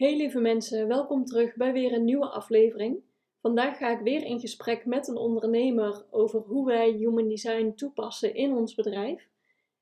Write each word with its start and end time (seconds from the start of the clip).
Hey 0.00 0.16
lieve 0.16 0.40
mensen, 0.40 0.88
welkom 0.88 1.24
terug 1.24 1.56
bij 1.56 1.72
weer 1.72 1.92
een 1.92 2.04
nieuwe 2.04 2.26
aflevering. 2.26 3.02
Vandaag 3.40 3.76
ga 3.76 3.90
ik 3.90 4.00
weer 4.00 4.22
in 4.24 4.40
gesprek 4.40 4.84
met 4.86 5.08
een 5.08 5.16
ondernemer 5.16 6.04
over 6.10 6.40
hoe 6.40 6.66
wij 6.66 6.90
human 6.90 7.28
design 7.28 7.72
toepassen 7.76 8.34
in 8.34 8.52
ons 8.52 8.74
bedrijf. 8.74 9.28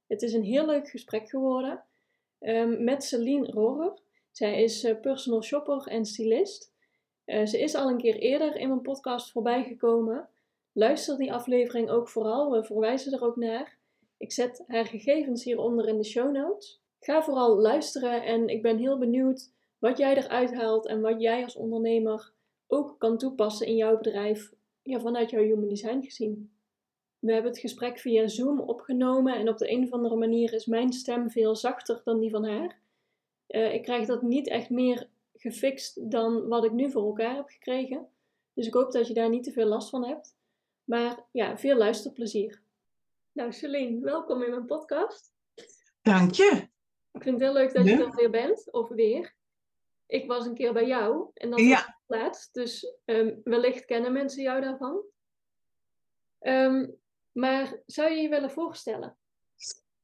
Het 0.06 0.22
is 0.22 0.32
een 0.32 0.42
heel 0.42 0.66
leuk 0.66 0.88
gesprek 0.88 1.28
geworden 1.28 1.84
um, 2.40 2.84
met 2.84 3.04
Celine 3.04 3.46
Rohrer. 3.46 3.98
Zij 4.30 4.62
is 4.62 4.84
uh, 4.84 5.00
personal 5.00 5.42
shopper 5.42 5.86
en 5.86 6.04
stylist. 6.04 6.72
Uh, 7.26 7.46
ze 7.46 7.60
is 7.60 7.74
al 7.74 7.88
een 7.88 7.98
keer 7.98 8.16
eerder 8.16 8.56
in 8.56 8.68
mijn 8.68 8.82
podcast 8.82 9.32
voorbij 9.32 9.64
gekomen. 9.64 10.28
Luister 10.72 11.16
die 11.16 11.32
aflevering 11.32 11.90
ook 11.90 12.08
vooral, 12.08 12.50
we 12.50 12.64
verwijzen 12.64 13.12
er 13.12 13.24
ook 13.24 13.36
naar. 13.36 13.78
Ik 14.16 14.32
zet 14.32 14.64
haar 14.66 14.86
gegevens 14.86 15.44
hieronder 15.44 15.88
in 15.88 15.96
de 15.96 16.04
show 16.04 16.32
notes. 16.32 16.80
Ga 17.00 17.22
vooral 17.22 17.56
luisteren 17.56 18.24
en 18.24 18.48
ik 18.48 18.62
ben 18.62 18.78
heel 18.78 18.98
benieuwd 18.98 19.56
wat 19.78 19.98
jij 19.98 20.16
eruit 20.16 20.54
haalt 20.54 20.86
en 20.86 21.00
wat 21.00 21.20
jij 21.20 21.44
als 21.44 21.56
ondernemer 21.56 22.32
ook 22.66 22.94
kan 22.98 23.18
toepassen 23.18 23.66
in 23.66 23.76
jouw 23.76 23.96
bedrijf 23.96 24.52
ja, 24.82 25.00
vanuit 25.00 25.30
jouw 25.30 25.42
human 25.42 25.68
design 25.68 26.02
gezien. 26.02 26.52
We 27.18 27.32
hebben 27.32 27.50
het 27.50 27.60
gesprek 27.60 27.98
via 27.98 28.26
Zoom 28.26 28.60
opgenomen 28.60 29.34
en 29.34 29.48
op 29.48 29.58
de 29.58 29.70
een 29.70 29.84
of 29.84 29.92
andere 29.92 30.16
manier 30.16 30.52
is 30.52 30.66
mijn 30.66 30.92
stem 30.92 31.30
veel 31.30 31.56
zachter 31.56 32.00
dan 32.04 32.20
die 32.20 32.30
van 32.30 32.44
haar. 32.44 32.78
Uh, 33.48 33.74
ik 33.74 33.82
krijg 33.82 34.06
dat 34.06 34.22
niet 34.22 34.48
echt 34.48 34.70
meer 34.70 35.08
gefixt 35.34 36.10
dan 36.10 36.48
wat 36.48 36.64
ik 36.64 36.72
nu 36.72 36.90
voor 36.90 37.04
elkaar 37.04 37.34
heb 37.34 37.48
gekregen. 37.48 38.08
Dus 38.54 38.66
ik 38.66 38.74
hoop 38.74 38.92
dat 38.92 39.08
je 39.08 39.14
daar 39.14 39.28
niet 39.28 39.44
te 39.44 39.52
veel 39.52 39.66
last 39.66 39.90
van 39.90 40.06
hebt. 40.06 40.36
Maar 40.84 41.24
ja, 41.32 41.58
veel 41.58 41.76
luisterplezier. 41.76 42.60
Nou, 43.32 43.52
Celine, 43.52 44.00
welkom 44.00 44.42
in 44.42 44.50
mijn 44.50 44.66
podcast. 44.66 45.32
Dank 46.02 46.32
je. 46.32 46.68
Ik 47.12 47.22
vind 47.22 47.34
het 47.34 47.44
heel 47.44 47.52
leuk 47.52 47.74
dat 47.74 47.84
je 47.84 48.04
er 48.04 48.14
weer 48.14 48.30
bent, 48.30 48.72
of 48.72 48.88
weer 48.88 49.34
ik 50.08 50.26
was 50.26 50.46
een 50.46 50.54
keer 50.54 50.72
bij 50.72 50.86
jou 50.86 51.30
en 51.34 51.50
dat 51.50 51.60
was 51.60 51.86
laatst. 52.06 52.54
Dus 52.54 52.94
um, 53.04 53.40
wellicht 53.44 53.84
kennen 53.84 54.12
mensen 54.12 54.42
jou 54.42 54.60
daarvan. 54.60 55.02
Um, 56.40 56.94
maar 57.32 57.82
zou 57.86 58.10
je 58.10 58.22
je 58.22 58.28
willen 58.28 58.50
voorstellen? 58.50 59.16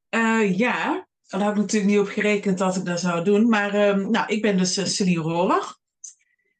Uh, 0.09 0.57
ja, 0.57 1.07
daar 1.27 1.41
had 1.41 1.51
ik 1.51 1.57
natuurlijk 1.57 1.91
niet 1.91 1.99
op 1.99 2.07
gerekend 2.07 2.57
dat 2.57 2.75
ik 2.75 2.85
dat 2.85 2.99
zou 2.99 3.23
doen. 3.23 3.49
Maar 3.49 3.89
um, 3.89 4.11
nou, 4.11 4.27
ik 4.27 4.41
ben 4.41 4.57
dus 4.57 4.77
uh, 4.77 4.85
Celine 4.85 5.21
Rohrer. 5.21 5.77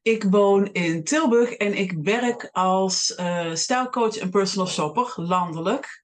Ik 0.01 0.23
woon 0.23 0.71
in 0.71 1.03
Tilburg 1.03 1.51
en 1.51 1.73
ik 1.73 1.91
werk 1.91 2.49
als 2.51 3.17
uh, 3.19 3.55
stijlcoach 3.55 4.17
en 4.17 4.29
personal 4.29 4.67
shopper 4.67 5.13
landelijk. 5.15 6.03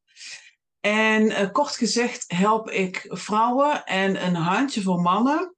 En 0.79 1.51
kort 1.51 1.75
gezegd 1.75 2.25
help 2.27 2.69
ik 2.69 3.05
vrouwen 3.07 3.85
en 3.85 4.25
een 4.25 4.35
handjevol 4.35 4.97
mannen 4.97 5.55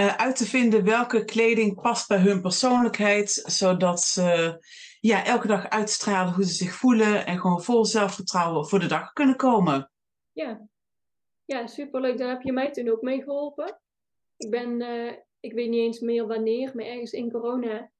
uh, 0.00 0.16
uit 0.16 0.36
te 0.36 0.44
vinden 0.44 0.84
welke 0.84 1.24
kleding 1.24 1.80
past 1.80 2.08
bij 2.08 2.18
hun 2.18 2.40
persoonlijkheid, 2.40 3.30
zodat 3.30 4.00
ze 4.00 4.58
ja, 5.00 5.24
elke 5.24 5.46
dag 5.46 5.68
uitstralen 5.68 6.34
hoe 6.34 6.44
ze 6.44 6.54
zich 6.54 6.74
voelen 6.74 7.26
en 7.26 7.38
gewoon 7.38 7.62
vol 7.62 7.84
zelfvertrouwen 7.84 8.68
voor 8.68 8.78
de 8.78 8.86
dag 8.86 9.12
kunnen 9.12 9.36
komen. 9.36 9.90
Ja, 10.32 10.66
ja 11.44 11.66
superleuk. 11.66 12.18
Daar 12.18 12.28
heb 12.28 12.42
je 12.42 12.52
mij 12.52 12.70
toen 12.70 12.88
ook 12.88 13.02
mee 13.02 13.22
geholpen. 13.22 13.80
Ik 14.36 14.50
ben, 14.50 14.80
uh, 14.80 15.12
ik 15.40 15.52
weet 15.52 15.68
niet 15.68 15.80
eens 15.80 16.00
meer 16.00 16.26
wanneer, 16.26 16.70
maar 16.74 16.84
ergens 16.84 17.12
in 17.12 17.30
corona 17.30 17.90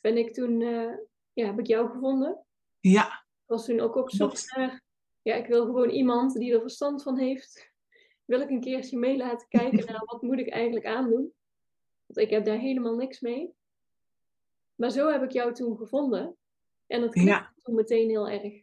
ben 0.00 0.16
ik 0.16 0.32
toen, 0.34 0.60
uh, 0.60 0.94
ja, 1.32 1.46
heb 1.46 1.58
ik 1.58 1.66
jou 1.66 1.90
gevonden. 1.90 2.44
Ja. 2.80 3.06
Ik 3.06 3.48
was 3.48 3.64
toen 3.64 3.80
ook 3.80 3.96
op 3.96 4.10
zoek 4.10 4.34
naar, 4.56 4.82
ja, 5.22 5.34
ik 5.34 5.46
wil 5.46 5.64
gewoon 5.64 5.90
iemand 5.90 6.34
die 6.34 6.54
er 6.54 6.60
verstand 6.60 7.02
van 7.02 7.18
heeft. 7.18 7.70
Wil 8.24 8.40
ik 8.40 8.50
een 8.50 8.60
keertje 8.60 8.98
mee 8.98 9.16
laten 9.16 9.48
kijken 9.48 9.86
naar 9.92 10.02
wat 10.04 10.22
moet 10.22 10.38
ik 10.38 10.48
eigenlijk 10.48 10.86
aandoen. 10.86 11.32
Want 12.12 12.26
ik 12.26 12.30
heb 12.30 12.44
daar 12.44 12.58
helemaal 12.58 12.94
niks 12.94 13.20
mee. 13.20 13.54
Maar 14.74 14.90
zo 14.90 15.10
heb 15.10 15.22
ik 15.22 15.30
jou 15.30 15.54
toen 15.54 15.76
gevonden. 15.76 16.36
En 16.86 17.00
dat 17.00 17.10
klikte 17.10 17.30
ja. 17.30 17.52
toen 17.62 17.74
meteen 17.74 18.08
heel 18.08 18.28
erg. 18.28 18.62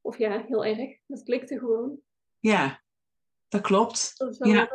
Of 0.00 0.18
ja, 0.18 0.44
heel 0.48 0.64
erg. 0.64 0.96
Dat 1.06 1.22
klikte 1.22 1.58
gewoon. 1.58 2.00
Ja, 2.40 2.82
dat 3.48 3.60
klopt. 3.60 4.14
ja. 4.38 4.70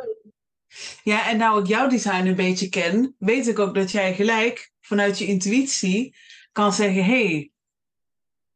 ja, 1.04 1.28
en 1.30 1.36
nou 1.36 1.60
ik 1.60 1.66
jouw 1.66 1.88
design 1.88 2.26
een 2.26 2.36
beetje 2.36 2.68
ken, 2.68 3.14
weet 3.18 3.46
ik 3.46 3.58
ook 3.58 3.74
dat 3.74 3.90
jij 3.90 4.14
gelijk 4.14 4.72
vanuit 4.80 5.18
je 5.18 5.26
intuïtie 5.26 6.16
kan 6.52 6.72
zeggen: 6.72 7.04
hé, 7.04 7.26
hey, 7.26 7.52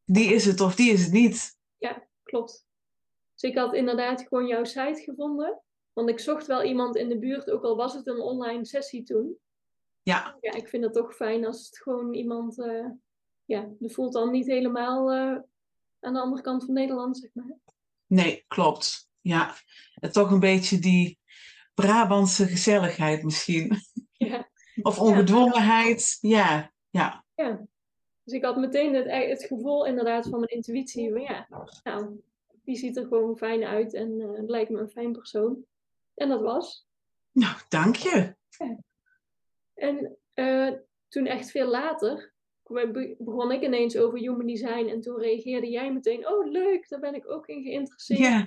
die 0.04 0.34
is 0.34 0.44
het 0.44 0.60
of 0.60 0.74
die 0.74 0.92
is 0.92 1.02
het 1.02 1.12
niet. 1.12 1.56
Ja, 1.78 2.06
klopt. 2.22 2.66
Dus 3.34 3.50
ik 3.50 3.56
had 3.56 3.74
inderdaad 3.74 4.22
gewoon 4.28 4.46
jouw 4.46 4.64
site 4.64 5.02
gevonden. 5.04 5.62
Want 5.98 6.10
ik 6.10 6.18
zocht 6.18 6.46
wel 6.46 6.62
iemand 6.62 6.96
in 6.96 7.08
de 7.08 7.18
buurt, 7.18 7.50
ook 7.50 7.62
al 7.62 7.76
was 7.76 7.94
het 7.94 8.06
een 8.06 8.20
online 8.20 8.64
sessie 8.64 9.02
toen. 9.02 9.36
Ja. 10.02 10.36
Ja, 10.40 10.52
ik 10.52 10.68
vind 10.68 10.84
het 10.84 10.92
toch 10.92 11.14
fijn 11.14 11.46
als 11.46 11.66
het 11.66 11.78
gewoon 11.78 12.14
iemand, 12.14 12.58
uh, 12.58 12.86
ja, 13.44 13.68
dat 13.78 13.92
voelt 13.92 14.12
dan 14.12 14.30
niet 14.30 14.46
helemaal 14.46 15.14
uh, 15.14 15.38
aan 16.00 16.12
de 16.12 16.20
andere 16.20 16.42
kant 16.42 16.64
van 16.64 16.74
Nederland, 16.74 17.18
zeg 17.18 17.30
maar. 17.34 17.56
Nee, 18.06 18.44
klopt. 18.48 19.10
Ja, 19.20 19.54
en 19.94 20.12
toch 20.12 20.30
een 20.30 20.40
beetje 20.40 20.78
die 20.78 21.18
Brabantse 21.74 22.46
gezelligheid 22.46 23.22
misschien. 23.22 23.76
Ja. 24.12 24.48
of 24.82 24.98
ongedwongenheid. 24.98 26.18
Ja, 26.20 26.72
ja. 26.90 27.24
Ja. 27.34 27.66
Dus 28.24 28.34
ik 28.34 28.44
had 28.44 28.56
meteen 28.56 28.94
het, 28.94 29.10
het 29.10 29.44
gevoel 29.44 29.86
inderdaad 29.86 30.28
van 30.28 30.38
mijn 30.38 30.50
intuïtie. 30.50 31.12
Van 31.12 31.20
ja, 31.20 31.48
nou, 31.82 32.20
die 32.64 32.76
ziet 32.76 32.96
er 32.96 33.06
gewoon 33.06 33.36
fijn 33.36 33.64
uit 33.64 33.94
en 33.94 34.20
uh, 34.20 34.48
lijkt 34.48 34.70
me 34.70 34.78
een 34.78 34.90
fijn 34.90 35.12
persoon. 35.12 35.66
En 36.18 36.28
dat 36.28 36.40
was. 36.40 36.86
Nou, 37.32 37.56
dank 37.68 37.96
je. 37.96 38.36
En 39.74 40.16
uh, 40.34 40.72
toen 41.08 41.26
echt 41.26 41.50
veel 41.50 41.66
later 41.66 42.32
begon 43.18 43.52
ik 43.52 43.62
ineens 43.62 43.96
over 43.96 44.18
human 44.18 44.46
design 44.46 44.88
en 44.88 45.00
toen 45.00 45.18
reageerde 45.18 45.68
jij 45.68 45.92
meteen, 45.92 46.28
oh 46.28 46.50
leuk, 46.50 46.88
daar 46.88 47.00
ben 47.00 47.14
ik 47.14 47.30
ook 47.30 47.46
in 47.46 47.62
geïnteresseerd. 47.62 48.20
Ja. 48.20 48.46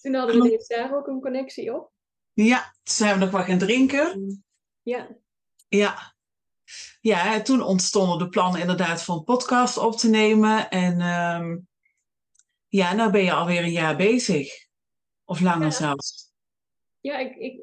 Toen 0.00 0.14
hadden 0.14 0.40
we 0.40 0.46
ineens 0.46 0.66
daar 0.66 0.96
ook 0.96 1.06
een 1.06 1.20
connectie 1.20 1.74
op. 1.74 1.92
Ja, 2.32 2.58
toen 2.60 2.94
zijn 2.94 3.14
we 3.14 3.20
nog 3.20 3.30
wat 3.30 3.44
gaan 3.44 3.58
drinken. 3.58 4.42
Ja. 4.82 5.16
Ja. 5.68 6.14
Ja, 7.00 7.40
toen 7.42 7.62
ontstonden 7.62 8.18
de 8.18 8.28
plannen 8.28 8.60
inderdaad 8.60 9.02
voor 9.02 9.14
een 9.14 9.24
podcast 9.24 9.76
op 9.76 9.96
te 9.96 10.08
nemen. 10.08 10.70
En 10.70 11.00
um, 11.00 11.68
ja, 12.68 12.92
nou 12.92 13.10
ben 13.10 13.24
je 13.24 13.32
alweer 13.32 13.62
een 13.62 13.70
jaar 13.70 13.96
bezig. 13.96 14.67
Of 15.28 15.40
langer 15.40 15.64
ja. 15.64 15.70
zelfs. 15.70 16.32
Ja, 17.00 17.18
ik, 17.18 17.36
ik, 17.36 17.60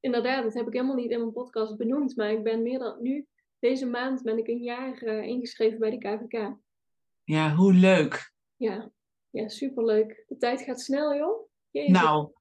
inderdaad, 0.00 0.42
dat 0.42 0.54
heb 0.54 0.66
ik 0.66 0.72
helemaal 0.72 0.94
niet 0.94 1.10
in 1.10 1.18
mijn 1.18 1.32
podcast 1.32 1.76
benoemd. 1.76 2.16
Maar 2.16 2.30
ik 2.30 2.42
ben 2.42 2.62
meer 2.62 2.78
dan 2.78 3.02
nu, 3.02 3.26
deze 3.58 3.86
maand 3.86 4.22
ben 4.22 4.38
ik 4.38 4.48
een 4.48 4.62
jaar 4.62 5.02
uh, 5.02 5.22
ingeschreven 5.22 5.78
bij 5.78 5.90
de 5.90 5.98
KVK. 5.98 6.56
Ja, 7.24 7.54
hoe 7.54 7.72
leuk. 7.72 8.32
Ja, 8.56 8.90
ja 9.30 9.48
superleuk. 9.48 10.24
De 10.28 10.36
tijd 10.36 10.62
gaat 10.62 10.80
snel, 10.80 11.14
joh. 11.14 11.48
Jezus. 11.70 11.92
Nou, 11.92 12.32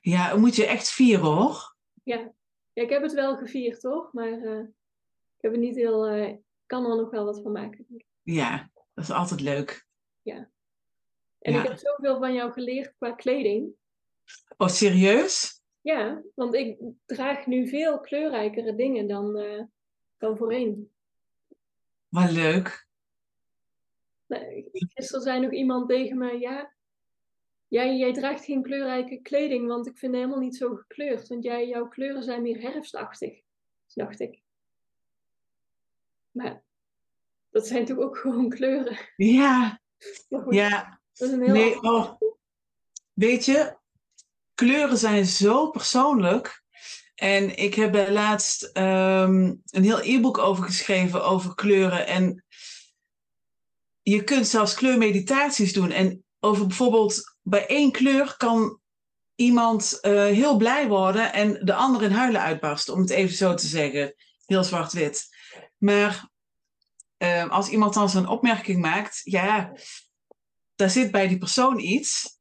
ja, 0.00 0.36
moet 0.36 0.56
je 0.56 0.66
echt 0.66 0.90
vieren, 0.90 1.26
hoor. 1.26 1.76
Ja. 2.02 2.32
ja, 2.72 2.82
ik 2.82 2.90
heb 2.90 3.02
het 3.02 3.12
wel 3.12 3.36
gevierd, 3.36 3.80
toch? 3.80 4.12
Maar 4.12 4.38
uh, 4.38 4.58
ik 5.36 5.40
heb 5.40 5.52
het 5.52 5.60
niet 5.60 5.76
heel... 5.76 6.16
Uh, 6.16 6.36
kan 6.66 6.90
er 6.90 6.96
nog 6.96 7.10
wel 7.10 7.24
wat 7.24 7.42
van 7.42 7.52
maken. 7.52 7.86
Ja, 8.22 8.70
dat 8.94 9.04
is 9.04 9.10
altijd 9.10 9.40
leuk. 9.40 9.86
Ja. 10.22 10.50
En 11.38 11.52
ja. 11.52 11.62
ik 11.62 11.68
heb 11.68 11.78
zoveel 11.78 12.18
van 12.18 12.34
jou 12.34 12.52
geleerd 12.52 12.94
qua 12.98 13.12
kleding. 13.12 13.76
Oh, 14.56 14.68
serieus? 14.68 15.62
Ja, 15.80 16.22
want 16.34 16.54
ik 16.54 16.78
draag 17.06 17.46
nu 17.46 17.68
veel 17.68 18.00
kleurrijkere 18.00 18.74
dingen 18.74 19.08
dan, 19.08 19.38
uh, 19.38 19.62
dan 20.18 20.36
voorheen. 20.36 20.90
Wat 22.08 22.30
leuk. 22.30 22.86
Nee, 24.26 24.68
gisteren 24.72 25.22
zei 25.22 25.40
nog 25.40 25.52
iemand 25.52 25.88
tegen 25.88 26.18
me, 26.18 26.38
ja, 26.38 26.72
jij, 27.68 27.96
jij 27.96 28.12
draagt 28.12 28.44
geen 28.44 28.62
kleurrijke 28.62 29.20
kleding, 29.22 29.66
want 29.68 29.86
ik 29.86 29.98
vind 29.98 30.12
het 30.12 30.20
helemaal 30.20 30.44
niet 30.44 30.56
zo 30.56 30.74
gekleurd. 30.74 31.28
Want 31.28 31.44
jij, 31.44 31.68
jouw 31.68 31.88
kleuren 31.88 32.22
zijn 32.22 32.42
meer 32.42 32.60
herfstachtig, 32.60 33.40
dacht 33.94 34.20
ik. 34.20 34.42
Maar 36.30 36.62
dat 37.50 37.66
zijn 37.66 37.84
toch 37.84 37.98
ook 37.98 38.16
gewoon 38.22 38.48
kleuren? 38.48 38.98
Ja, 39.16 39.80
ja. 40.48 41.00
Dat 41.12 41.28
is 41.28 41.34
een 41.34 41.42
heel 41.42 41.52
nee, 41.52 41.82
oh. 41.82 42.20
Weet 43.12 43.44
je, 43.44 43.77
kleuren 44.58 44.98
zijn 44.98 45.26
zo 45.26 45.70
persoonlijk. 45.70 46.62
En 47.14 47.56
ik 47.56 47.74
heb 47.74 47.92
daar 47.92 48.10
laatst 48.10 48.62
ehm, 48.62 49.54
een 49.64 49.82
heel 49.82 50.00
e-book 50.02 50.38
over 50.38 50.64
geschreven 50.64 51.24
over 51.24 51.54
kleuren. 51.54 52.06
En 52.06 52.44
je 54.02 54.24
kunt 54.24 54.46
zelfs 54.46 54.74
kleurmeditaties 54.74 55.72
doen. 55.72 55.90
En 55.90 56.24
over 56.40 56.66
bijvoorbeeld 56.66 57.36
bij 57.42 57.66
één 57.66 57.92
kleur 57.92 58.34
kan 58.36 58.80
iemand 59.34 59.98
uh, 60.02 60.12
heel 60.12 60.56
blij 60.56 60.88
worden 60.88 61.32
en 61.32 61.64
de 61.64 61.74
ander 61.74 62.02
in 62.02 62.10
huilen 62.10 62.40
uitbarsten, 62.40 62.94
om 62.94 63.00
het 63.00 63.10
even 63.10 63.36
zo 63.36 63.54
te 63.54 63.66
zeggen. 63.66 64.14
Heel 64.46 64.64
zwart-wit. 64.64 65.26
Maar 65.76 66.28
uh, 67.18 67.48
als 67.48 67.68
iemand 67.68 67.94
dan 67.94 68.08
zo'n 68.08 68.28
opmerking 68.28 68.80
maakt, 68.80 69.20
ja, 69.24 69.72
daar 70.74 70.90
zit 70.90 71.10
bij 71.10 71.28
die 71.28 71.38
persoon 71.38 71.78
iets. 71.78 72.37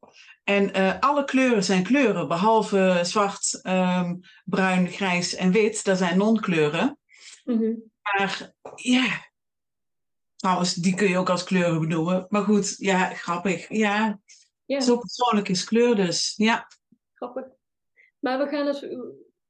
En 0.48 0.78
uh, 0.78 1.00
alle 1.00 1.24
kleuren 1.24 1.64
zijn 1.64 1.84
kleuren, 1.84 2.28
behalve 2.28 3.00
zwart, 3.04 3.60
um, 3.64 4.20
bruin, 4.46 4.88
grijs 4.88 5.36
en 5.36 5.52
wit. 5.52 5.84
Dat 5.84 5.98
zijn 5.98 6.18
non-kleuren. 6.18 7.00
Mm 7.44 7.58
-hmm. 7.58 7.92
Maar 8.02 8.52
ja, 8.76 9.30
trouwens, 10.36 10.74
die 10.74 10.96
kun 10.96 11.10
je 11.10 11.18
ook 11.18 11.30
als 11.30 11.44
kleuren 11.44 11.80
benoemen. 11.80 12.26
Maar 12.30 12.44
goed, 12.44 12.76
ja, 12.78 13.14
grappig. 13.14 13.70
Ja, 13.70 14.20
ja. 14.66 14.80
zo 14.80 14.98
persoonlijk 14.98 15.50
is 15.50 15.64
kleur 15.64 15.96
dus. 15.96 16.34
Ja. 16.36 16.68
Grappig. 17.14 17.46
Maar 18.20 18.38
we 18.40 18.48
gaan 18.48 18.66
dus, 18.66 18.80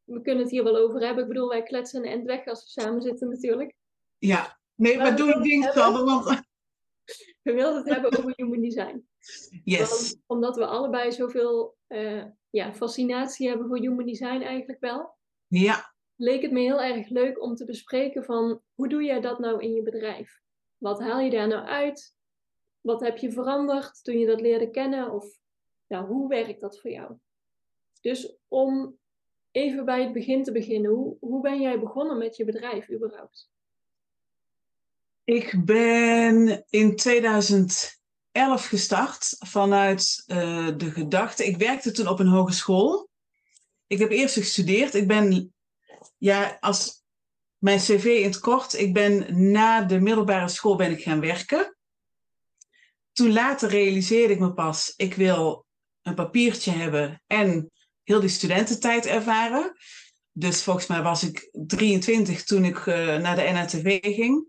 we 0.03 0.21
kunnen 0.21 0.43
het 0.43 0.51
hier 0.51 0.63
wel 0.63 0.77
over 0.77 1.01
hebben. 1.01 1.23
Ik 1.23 1.29
bedoel, 1.29 1.49
wij 1.49 1.63
kletsen 1.63 2.03
en 2.03 2.25
weg 2.25 2.45
als 2.45 2.63
we 2.63 2.81
samen 2.81 3.01
zitten 3.01 3.29
natuurlijk. 3.29 3.73
Ja, 4.17 4.59
nee, 4.75 4.97
maar, 4.97 5.07
maar 5.07 5.15
doe 5.15 5.27
je 5.27 5.41
ding, 5.41 5.73
want... 5.73 6.25
We 7.43 7.53
wilden 7.53 7.83
het 7.83 7.89
hebben 7.93 8.17
over 8.17 8.33
human 8.35 8.61
design. 8.61 9.07
Yes. 9.63 10.17
omdat 10.25 10.55
we 10.55 10.65
allebei 10.65 11.11
zoveel 11.11 11.77
uh, 11.87 12.23
ja, 12.49 12.73
fascinatie 12.73 13.47
hebben 13.47 13.67
voor 13.67 13.79
human 13.79 14.05
design 14.05 14.41
eigenlijk 14.41 14.79
wel. 14.79 15.15
Ja. 15.47 15.93
Leek 16.15 16.41
het 16.41 16.51
me 16.51 16.59
heel 16.59 16.81
erg 16.81 17.09
leuk 17.09 17.41
om 17.41 17.55
te 17.55 17.65
bespreken 17.65 18.23
van 18.23 18.61
hoe 18.73 18.89
doe 18.89 19.03
jij 19.03 19.21
dat 19.21 19.39
nou 19.39 19.61
in 19.61 19.73
je 19.73 19.81
bedrijf? 19.81 20.41
Wat 20.77 20.99
haal 20.99 21.19
je 21.19 21.29
daar 21.29 21.47
nou 21.47 21.65
uit? 21.65 22.15
Wat 22.81 23.01
heb 23.01 23.17
je 23.17 23.31
veranderd 23.31 24.03
toen 24.03 24.19
je 24.19 24.25
dat 24.25 24.41
leerde 24.41 24.69
kennen? 24.69 25.11
Of 25.11 25.25
ja, 25.87 26.05
hoe 26.05 26.27
werkt 26.27 26.61
dat 26.61 26.79
voor 26.79 26.91
jou? 26.91 27.15
Dus 28.01 28.37
om 28.47 28.97
even 29.51 29.85
bij 29.85 30.03
het 30.03 30.13
begin 30.13 30.43
te 30.43 30.51
beginnen, 30.51 30.91
hoe, 30.91 31.17
hoe 31.19 31.41
ben 31.41 31.61
jij 31.61 31.79
begonnen 31.79 32.17
met 32.17 32.35
je 32.35 32.45
bedrijf 32.45 32.91
überhaupt? 32.91 33.51
Ik 35.23 35.61
ben 35.65 36.65
in 36.69 36.95
2011 38.37 38.67
gestart 38.67 39.35
vanuit 39.39 40.23
uh, 40.27 40.69
de 40.77 40.91
gedachte. 40.91 41.45
Ik 41.45 41.57
werkte 41.57 41.91
toen 41.91 42.07
op 42.07 42.19
een 42.19 42.27
hogeschool. 42.27 43.09
Ik 43.87 43.99
heb 43.99 44.11
eerst 44.11 44.33
gestudeerd. 44.33 44.93
Ik 44.93 45.07
ben, 45.07 45.53
ja, 46.17 46.57
als 46.59 47.03
mijn 47.57 47.79
cv 47.79 48.05
in 48.05 48.23
het 48.23 48.39
kort, 48.39 48.73
ik 48.73 48.93
ben 48.93 49.41
na 49.51 49.81
de 49.81 49.99
middelbare 49.99 50.47
school 50.47 50.75
ben 50.75 50.91
ik 50.91 51.01
gaan 51.01 51.19
werken. 51.19 51.77
Toen 53.13 53.33
later 53.33 53.69
realiseerde 53.69 54.33
ik 54.33 54.39
me 54.39 54.53
pas, 54.53 54.93
ik 54.95 55.13
wil 55.13 55.65
een 56.01 56.15
papiertje 56.15 56.71
hebben 56.71 57.21
en 57.27 57.71
heel 58.03 58.19
die 58.19 58.29
studententijd 58.29 59.05
ervaren. 59.05 59.73
Dus 60.31 60.63
volgens 60.63 60.87
mij 60.87 61.01
was 61.01 61.23
ik 61.23 61.49
23 61.51 62.43
toen 62.43 62.65
ik 62.65 62.85
uh, 62.85 63.17
naar 63.17 63.35
de 63.35 63.51
NATV 63.51 63.99
ging. 64.01 64.45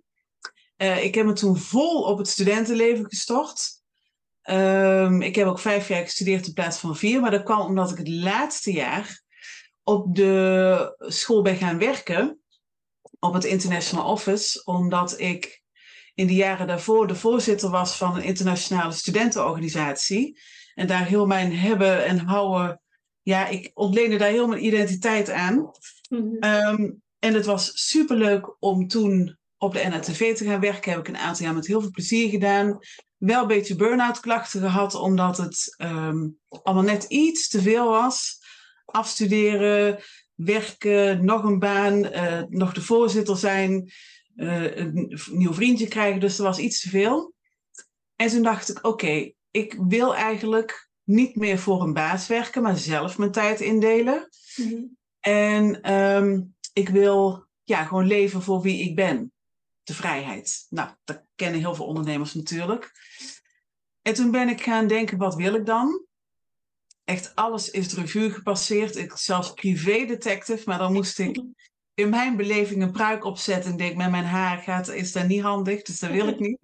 Uh, 0.76 1.04
ik 1.04 1.14
heb 1.14 1.26
me 1.26 1.32
toen 1.32 1.56
vol 1.56 2.02
op 2.02 2.18
het 2.18 2.28
studentenleven 2.28 3.04
gestort. 3.08 3.77
Um, 4.50 5.22
ik 5.22 5.34
heb 5.34 5.46
ook 5.46 5.58
vijf 5.58 5.88
jaar 5.88 6.02
gestudeerd 6.02 6.46
in 6.46 6.52
plaats 6.52 6.78
van 6.78 6.96
vier. 6.96 7.20
Maar 7.20 7.30
dat 7.30 7.42
kwam 7.42 7.60
omdat 7.60 7.90
ik 7.90 7.98
het 7.98 8.08
laatste 8.08 8.72
jaar 8.72 9.22
op 9.82 10.14
de 10.14 10.94
school 10.98 11.42
ben 11.42 11.56
gaan 11.56 11.78
werken. 11.78 12.40
Op 13.18 13.34
het 13.34 13.44
International 13.44 14.10
Office. 14.10 14.64
Omdat 14.64 15.20
ik 15.20 15.62
in 16.14 16.26
de 16.26 16.34
jaren 16.34 16.66
daarvoor 16.66 17.06
de 17.06 17.14
voorzitter 17.14 17.70
was 17.70 17.96
van 17.96 18.16
een 18.16 18.22
internationale 18.22 18.92
studentenorganisatie. 18.92 20.40
En 20.74 20.86
daar 20.86 21.06
heel 21.06 21.26
mijn 21.26 21.56
hebben 21.56 22.04
en 22.04 22.18
houden. 22.18 22.80
Ja, 23.22 23.46
ik 23.46 23.70
ontleende 23.74 24.16
daar 24.16 24.30
heel 24.30 24.48
mijn 24.48 24.64
identiteit 24.64 25.30
aan. 25.30 25.54
Mm 25.54 26.38
-hmm. 26.40 26.44
um, 26.44 27.02
en 27.18 27.34
het 27.34 27.46
was 27.46 27.88
superleuk 27.88 28.56
om 28.58 28.88
toen 28.88 29.38
op 29.58 29.72
de 29.72 29.88
NATV 29.88 30.36
te 30.36 30.44
gaan 30.44 30.60
werken. 30.60 30.90
Heb 30.90 31.00
ik 31.00 31.08
een 31.08 31.16
aantal 31.16 31.44
jaar 31.44 31.54
met 31.54 31.66
heel 31.66 31.80
veel 31.80 31.90
plezier 31.90 32.30
gedaan. 32.30 32.78
Wel 33.16 33.42
een 33.42 33.48
beetje 33.48 33.76
burn-out 33.76 34.20
klachten 34.20 34.60
gehad, 34.60 34.94
omdat 34.94 35.36
het 35.36 35.76
um, 35.82 36.38
allemaal 36.48 36.84
net 36.84 37.04
iets 37.04 37.48
te 37.48 37.62
veel 37.62 37.88
was. 37.88 38.38
Afstuderen, 38.84 39.98
werken, 40.34 41.24
nog 41.24 41.44
een 41.44 41.58
baan, 41.58 42.04
uh, 42.04 42.42
nog 42.48 42.72
de 42.72 42.82
voorzitter 42.82 43.36
zijn, 43.36 43.92
uh, 44.36 44.76
een 44.76 45.18
nieuw 45.30 45.52
vriendje 45.52 45.88
krijgen. 45.88 46.20
Dus 46.20 46.38
er 46.38 46.44
was 46.44 46.58
iets 46.58 46.80
te 46.80 46.88
veel. 46.88 47.34
En 48.16 48.28
toen 48.28 48.42
dacht 48.42 48.68
ik, 48.68 48.76
oké, 48.76 48.86
okay, 48.88 49.34
ik 49.50 49.76
wil 49.88 50.14
eigenlijk 50.14 50.90
niet 51.04 51.36
meer 51.36 51.58
voor 51.58 51.82
een 51.82 51.92
baas 51.92 52.26
werken, 52.26 52.62
maar 52.62 52.76
zelf 52.76 53.18
mijn 53.18 53.32
tijd 53.32 53.60
indelen. 53.60 54.28
Mm 54.56 54.68
-hmm. 54.68 54.96
En 55.20 55.92
um, 55.94 56.54
ik 56.72 56.88
wil 56.88 57.46
ja, 57.64 57.84
gewoon 57.84 58.06
leven 58.06 58.42
voor 58.42 58.60
wie 58.60 58.82
ik 58.82 58.94
ben 58.94 59.32
de 59.88 59.94
vrijheid. 59.94 60.66
Nou, 60.70 60.90
dat 61.04 61.22
kennen 61.34 61.60
heel 61.60 61.74
veel 61.74 61.86
ondernemers 61.86 62.34
natuurlijk. 62.34 62.92
En 64.02 64.14
toen 64.14 64.30
ben 64.30 64.48
ik 64.48 64.62
gaan 64.62 64.86
denken, 64.86 65.18
wat 65.18 65.34
wil 65.34 65.54
ik 65.54 65.66
dan? 65.66 66.04
Echt 67.04 67.34
alles 67.34 67.70
is 67.70 67.88
de 67.88 68.00
revue 68.00 68.30
gepasseerd. 68.30 68.96
Ik 68.96 69.12
zelfs 69.16 69.52
privé 69.52 70.04
detective, 70.04 70.62
maar 70.64 70.78
dan 70.78 70.92
moest 70.92 71.18
ik 71.18 71.42
in 71.94 72.08
mijn 72.08 72.36
beleving 72.36 72.82
een 72.82 72.92
pruik 72.92 73.24
opzetten. 73.24 73.70
En 73.70 73.76
denk, 73.76 73.96
met 73.96 74.10
mijn 74.10 74.24
haar 74.24 74.58
gaat, 74.58 74.88
is 74.88 75.12
dat 75.12 75.26
niet 75.26 75.42
handig, 75.42 75.82
dus 75.82 75.98
dat 75.98 76.10
wil 76.10 76.28
ik 76.28 76.38
niet. 76.38 76.58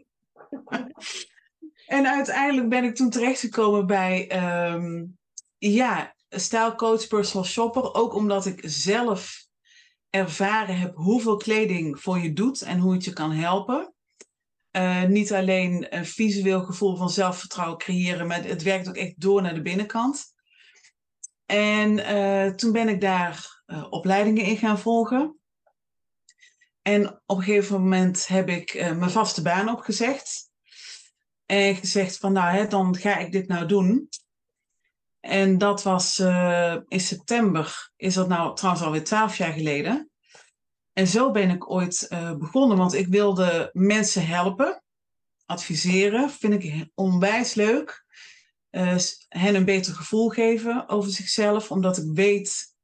en 1.86 2.06
uiteindelijk 2.06 2.68
ben 2.68 2.84
ik 2.84 2.94
toen 2.94 3.10
terechtgekomen 3.10 3.86
bij, 3.86 4.42
um, 4.72 5.18
ja, 5.58 6.14
stijlcoach, 6.28 7.06
personal 7.06 7.44
shopper. 7.44 7.94
Ook 7.94 8.14
omdat 8.14 8.46
ik 8.46 8.60
zelf 8.62 9.43
ervaren 10.14 10.78
heb 10.78 10.94
hoeveel 10.94 11.36
kleding 11.36 12.00
voor 12.00 12.18
je 12.18 12.32
doet 12.32 12.62
en 12.62 12.78
hoe 12.78 12.92
het 12.92 13.04
je 13.04 13.12
kan 13.12 13.32
helpen. 13.32 13.94
Uh, 14.72 15.04
niet 15.04 15.32
alleen 15.32 15.96
een 15.96 16.06
visueel 16.06 16.64
gevoel 16.64 16.96
van 16.96 17.10
zelfvertrouwen 17.10 17.78
creëren, 17.78 18.26
maar 18.26 18.44
het 18.44 18.62
werkt 18.62 18.88
ook 18.88 18.96
echt 18.96 19.20
door 19.20 19.42
naar 19.42 19.54
de 19.54 19.62
binnenkant. 19.62 20.34
En 21.46 21.98
uh, 21.98 22.54
toen 22.54 22.72
ben 22.72 22.88
ik 22.88 23.00
daar 23.00 23.62
uh, 23.66 23.86
opleidingen 23.90 24.44
in 24.44 24.56
gaan 24.56 24.78
volgen. 24.78 25.38
En 26.82 27.22
op 27.26 27.36
een 27.36 27.42
gegeven 27.42 27.80
moment 27.80 28.26
heb 28.26 28.48
ik 28.48 28.74
mijn 28.74 29.10
vaste 29.10 29.42
baan 29.42 29.68
opgezegd. 29.68 30.50
En 31.46 31.76
gezegd 31.76 32.16
van 32.16 32.32
nou, 32.32 32.56
hè, 32.56 32.66
dan 32.66 32.96
ga 32.96 33.16
ik 33.16 33.32
dit 33.32 33.48
nou 33.48 33.66
doen. 33.66 34.08
En 35.24 35.58
dat 35.58 35.82
was 35.82 36.18
uh, 36.18 36.76
in 36.88 37.00
september, 37.00 37.90
is 37.96 38.14
dat 38.14 38.28
nou 38.28 38.56
trouwens 38.56 38.84
alweer 38.84 39.04
twaalf 39.04 39.36
jaar 39.36 39.52
geleden. 39.52 40.10
En 40.92 41.06
zo 41.06 41.30
ben 41.30 41.50
ik 41.50 41.70
ooit 41.70 42.06
uh, 42.10 42.36
begonnen, 42.36 42.76
want 42.76 42.94
ik 42.94 43.06
wilde 43.06 43.70
mensen 43.72 44.26
helpen, 44.26 44.82
adviseren, 45.46 46.30
vind 46.30 46.64
ik 46.64 46.88
onwijs 46.94 47.54
leuk. 47.54 48.04
Uh, 48.70 48.96
hen 49.28 49.54
een 49.54 49.64
beter 49.64 49.94
gevoel 49.94 50.28
geven 50.28 50.88
over 50.88 51.10
zichzelf, 51.10 51.70
omdat 51.70 51.98
ik 51.98 52.10
weet 52.14 52.74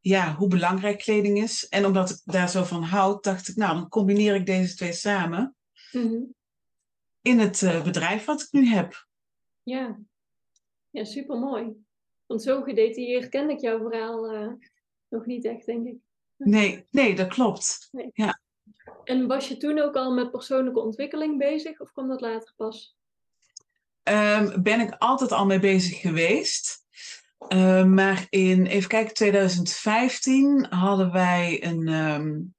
ja, 0.00 0.34
hoe 0.34 0.48
belangrijk 0.48 0.98
kleding 0.98 1.42
is. 1.42 1.68
En 1.68 1.86
omdat 1.86 2.10
ik 2.10 2.20
daar 2.24 2.48
zo 2.48 2.64
van 2.64 2.82
houd, 2.82 3.24
dacht 3.24 3.48
ik, 3.48 3.56
nou, 3.56 3.74
dan 3.74 3.88
combineer 3.88 4.34
ik 4.34 4.46
deze 4.46 4.74
twee 4.74 4.92
samen 4.92 5.56
mm 5.92 6.02
-hmm. 6.02 6.34
in 7.22 7.38
het 7.38 7.80
bedrijf 7.84 8.24
wat 8.24 8.40
ik 8.42 8.48
nu 8.50 8.68
heb. 8.68 9.06
Ja, 9.62 9.98
ja, 10.90 11.04
super 11.04 11.38
mooi. 11.38 11.84
Want 12.26 12.42
zo 12.42 12.62
gedetailleerd 12.62 13.28
ken 13.28 13.50
ik 13.50 13.60
jouw 13.60 13.78
verhaal 13.78 14.34
uh, 14.34 14.52
nog 15.08 15.26
niet 15.26 15.44
echt, 15.44 15.66
denk 15.66 15.86
ik. 15.86 15.96
Nee, 16.36 16.86
nee, 16.90 17.14
dat 17.14 17.28
klopt. 17.28 17.88
Nee. 17.90 18.10
Ja. 18.12 18.40
En 19.04 19.26
was 19.26 19.48
je 19.48 19.56
toen 19.56 19.78
ook 19.78 19.96
al 19.96 20.12
met 20.12 20.30
persoonlijke 20.30 20.80
ontwikkeling 20.80 21.38
bezig 21.38 21.80
of 21.80 21.92
kwam 21.92 22.08
dat 22.08 22.20
later 22.20 22.52
pas? 22.56 22.96
Um, 24.02 24.62
ben 24.62 24.80
ik 24.80 24.94
altijd 24.98 25.32
al 25.32 25.46
mee 25.46 25.60
bezig 25.60 26.00
geweest. 26.00 26.86
Uh, 27.48 27.84
maar 27.84 28.26
in, 28.30 28.66
even 28.66 28.88
kijken, 28.88 29.14
2015 29.14 30.66
hadden 30.70 31.12
wij 31.12 31.64
een. 31.64 31.88
Um, 31.88 32.54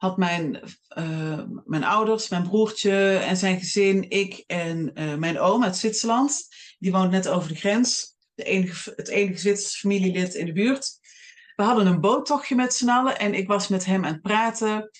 had 0.00 0.16
mijn, 0.16 0.60
uh, 0.98 1.40
mijn 1.64 1.84
ouders, 1.84 2.28
mijn 2.28 2.42
broertje 2.42 3.16
en 3.16 3.36
zijn 3.36 3.58
gezin, 3.58 4.10
ik 4.10 4.44
en 4.46 4.90
uh, 4.94 5.14
mijn 5.14 5.38
oom 5.38 5.64
uit 5.64 5.76
Zwitserland 5.76 6.48
die 6.78 6.92
woont 6.92 7.10
net 7.10 7.28
over 7.28 7.48
de 7.48 7.54
grens. 7.54 8.16
De 8.34 8.44
enige, 8.44 8.92
het 8.96 9.08
enige 9.08 9.38
Zwitserse 9.38 9.78
familielid 9.78 10.34
in 10.34 10.46
de 10.46 10.52
buurt. 10.52 10.98
We 11.56 11.62
hadden 11.62 11.86
een 11.86 12.00
boottochtje 12.00 12.54
met 12.54 12.74
z'n 12.74 12.88
allen 12.88 13.18
en 13.18 13.34
ik 13.34 13.48
was 13.48 13.68
met 13.68 13.84
hem 13.84 14.04
aan 14.04 14.12
het 14.12 14.22
praten 14.22 14.90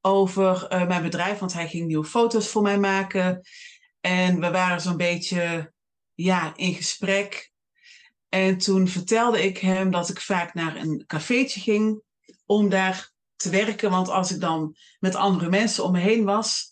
over 0.00 0.72
uh, 0.72 0.86
mijn 0.86 1.02
bedrijf, 1.02 1.38
want 1.38 1.52
hij 1.52 1.68
ging 1.68 1.86
nieuwe 1.86 2.04
foto's 2.04 2.48
voor 2.48 2.62
mij 2.62 2.78
maken. 2.78 3.40
En 4.00 4.40
we 4.40 4.50
waren 4.50 4.80
zo'n 4.80 4.96
beetje 4.96 5.72
ja, 6.14 6.52
in 6.56 6.74
gesprek. 6.74 7.52
En 8.28 8.58
toen 8.58 8.88
vertelde 8.88 9.44
ik 9.44 9.58
hem 9.58 9.90
dat 9.90 10.08
ik 10.08 10.20
vaak 10.20 10.54
naar 10.54 10.76
een 10.76 11.04
cafeetje 11.06 11.60
ging 11.60 12.02
om 12.46 12.68
daar 12.68 13.14
te 13.36 13.50
werken. 13.50 13.90
Want 13.90 14.08
als 14.08 14.32
ik 14.32 14.40
dan 14.40 14.76
met 14.98 15.14
andere 15.14 15.48
mensen 15.48 15.84
om 15.84 15.92
me 15.92 15.98
heen 15.98 16.24
was, 16.24 16.70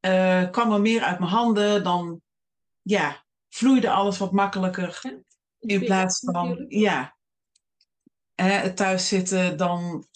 uh, 0.00 0.50
kwam 0.50 0.72
er 0.72 0.80
meer 0.80 1.02
uit 1.02 1.18
mijn 1.18 1.30
handen. 1.30 1.84
Dan 1.84 2.20
ja, 2.82 3.24
vloeide 3.48 3.90
alles 3.90 4.18
wat 4.18 4.32
makkelijker. 4.32 5.22
in 5.58 5.84
plaats 5.84 6.20
van, 6.24 6.64
ja, 6.68 7.16
het 8.34 8.76
thuis 8.76 9.08
zitten, 9.08 9.56
dan 9.56 10.06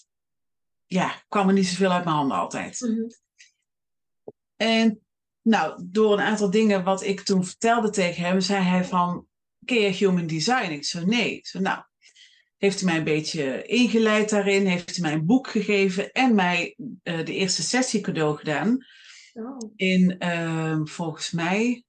ja, 0.85 1.23
kwam 1.27 1.47
er 1.47 1.53
niet 1.53 1.67
zoveel 1.67 1.91
uit 1.91 2.03
mijn 2.03 2.15
handen 2.15 2.37
altijd. 2.37 2.79
Mhm. 2.79 3.09
En 4.55 5.01
nou, 5.41 5.81
door 5.85 6.13
een 6.13 6.25
aantal 6.25 6.49
dingen 6.49 6.83
wat 6.83 7.03
ik 7.03 7.21
toen 7.21 7.45
vertelde 7.45 7.89
tegen 7.89 8.23
hem, 8.23 8.41
zei 8.41 8.63
hij 8.63 8.85
van, 8.85 9.27
ken 9.65 9.81
je 9.81 9.89
human 9.89 10.27
design? 10.27 10.71
Ik 10.71 10.85
zei, 10.85 11.05
nee. 11.05 11.35
Ik 11.35 11.47
zei, 11.47 11.63
nou, 11.63 11.83
heeft 12.59 12.79
hij 12.79 12.89
mij 12.89 12.97
een 12.97 13.03
beetje 13.03 13.63
ingeleid 13.63 14.29
daarin, 14.29 14.65
heeft 14.65 14.95
hij 14.95 15.01
mij 15.01 15.13
een 15.13 15.25
boek 15.25 15.49
gegeven 15.49 16.11
en 16.11 16.35
mij 16.35 16.75
uh, 16.77 17.25
de 17.25 17.33
eerste 17.33 17.61
sessie 17.61 18.01
cadeau 18.01 18.37
gedaan. 18.37 18.85
Oh. 19.33 19.71
In, 19.75 20.15
uh, 20.19 20.79
volgens 20.83 21.31
mij, 21.31 21.83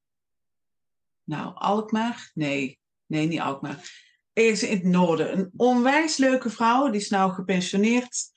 nou, 1.24 1.52
Alkmaar? 1.54 2.30
Nee, 2.34 2.78
nee, 3.06 3.26
niet 3.26 3.40
Alkmaar. 3.40 4.08
Ergens 4.32 4.62
in 4.62 4.76
het 4.76 4.84
noorden. 4.84 5.38
Een 5.38 5.50
onwijs 5.56 6.16
leuke 6.16 6.50
vrouw, 6.50 6.90
die 6.90 7.00
is 7.00 7.08
nou 7.08 7.32
gepensioneerd. 7.32 8.30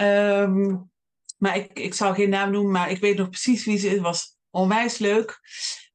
Um, 0.00 0.90
maar 1.38 1.56
ik, 1.56 1.78
ik 1.78 1.94
zal 1.94 2.14
geen 2.14 2.30
naam 2.30 2.50
noemen, 2.50 2.72
maar 2.72 2.90
ik 2.90 3.00
weet 3.00 3.16
nog 3.16 3.28
precies 3.28 3.64
wie 3.64 3.78
ze 3.78 3.88
is. 3.88 4.00
was 4.00 4.36
onwijs 4.50 4.98
leuk. 4.98 5.40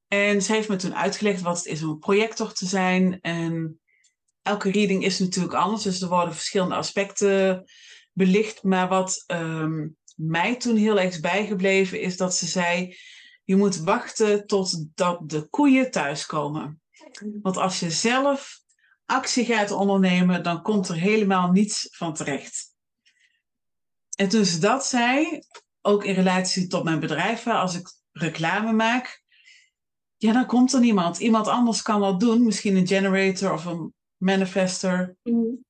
En 0.08 0.42
ze 0.42 0.54
heeft 0.54 0.70
me 0.70 0.76
toen 0.76 0.96
uitgelegd 0.96 1.42
wat 1.42 1.58
het 1.58 1.66
is 1.66 1.84
om 1.84 1.90
een 1.90 2.00
projector 2.00 2.54
te 2.54 2.66
zijn. 2.66 3.22
En 3.22 3.80
elke 4.48 4.72
reading 4.72 5.04
is 5.04 5.20
natuurlijk 5.20 5.54
anders, 5.54 5.84
dus 5.84 6.02
er 6.02 6.08
worden 6.08 6.34
verschillende 6.34 6.76
aspecten 6.76 7.64
belicht. 8.12 8.64
Maar 8.64 8.88
wat 8.88 9.24
um, 9.28 9.96
mij 10.16 10.56
toen 10.56 10.76
heel 10.76 11.00
erg 11.00 11.20
bijgebleven, 11.20 12.02
is 12.02 12.18
dat 12.18 12.36
ze 12.36 12.46
zei: 12.46 12.98
je 13.44 13.56
moet 13.56 13.78
wachten 13.78 14.48
totdat 14.48 15.30
de 15.30 15.48
koeien 15.50 15.92
thuiskomen. 15.92 16.82
Want 17.42 17.58
als 17.58 17.80
je 17.80 17.92
zelf 17.92 18.60
actie 19.06 19.46
gaat 19.46 19.72
ondernemen, 19.72 20.44
dan 20.44 20.62
komt 20.62 20.90
er 20.90 20.96
helemaal 20.96 21.52
niets 21.52 21.88
van 21.92 22.14
terecht. 22.14 22.76
En 24.16 24.30
toen 24.30 24.46
ze 24.46 24.60
dat 24.60 24.86
zei, 24.86 25.40
ook 25.82 26.04
in 26.04 26.14
relatie 26.14 26.68
tot 26.68 26.84
mijn 26.84 27.00
bedrijf, 27.00 27.48
als 27.48 27.76
ik 27.76 27.92
reclame 28.12 28.72
maak, 28.72 29.24
ja, 30.18 30.34
dan 30.34 30.46
komt 30.46 30.74
er 30.74 30.80
niemand. 30.80 31.20
Iemand 31.20 31.48
anders 31.48 31.82
kan 31.82 32.02
dat 32.02 32.20
doen, 32.20 32.44
misschien 32.44 32.76
een 32.76 32.88
generator 32.88 33.54
of 33.54 33.66
een 33.66 33.94
manifester. 34.18 35.16
Mm. 35.24 35.66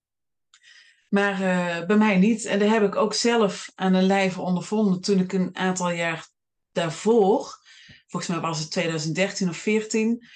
Maar 1.10 1.42
uh, 1.42 1.86
bij 1.86 1.98
mij 1.98 2.18
niet. 2.18 2.46
En 2.46 2.60
dat 2.60 2.70
heb 2.70 2.84
ik 2.84 2.96
ook 2.96 3.14
zelf 3.14 3.72
aan 3.76 3.94
een 3.94 4.06
lijve 4.06 4.42
ondervonden 4.42 5.02
toen 5.02 5.20
ik 5.20 5.34
een 5.34 5.56
aantal 5.56 5.92
jaar 5.92 6.28
daarvoor, 6.72 7.60
volgens 8.08 8.32
mij 8.32 8.42
was 8.42 8.60
het 8.60 8.72
2013 8.72 9.50
of 9.50 9.58
14, 9.58 10.28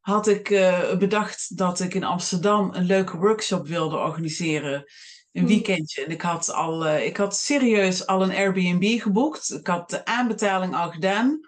had 0.00 0.28
ik 0.28 0.50
uh, 0.50 0.96
bedacht 0.96 1.56
dat 1.56 1.80
ik 1.80 1.94
in 1.94 2.04
Amsterdam 2.04 2.74
een 2.74 2.84
leuke 2.84 3.16
workshop 3.16 3.66
wilde 3.66 3.96
organiseren 3.96 4.84
een 5.32 5.42
hmm. 5.42 5.46
weekendje. 5.46 6.04
En 6.04 6.10
ik 6.10 6.22
had, 6.22 6.52
al, 6.52 6.86
uh, 6.86 7.06
ik 7.06 7.16
had 7.16 7.36
serieus 7.36 8.06
al 8.06 8.22
een 8.22 8.34
Airbnb 8.34 9.00
geboekt. 9.00 9.52
Ik 9.52 9.66
had 9.66 9.90
de 9.90 10.04
aanbetaling 10.04 10.74
al 10.74 10.90
gedaan 10.90 11.40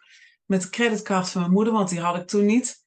met 0.45 0.63
de 0.63 0.71
creditcard 0.71 1.29
van 1.31 1.41
mijn 1.41 1.53
moeder, 1.53 1.73
want 1.73 1.89
die 1.89 2.01
had 2.01 2.17
ik 2.17 2.27
toen 2.27 2.47
niet. 2.47 2.82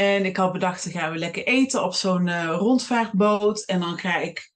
En 0.00 0.24
ik 0.24 0.36
had 0.36 0.52
bedacht, 0.52 0.84
dan 0.84 0.92
gaan 0.92 1.12
we 1.12 1.18
lekker 1.18 1.46
eten 1.46 1.84
op 1.84 1.94
zo'n 1.94 2.26
uh, 2.26 2.54
rondvaartboot. 2.58 3.64
En 3.64 3.80
dan 3.80 3.98
ga 3.98 4.16
ik 4.16 4.52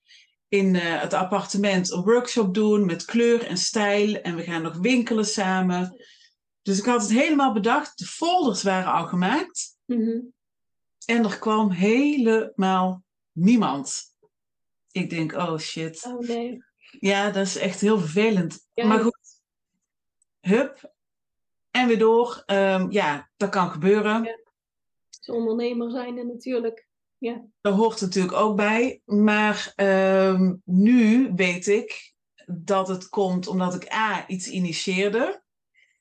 in 0.48 0.74
uh, 0.74 1.00
het 1.00 1.12
appartement 1.12 1.90
een 1.90 2.02
workshop 2.02 2.54
doen 2.54 2.86
met 2.86 3.04
kleur 3.04 3.46
en 3.46 3.56
stijl. 3.56 4.14
En 4.14 4.36
we 4.36 4.42
gaan 4.42 4.62
nog 4.62 4.76
winkelen 4.76 5.26
samen. 5.26 6.04
Dus 6.62 6.78
ik 6.78 6.84
had 6.84 7.02
het 7.02 7.10
helemaal 7.10 7.52
bedacht. 7.52 7.98
De 7.98 8.06
folders 8.06 8.62
waren 8.62 8.92
al 8.92 9.06
gemaakt. 9.06 9.76
Mm 9.86 10.04
-hmm. 10.04 10.32
En 11.06 11.24
er 11.24 11.38
kwam 11.38 11.70
helemaal 11.70 13.02
niemand 13.32 14.14
ik 14.94 15.10
denk, 15.10 15.32
oh 15.32 15.58
shit. 15.58 16.04
Oh 16.06 16.18
nee. 16.28 16.64
Ja, 17.00 17.30
dat 17.30 17.46
is 17.46 17.56
echt 17.56 17.80
heel 17.80 17.98
vervelend. 17.98 18.66
Maar 18.74 19.00
goed, 19.00 19.18
hup, 20.40 20.94
en 21.70 21.86
weer 21.86 21.98
door. 21.98 22.42
Um, 22.46 22.90
ja, 22.90 23.30
dat 23.36 23.50
kan 23.50 23.70
gebeuren. 23.70 24.22
Ja. 24.22 24.43
Ondernemer 25.28 25.90
zijn 25.90 26.18
en 26.18 26.26
natuurlijk. 26.26 26.88
Ja. 27.18 27.44
Dat 27.60 27.74
hoort 27.74 28.00
natuurlijk 28.00 28.34
ook 28.34 28.56
bij. 28.56 29.00
Maar 29.04 29.72
um, 29.76 30.62
nu 30.64 31.32
weet 31.34 31.66
ik 31.66 32.14
dat 32.46 32.88
het 32.88 33.08
komt 33.08 33.46
omdat 33.46 33.74
ik 33.74 33.92
A, 33.92 34.28
iets 34.28 34.48
initieerde. 34.48 35.42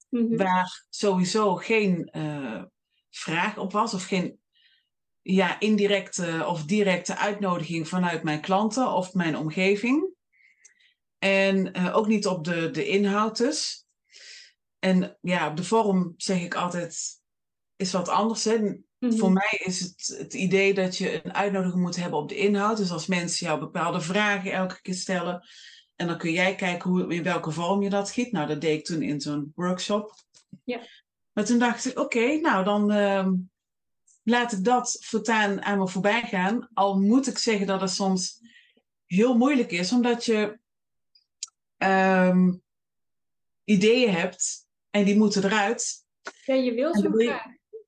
Mm 0.10 0.28
-hmm. 0.28 0.38
Waar 0.38 0.86
sowieso 0.90 1.56
geen 1.56 2.10
uh, 2.12 2.64
vraag 3.10 3.58
op 3.58 3.72
was 3.72 3.94
of 3.94 4.04
geen 4.04 4.40
ja, 5.22 5.60
indirecte 5.60 6.44
of 6.48 6.64
directe 6.64 7.18
uitnodiging 7.18 7.88
vanuit 7.88 8.24
mijn 8.24 8.42
klanten 8.42 8.94
of 8.94 9.14
mijn 9.14 9.38
omgeving. 9.38 10.12
En 11.20 11.78
uh, 11.78 11.96
ook 11.96 12.08
niet 12.08 12.28
op 12.28 12.44
de, 12.44 12.72
de 12.72 12.88
inhoud 12.88 13.38
dus. 13.38 13.88
En 14.80 15.18
ja, 15.22 15.50
op 15.50 15.58
de 15.58 15.64
vorm 15.64 16.14
zeg 16.18 16.42
ik 16.42 16.56
altijd, 16.56 17.22
is 17.76 17.92
wat 17.92 18.10
anders. 18.10 18.44
Hè? 18.44 18.76
Voor 19.10 19.32
mij 19.32 19.62
is 19.64 19.80
het 19.80 20.16
het 20.18 20.34
idee 20.34 20.74
dat 20.74 20.98
je 20.98 21.26
een 21.26 21.34
uitnodiging 21.34 21.82
moet 21.82 21.96
hebben 21.96 22.20
op 22.20 22.30
de 22.30 22.36
inhoud. 22.36 22.78
Dus 22.78 22.92
als 22.92 23.08
mensen 23.08 23.48
jou 23.48 23.60
bepaalde 23.60 24.02
vragen 24.02 24.52
elke 24.52 24.82
keer 24.82 24.94
stellen. 24.94 25.48
En 25.96 26.08
dan 26.08 26.18
kun 26.18 26.32
jij 26.32 26.56
kijken 26.56 26.90
hoe, 26.90 27.14
in 27.14 27.24
welke 27.24 27.52
vorm 27.52 27.82
je 27.82 27.90
dat 27.90 28.12
giet. 28.12 28.32
Nou, 28.32 28.48
dat 28.48 28.62
deed 28.62 28.80
ik 28.80 28.86
toen 28.86 29.02
in 29.02 29.22
zo'n 29.22 29.52
workshop. 29.56 30.16
Ja. 30.64 30.80
Maar 31.34 31.46
toen 31.46 31.60
dacht 31.60 31.86
ik, 31.86 32.00
oké, 32.00 32.36
nou 32.36 32.64
dan... 32.64 32.92
Uh, 32.92 33.28
laat 34.24 34.52
ik 34.52 34.64
dat 34.64 34.98
voortaan 35.00 35.62
aan 35.62 35.78
me 35.78 35.88
voorbij 35.88 36.22
gaan. 36.22 36.70
Al 36.74 37.00
moet 37.00 37.28
ik 37.28 37.38
zeggen 37.38 37.68
dat 37.68 37.82
het 37.82 37.90
soms 37.90 38.40
heel 39.06 39.38
moeilijk 39.38 39.72
is, 39.72 39.92
omdat 39.92 40.26
je 40.26 40.60
um, 41.78 42.62
ideeën 43.64 44.12
hebt 44.12 44.68
en 44.90 45.06
die 45.06 45.18
moeten 45.18 45.44
eruit. 45.44 46.06
Ja, 46.46 46.54
je 46.54 46.74
wil 46.74 46.96
zo 46.96 47.12
graag. 47.12 47.46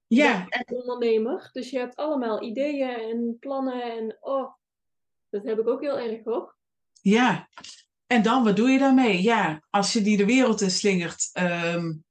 Ja. 0.08 0.46
Als 0.50 0.80
ondernemer. 0.80 1.50
Dus 1.52 1.70
je 1.70 1.78
hebt 1.78 1.96
allemaal 1.96 2.44
ideeën 2.44 2.90
en 2.90 3.38
plannen 3.40 3.84
en 3.84 4.18
oh, 4.20 4.54
dat 5.30 5.44
heb 5.44 5.60
ik 5.60 5.68
ook 5.68 5.82
heel 5.82 6.00
erg 6.00 6.24
hoor. 6.24 6.56
Ja. 7.02 7.50
En 8.08 8.22
dan, 8.22 8.44
wat 8.44 8.56
doe 8.56 8.70
je 8.70 8.80
daarmee? 8.80 9.22
Ja, 9.22 9.64
als 9.70 9.94
je 9.94 10.02
die 10.02 10.18
de 10.18 10.26
wereld 10.26 10.62
in 10.62 10.72
slingert, 10.72 11.30
um, 11.34 12.04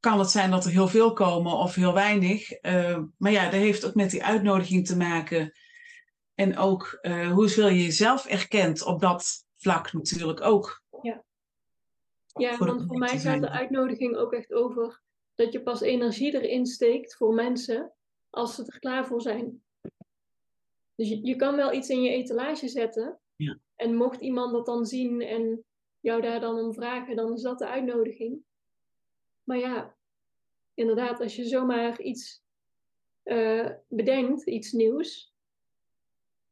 kan 0.00 0.18
het 0.18 0.30
zijn 0.30 0.50
dat 0.50 0.64
er 0.64 0.70
heel 0.70 0.88
veel 0.88 1.12
komen 1.12 1.52
of 1.52 1.74
heel 1.74 1.94
weinig. 1.94 2.62
Uh, 2.62 2.98
maar 3.18 3.32
ja, 3.32 3.44
dat 3.44 3.52
heeft 3.52 3.86
ook 3.86 3.94
met 3.94 4.10
die 4.10 4.24
uitnodiging 4.24 4.86
te 4.86 4.96
maken. 4.96 5.52
En 6.34 6.56
ook 6.56 6.98
uh, 7.02 7.32
hoeveel 7.32 7.68
je 7.68 7.82
jezelf 7.82 8.26
erkent 8.26 8.82
op 8.82 9.00
dat 9.00 9.44
vlak 9.56 9.92
natuurlijk 9.92 10.40
ook. 10.40 10.82
Ja, 11.02 11.24
ja 12.26 12.56
want 12.56 12.84
voor 12.86 12.98
mij 12.98 13.18
gaat 13.18 13.40
de 13.40 13.50
uitnodiging 13.50 14.16
ook 14.16 14.32
echt 14.32 14.52
over 14.52 15.02
dat 15.36 15.52
je 15.52 15.62
pas 15.62 15.80
energie 15.80 16.34
erin 16.34 16.66
steekt 16.66 17.16
voor 17.16 17.34
mensen 17.34 17.92
als 18.30 18.54
ze 18.54 18.64
er 18.66 18.78
klaar 18.78 19.06
voor 19.06 19.20
zijn. 19.20 19.62
Dus 20.94 21.08
je, 21.08 21.26
je 21.26 21.36
kan 21.36 21.56
wel 21.56 21.72
iets 21.72 21.88
in 21.88 22.02
je 22.02 22.10
etalage 22.10 22.68
zetten. 22.68 23.18
Ja. 23.36 23.58
En 23.76 23.94
mocht 23.94 24.20
iemand 24.20 24.52
dat 24.52 24.66
dan 24.66 24.86
zien 24.86 25.20
en 25.20 25.64
jou 26.00 26.20
daar 26.20 26.40
dan 26.40 26.58
om 26.58 26.74
vragen, 26.74 27.16
dan 27.16 27.32
is 27.32 27.42
dat 27.42 27.58
de 27.58 27.66
uitnodiging. 27.66 28.44
Maar 29.44 29.58
ja, 29.58 29.96
inderdaad, 30.74 31.20
als 31.20 31.36
je 31.36 31.44
zomaar 31.44 32.00
iets 32.00 32.42
uh, 33.24 33.70
bedenkt, 33.88 34.46
iets 34.46 34.72
nieuws, 34.72 35.34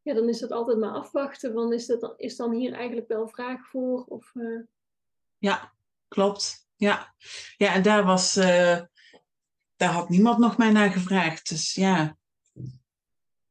ja, 0.02 0.14
dan 0.14 0.28
is 0.28 0.38
dat 0.38 0.50
altijd 0.50 0.78
maar 0.78 0.92
afwachten. 0.92 1.52
Van 1.52 1.72
is, 1.72 1.86
dat, 1.86 2.14
is 2.16 2.36
dan 2.36 2.52
hier 2.52 2.72
eigenlijk 2.72 3.08
wel 3.08 3.28
vraag 3.28 3.66
voor? 3.66 4.04
Of, 4.04 4.34
uh... 4.34 4.62
Ja, 5.38 5.72
klopt. 6.08 6.63
Ja. 6.76 7.14
ja, 7.56 7.74
en 7.74 7.82
daar 7.82 8.04
was, 8.04 8.36
uh, 8.36 8.80
daar 9.76 9.92
had 9.92 10.08
niemand 10.08 10.38
nog 10.38 10.56
mij 10.56 10.70
naar 10.70 10.90
gevraagd. 10.90 11.48
Dus 11.48 11.74
ja. 11.74 12.16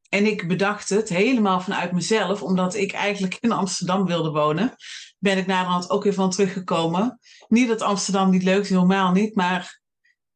En 0.08 0.26
ik 0.26 0.48
bedacht 0.48 0.88
het 0.88 1.08
helemaal 1.08 1.60
vanuit 1.60 1.92
mezelf, 1.92 2.42
omdat 2.42 2.74
ik 2.74 2.92
eigenlijk 2.92 3.36
in 3.40 3.52
Amsterdam 3.52 4.06
wilde 4.06 4.30
wonen. 4.30 4.74
Ben 5.18 5.38
ik 5.38 5.46
naderhand 5.46 5.90
ook 5.90 6.02
weer 6.02 6.14
van 6.14 6.30
teruggekomen. 6.30 7.18
Niet 7.48 7.68
dat 7.68 7.82
Amsterdam 7.82 8.30
niet 8.30 8.42
leuk 8.42 8.62
is, 8.62 8.68
helemaal 8.68 9.12
niet. 9.12 9.34
Maar 9.34 9.80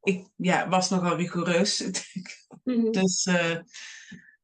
ik 0.03 0.29
ja, 0.37 0.69
was 0.69 0.91
nogal 0.91 1.17
rigoureus. 1.17 1.91
Mhm. 2.65 2.91
Dus 3.01 3.27
uh, 3.27 3.57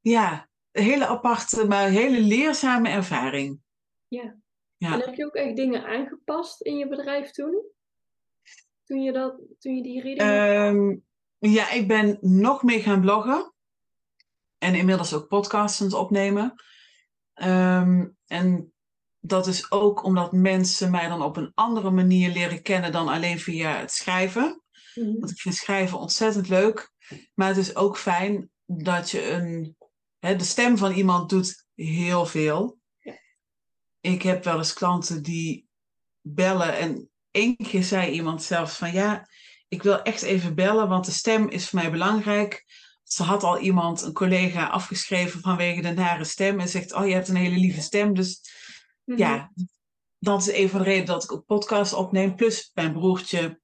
ja, 0.01 0.49
een 0.73 0.83
hele 0.83 1.07
aparte, 1.07 1.67
maar 1.67 1.89
hele 1.89 2.21
leerzame 2.21 2.89
ervaring. 2.89 3.61
Ja. 4.09 4.37
ja. 4.77 4.93
En 4.93 5.01
heb 5.01 5.15
je 5.15 5.27
ook 5.27 5.35
echt 5.35 5.57
dingen 5.57 5.85
aangepast 5.85 6.61
in 6.63 6.77
je 6.77 6.89
bedrijf 6.89 7.31
toen? 7.31 7.65
Toen 8.85 9.03
je, 9.03 9.13
dat, 9.13 9.41
toen 9.59 9.77
je 9.77 9.83
die 9.83 10.01
reading 10.03 10.31
um, 10.77 11.05
Ja, 11.39 11.71
ik 11.71 11.89
ben 11.89 12.19
nog 12.21 12.63
meer 12.63 12.81
gaan 12.81 13.01
bloggen. 13.01 13.53
en 14.59 14.75
inmiddels 14.75 15.15
ook 15.15 15.29
podcasts 15.29 15.81
aan 15.81 15.87
het 15.87 15.97
opnemen. 15.97 16.55
Ehm, 17.35 18.07
en 18.27 18.73
dat 19.21 19.47
is 19.47 19.71
ook 19.71 20.05
omdat 20.05 20.33
mensen 20.33 20.91
mij 20.91 21.09
dan 21.09 21.23
op 21.23 21.37
een 21.37 21.53
andere 21.55 21.91
manier 21.91 22.33
leren 22.33 22.63
kennen 22.63 22.93
dan 22.93 23.09
alleen 23.09 23.39
via 23.39 23.77
het 23.77 23.93
schrijven. 23.93 24.63
Mhm. 24.95 25.19
Want 25.19 25.31
ik 25.31 25.41
vind 25.41 25.55
schrijven 25.55 25.99
ontzettend 25.99 26.49
leuk. 26.49 26.93
Maar 27.35 27.49
het 27.49 27.57
is 27.57 27.77
ook 27.77 27.99
fijn 27.99 28.51
dat 28.67 29.11
je 29.11 29.31
een. 29.31 29.77
Hè, 30.19 30.37
de 30.37 30.45
stem 30.45 30.79
van 30.79 30.93
iemand 30.93 31.29
doet 31.31 31.67
heel 31.75 32.27
veel. 32.27 32.79
Ja. 32.99 33.19
Ik 34.01 34.23
heb 34.23 34.45
wel 34.45 34.57
eens 34.57 34.73
klanten 34.73 35.23
die 35.23 35.69
bellen. 36.21 36.79
En 36.79 37.11
één 37.35 37.57
keer 37.57 37.85
zei 37.85 38.11
iemand 38.11 38.43
zelfs 38.43 38.77
van 38.77 38.93
ja, 38.93 39.29
ik 39.69 39.83
wil 39.83 40.03
echt 40.03 40.23
even 40.23 40.55
bellen, 40.55 40.89
want 40.89 41.05
de 41.05 41.11
stem 41.13 41.49
is 41.49 41.69
voor 41.69 41.79
mij 41.81 41.91
belangrijk. 41.91 42.65
Ze 43.03 43.23
had 43.23 43.43
al 43.43 43.59
iemand, 43.59 44.03
een 44.03 44.13
collega, 44.13 44.67
afgeschreven 44.67 45.41
vanwege 45.41 45.81
de 45.81 45.93
nare 45.93 46.25
stem. 46.25 46.61
En 46.61 46.69
zegt, 46.69 46.93
oh 46.95 47.07
je 47.07 47.13
hebt 47.13 47.29
een 47.29 47.37
hele 47.37 47.57
lieve 47.59 47.81
stem. 47.81 48.15
Dus 48.15 48.41
Mhm. 49.05 49.19
ja, 49.19 49.53
dat 50.19 50.41
is 50.41 50.53
een 50.53 50.69
van 50.69 50.79
de 50.79 50.85
redenen 50.85 51.07
dat 51.07 51.25
ik 51.25 51.33
ook 51.33 51.47
podcasts 51.47 51.95
opneem. 51.95 52.35
Plus 52.37 52.71
mijn 52.75 52.93
broertje 52.93 53.61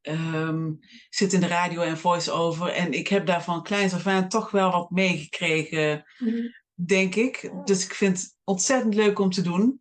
ehm, 0.00 0.72
zit 1.08 1.32
in 1.32 1.40
de 1.40 1.46
radio 1.46 1.80
en 1.80 1.98
voice-over. 1.98 2.68
En 2.68 2.92
ik 2.92 3.08
heb 3.08 3.26
daar 3.26 3.42
van 3.42 3.62
kleins 3.62 3.92
af 3.94 4.06
aan 4.06 4.28
toch 4.28 4.50
wel 4.50 4.70
wat 4.70 4.90
meegekregen, 4.90 6.04
Mhm. 6.18 6.46
denk 6.74 7.14
ik. 7.14 7.50
Dus 7.64 7.84
ik 7.84 7.94
vind 7.94 8.20
het 8.20 8.36
ontzettend 8.44 8.94
leuk 8.94 9.18
om 9.18 9.30
te 9.30 9.42
doen. 9.42 9.80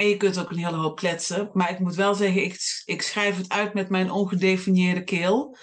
En 0.00 0.08
je 0.08 0.16
kunt 0.16 0.38
ook 0.38 0.50
een 0.50 0.64
hele 0.64 0.76
hoop 0.76 0.96
kletsen. 0.96 1.50
Maar 1.52 1.70
ik 1.70 1.78
moet 1.78 1.94
wel 1.94 2.14
zeggen, 2.14 2.42
ik, 2.42 2.82
ik 2.84 3.02
schrijf 3.02 3.36
het 3.36 3.48
uit 3.48 3.74
met 3.74 3.88
mijn 3.88 4.10
ongedefinieerde 4.10 5.04
keel. 5.04 5.56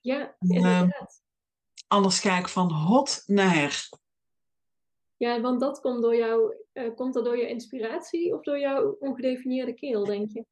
Ja, 0.00 0.36
Ehm, 0.38 0.54
inderdaad. 0.54 1.22
Anders 1.86 2.20
ga 2.20 2.38
ik 2.38 2.48
van 2.48 2.72
hot 2.72 3.22
naar 3.26 3.54
her. 3.54 3.88
Ja, 5.16 5.40
want 5.40 5.60
dat 5.60 5.80
komt 5.80 6.02
door 6.02 6.16
jou, 6.16 6.56
eh, 6.72 6.94
komt 6.94 7.14
dat 7.14 7.24
door 7.24 7.36
je 7.36 7.48
inspiratie 7.48 8.34
of 8.34 8.42
door 8.42 8.58
jouw 8.58 8.96
ongedefinieerde 8.98 9.74
keel, 9.74 10.04
denk 10.04 10.30
je? 10.30 10.44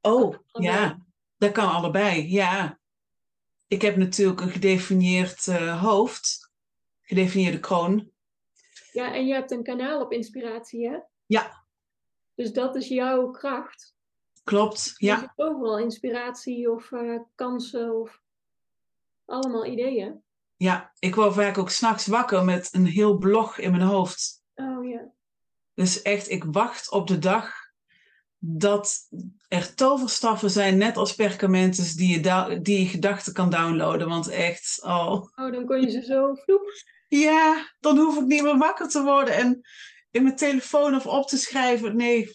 Oh, 0.00 0.34
ja. 0.46 1.06
Dat 1.36 1.52
kan 1.52 1.70
allebei, 1.70 2.30
ja. 2.30 2.78
Ik 3.66 3.82
heb 3.82 3.96
natuurlijk 3.96 4.40
een 4.40 4.50
gedefinieerd 4.50 5.46
eh, 5.46 5.82
hoofd. 5.82 6.52
Gedefinieerde 7.02 7.60
kroon. 7.60 8.10
Ja, 8.92 9.14
en 9.14 9.26
je 9.26 9.32
hebt 9.32 9.50
een 9.50 9.62
kanaal 9.62 10.00
op 10.00 10.12
inspiratie, 10.12 10.88
hè? 10.88 10.98
Ja. 11.26 11.61
Dus 12.34 12.52
dat 12.52 12.76
is 12.76 12.88
jouw 12.88 13.30
kracht. 13.30 13.94
Klopt, 14.44 14.94
ja. 14.96 15.32
overal 15.36 15.78
inspiratie 15.78 16.70
of 16.70 16.92
eh, 16.92 17.20
kansen 17.34 18.00
of 18.00 18.20
allemaal 19.24 19.66
ideeën. 19.66 20.22
Ja, 20.56 20.92
ik 20.98 21.14
word 21.14 21.34
vaak 21.34 21.58
ook 21.58 21.70
s'nachts 21.70 22.06
wakker 22.06 22.44
met 22.44 22.68
een 22.72 22.86
heel 22.86 23.18
blog 23.18 23.58
in 23.58 23.70
mijn 23.70 23.82
hoofd. 23.82 24.44
Oh 24.54 24.88
ja. 24.88 25.10
Dus 25.74 26.02
echt, 26.02 26.30
ik 26.30 26.44
wacht 26.44 26.90
op 26.90 27.06
de 27.06 27.18
dag 27.18 27.54
dat 28.38 29.08
er 29.48 29.74
toverstaffen 29.74 30.50
zijn, 30.50 30.78
net 30.78 30.96
als 30.96 31.14
perkamentes, 31.14 31.94
die 31.94 32.20
je, 32.20 32.60
die 32.62 32.80
je 32.80 32.86
gedachten 32.86 33.32
kan 33.32 33.50
downloaden. 33.50 34.08
Want 34.08 34.28
echt, 34.28 34.80
oh. 34.84 35.12
Oh, 35.12 35.52
dan 35.52 35.66
kon 35.66 35.80
je 35.80 35.90
ze 35.90 36.02
zo 36.02 36.34
vloep. 36.34 36.82
Ja, 37.08 37.72
dan 37.80 37.98
hoef 37.98 38.16
ik 38.16 38.24
niet 38.24 38.42
meer 38.42 38.58
wakker 38.58 38.88
te 38.88 39.02
worden 39.02 39.34
en 39.34 39.60
in 40.12 40.22
mijn 40.22 40.36
telefoon 40.36 40.94
of 40.94 41.06
op 41.06 41.26
te 41.26 41.36
schrijven. 41.36 41.96
Nee, 41.96 42.30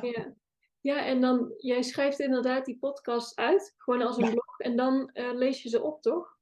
Ja. 0.00 0.34
ja, 0.80 1.04
en 1.04 1.20
dan, 1.20 1.54
jij 1.56 1.82
schrijft 1.82 2.18
inderdaad 2.20 2.64
die 2.64 2.78
podcast 2.78 3.36
uit, 3.36 3.74
gewoon 3.76 4.02
als 4.02 4.16
een 4.16 4.24
Ja. 4.24 4.30
blog, 4.30 4.58
en 4.58 4.76
dan 4.76 5.10
eh, 5.12 5.34
lees 5.34 5.62
je 5.62 5.68
ze 5.68 5.82
op, 5.82 6.02
toch? 6.02 6.36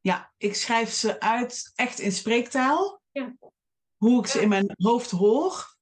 Ja, 0.00 0.32
ik 0.36 0.54
schrijf 0.54 0.90
ze 0.90 1.20
uit 1.20 1.72
echt 1.74 1.98
in 1.98 2.12
spreektaal. 2.12 3.02
Ja. 3.10 3.36
Hoe 3.96 4.20
ik 4.20 4.26
ze 4.26 4.40
in 4.40 4.48
mijn 4.48 4.74
hoofd 4.76 5.10
hoor. 5.10 5.76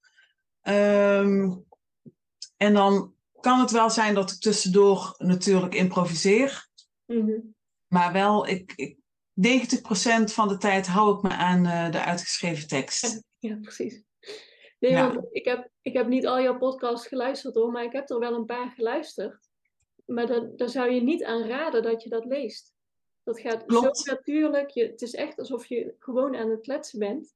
Ehm, 0.60 1.54
en 2.56 2.74
dan 2.74 3.14
kan 3.40 3.60
het 3.60 3.70
wel 3.70 3.90
zijn 3.90 4.14
dat 4.14 4.30
ik 4.30 4.40
tussendoor 4.40 5.14
natuurlijk 5.18 5.74
improviseer. 5.74 6.68
Mhm. 7.06 7.38
Maar 7.86 8.12
wel, 8.12 8.46
ik, 8.46 8.72
ik, 8.76 8.98
90% 9.40 10.32
van 10.32 10.48
de 10.48 10.56
tijd 10.58 10.86
hou 10.86 11.16
ik 11.16 11.22
me 11.22 11.28
aan 11.28 11.66
eh, 11.66 11.90
de 11.90 12.04
uitgeschreven 12.04 12.68
tekst. 12.68 13.24
Ja, 13.38 13.58
precies. 13.62 14.02
Nee, 14.78 14.90
Ja. 14.90 15.12
want 15.14 15.26
ik 15.30 15.44
heb, 15.44 15.68
ik 15.82 15.92
heb 15.92 16.06
niet 16.06 16.26
al 16.26 16.40
jouw 16.40 16.58
podcasts 16.58 17.06
geluisterd 17.06 17.54
hoor, 17.54 17.72
maar 17.72 17.84
ik 17.84 17.92
heb 17.92 18.10
er 18.10 18.18
wel 18.18 18.34
een 18.34 18.44
paar 18.44 18.70
geluisterd. 18.70 19.48
Maar 20.04 20.26
dat, 20.26 20.58
daar 20.58 20.68
zou 20.68 20.90
je 20.90 21.00
niet 21.02 21.24
aan 21.24 21.42
raden 21.46 21.82
dat 21.82 22.02
je 22.02 22.08
dat 22.08 22.24
leest. 22.24 22.74
Dat 23.22 23.40
gaat 23.40 23.64
Klopt. 23.64 23.98
zo 23.98 24.12
natuurlijk. 24.12 24.70
Je, 24.70 24.86
het 24.86 25.02
is 25.02 25.14
echt 25.14 25.38
alsof 25.38 25.66
je 25.66 25.94
gewoon 25.98 26.36
aan 26.36 26.50
het 26.50 26.60
kletsen 26.60 26.98
bent. 26.98 27.34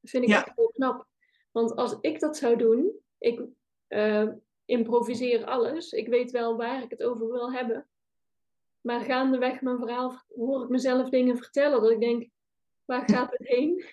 Dat 0.00 0.10
vind 0.10 0.22
ik 0.24 0.28
Ja. 0.30 0.44
echt 0.46 0.56
heel 0.56 0.72
knap. 0.74 1.06
Want 1.50 1.76
als 1.76 1.96
ik 2.00 2.20
dat 2.20 2.36
zou 2.36 2.56
doen, 2.56 2.92
ik 3.18 3.42
eh, 3.86 4.28
improviseer 4.64 5.44
alles. 5.44 5.92
Ik 5.92 6.08
weet 6.08 6.30
wel 6.30 6.56
waar 6.56 6.82
ik 6.82 6.90
het 6.90 7.02
over 7.02 7.30
wil 7.32 7.52
hebben. 7.52 7.86
Maar 8.82 9.00
gaandeweg 9.00 9.60
mijn 9.60 9.78
verhaal 9.78 10.22
hoor 10.34 10.62
ik 10.62 10.68
mezelf 10.68 11.08
dingen 11.08 11.36
vertellen 11.36 11.82
dat 11.82 11.90
ik 11.90 12.00
denk, 12.00 12.28
waar 12.84 13.08
gaat 13.08 13.30
het 13.30 13.48
heen? 13.48 13.84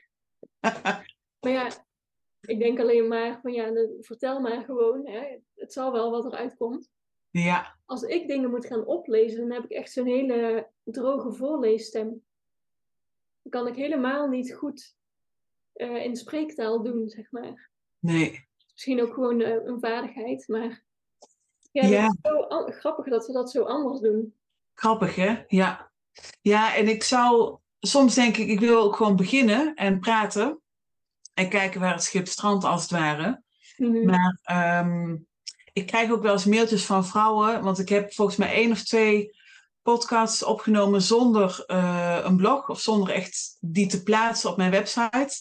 Maar 1.40 1.52
ja, 1.52 1.70
ik 2.42 2.60
denk 2.60 2.80
alleen 2.80 3.08
maar 3.08 3.40
van 3.42 3.54
ja, 3.54 3.72
vertel 4.00 4.40
maar 4.40 4.64
gewoon. 4.64 5.08
Hè. 5.08 5.38
Het 5.56 5.74
zal 5.74 5.92
wel 5.92 6.12
wat 6.12 6.26
eruit 6.26 6.56
komt. 6.58 6.92
ja, 7.30 7.76
Als 7.86 8.04
ik 8.04 8.28
dingen 8.28 8.50
moet 8.50 8.66
gaan 8.66 8.86
oplezen, 8.86 9.40
dan 9.40 9.52
heb 9.52 9.64
ik 9.64 9.72
echt 9.72 9.92
zo'n 9.92 10.06
hele 10.06 10.70
droge 10.84 11.32
voorleesstem. 11.32 12.08
Dan 13.42 13.52
kan 13.52 13.68
ik 13.68 13.76
helemaal 13.76 14.28
niet 14.28 14.54
goed 14.54 14.96
eh, 15.74 16.04
in 16.04 16.16
spreektaal 16.16 16.84
doen, 16.84 17.10
zeg 17.10 17.32
maar. 17.32 17.70
nee. 18.00 18.48
Misschien 18.72 19.02
ook 19.02 19.14
gewoon 19.14 19.42
eh, 19.42 19.66
een 19.66 19.80
vaardigheid, 19.80 20.48
maar 20.48 20.84
ja, 21.72 21.88
Ja. 21.88 22.06
Het 22.08 22.18
is 22.22 22.32
zo 22.32 22.66
grappig 22.66 23.06
dat 23.06 23.28
we 23.28 23.34
dat 23.34 23.52
zo 23.52 23.64
anders 23.64 24.00
doen. 24.00 24.39
Grappig, 24.80 25.16
hè? 25.16 25.44
Ja. 25.48 25.92
Ja, 26.42 26.76
en 26.76 26.88
ik 26.88 27.04
zou... 27.04 27.58
Soms 27.80 28.16
denk 28.16 28.38
ik, 28.38 28.48
ik 28.48 28.60
wil 28.60 28.82
ook 28.82 28.96
gewoon 28.96 29.16
beginnen 29.16 29.76
en 29.76 30.00
praten. 30.00 30.62
En 31.34 31.50
kijken 31.50 31.80
waar 31.80 31.94
het 31.94 32.04
schip 32.04 32.28
strandt, 32.28 32.64
als 32.64 32.82
het 32.82 32.92
ware. 32.92 33.44
Mhm. 33.78 34.06
Maar 34.06 34.40
ehm, 34.44 35.18
ik 35.74 35.86
krijg 35.86 36.12
ook 36.12 36.22
wel 36.22 36.32
eens 36.32 36.46
mailtjes 36.46 36.86
van 36.86 37.06
vrouwen. 37.06 37.62
Want 37.62 37.80
ik 37.80 37.90
heb 37.90 38.14
volgens 38.14 38.38
mij 38.38 38.54
één 38.54 38.72
of 38.72 38.84
twee 38.84 39.38
podcasts 39.82 40.44
opgenomen 40.44 41.02
zonder 41.02 41.64
eh, 41.68 42.20
een 42.24 42.38
blog. 42.38 42.70
Of 42.70 42.80
zonder 42.80 43.14
echt 43.14 43.58
die 43.60 43.88
te 43.88 44.04
plaatsen 44.04 44.50
op 44.50 44.58
mijn 44.58 44.72
website. 44.72 45.36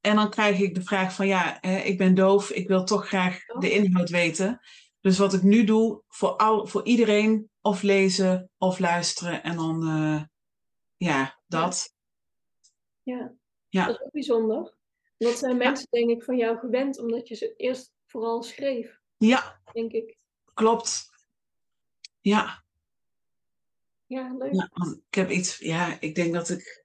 En 0.00 0.16
dan 0.16 0.30
krijg 0.30 0.58
ik 0.58 0.74
de 0.74 0.84
vraag 0.84 1.14
van 1.14 1.26
ja, 1.26 1.60
eh, 1.60 1.86
ik 1.86 1.98
ben 1.98 2.14
doof. 2.14 2.50
Ik 2.50 2.68
wil 2.68 2.84
toch 2.84 3.06
graag 3.06 3.38
de 3.58 3.70
inhoud 3.70 4.10
weten. 4.10 4.60
Dus 5.00 5.18
wat 5.18 5.34
ik 5.34 5.42
nu 5.42 5.64
doe 5.64 6.02
voor, 6.08 6.36
al, 6.36 6.66
voor 6.66 6.84
iedereen, 6.84 7.52
of 7.64 7.82
lezen 7.82 8.50
of 8.58 8.78
luisteren. 8.78 9.42
En 9.42 9.56
dan, 9.56 9.82
eh, 9.88 10.22
ja, 10.96 11.38
dat. 11.46 11.94
Ja. 13.02 13.32
Ja. 13.68 13.86
dat 13.86 13.96
is 13.96 14.02
ook 14.04 14.10
bijzonder. 14.12 14.74
Dat 15.18 15.38
zijn 15.38 15.56
mensen, 15.56 15.86
denk 15.90 16.10
ik, 16.10 16.22
van 16.22 16.36
jou 16.36 16.58
gewend, 16.58 16.98
omdat 16.98 17.28
je 17.28 17.34
ze 17.34 17.54
eerst 17.56 17.92
vooral 18.06 18.42
schreef, 18.42 19.00
Ja, 19.16 19.60
denk 19.72 19.92
ik. 19.92 20.16
klopt. 20.54 21.10
Ja, 22.20 22.62
Ja, 24.06 24.34
leuk. 24.38 24.54
ja, 24.54 24.70
want 24.72 24.96
ik 25.08 25.14
heb 25.14 25.30
iets, 25.30 25.58
ja, 25.58 26.00
ik 26.00 26.14
denk 26.14 26.32
dat 26.34 26.48
ik 26.50 26.84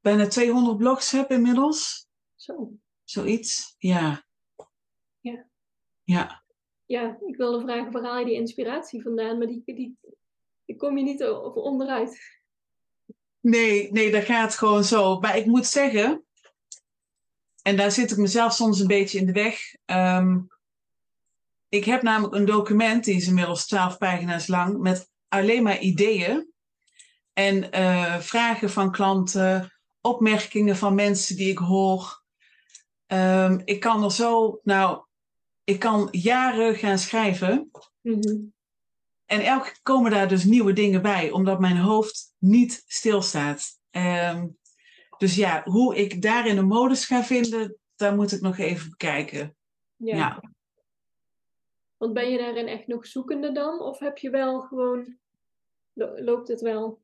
bijna 0.00 0.26
200 0.26 0.76
blogs 0.76 1.10
heb 1.10 1.30
inmiddels. 1.30 2.06
Zo. 2.34 2.72
Zoiets. 3.04 3.74
Ja. 3.78 4.24
Ja. 5.20 5.46
Ja. 6.04 6.43
Ja, 6.94 7.18
ik 7.26 7.36
wilde 7.36 7.60
vragen, 7.60 7.92
waar 7.92 8.02
haal 8.02 8.18
je 8.18 8.24
die 8.24 8.34
inspiratie 8.34 9.02
vandaan? 9.02 9.38
Maar 9.38 9.46
die, 9.46 9.62
die, 9.64 10.76
kom 10.76 10.98
je 10.98 11.04
niet 11.04 11.24
over 11.24 11.62
onderuit. 11.62 12.18
Nee, 13.40 13.92
nee, 13.92 14.10
dat 14.10 14.24
gaat 14.24 14.56
gewoon 14.56 14.84
zo. 14.84 15.20
Maar 15.20 15.36
ik 15.36 15.46
moet 15.46 15.66
zeggen, 15.66 16.24
en 17.62 17.76
daar 17.76 17.92
zit 17.92 18.10
ik 18.10 18.16
mezelf 18.16 18.52
soms 18.52 18.80
een 18.80 18.86
beetje 18.86 19.18
in 19.18 19.26
de 19.26 19.32
weg. 19.32 19.74
ehm, 19.84 20.40
ik 21.68 21.84
heb 21.84 22.02
namelijk 22.02 22.34
een 22.34 22.44
document, 22.44 23.04
die 23.04 23.16
is 23.16 23.28
inmiddels 23.28 23.66
12 23.66 23.98
pagina's 23.98 24.46
lang, 24.46 24.78
met 24.78 25.10
alleen 25.28 25.62
maar 25.62 25.80
ideeën. 25.80 26.52
En 27.32 27.70
eh, 27.70 28.18
vragen 28.18 28.70
van 28.70 28.92
klanten, 28.92 29.72
opmerkingen 30.00 30.76
van 30.76 30.94
mensen 30.94 31.36
die 31.36 31.50
ik 31.50 31.58
hoor. 31.58 32.22
Ehm, 33.06 33.60
ik 33.64 33.80
kan 33.80 34.04
er 34.04 34.12
zo, 34.12 34.60
nou, 34.62 35.03
ik 35.64 35.78
kan 35.78 36.08
jaren 36.10 36.74
gaan 36.74 36.98
schrijven. 36.98 37.70
Mhm. 38.00 38.36
En 39.26 39.40
elke 39.40 39.64
keer 39.64 39.82
komen 39.82 40.10
daar 40.10 40.28
dus 40.28 40.44
nieuwe 40.44 40.72
dingen 40.72 41.02
bij, 41.02 41.30
omdat 41.30 41.60
mijn 41.60 41.76
hoofd 41.76 42.34
niet 42.38 42.84
stilstaat. 42.86 43.78
Ehm 43.90 44.46
dus 45.18 45.34
ja, 45.34 45.62
hoe 45.64 45.96
ik 45.96 46.22
daarin 46.22 46.56
een 46.58 46.66
modus 46.66 47.04
ga 47.04 47.22
vinden, 47.22 47.76
daar 47.96 48.14
moet 48.14 48.32
ik 48.32 48.40
nog 48.40 48.58
even 48.58 48.90
bekijken. 48.90 49.56
Ja. 49.96 50.16
Ja. 50.16 50.42
Want 51.96 52.12
ben 52.12 52.30
je 52.30 52.38
daarin 52.38 52.66
echt 52.66 52.86
nog 52.86 53.06
zoekende 53.06 53.52
dan? 53.52 53.80
Of 53.80 53.98
heb 53.98 54.18
je 54.18 54.30
wel 54.30 54.60
gewoon, 54.60 55.16
lo- 55.92 56.18
loopt 56.18 56.48
het 56.48 56.60
wel? 56.60 57.00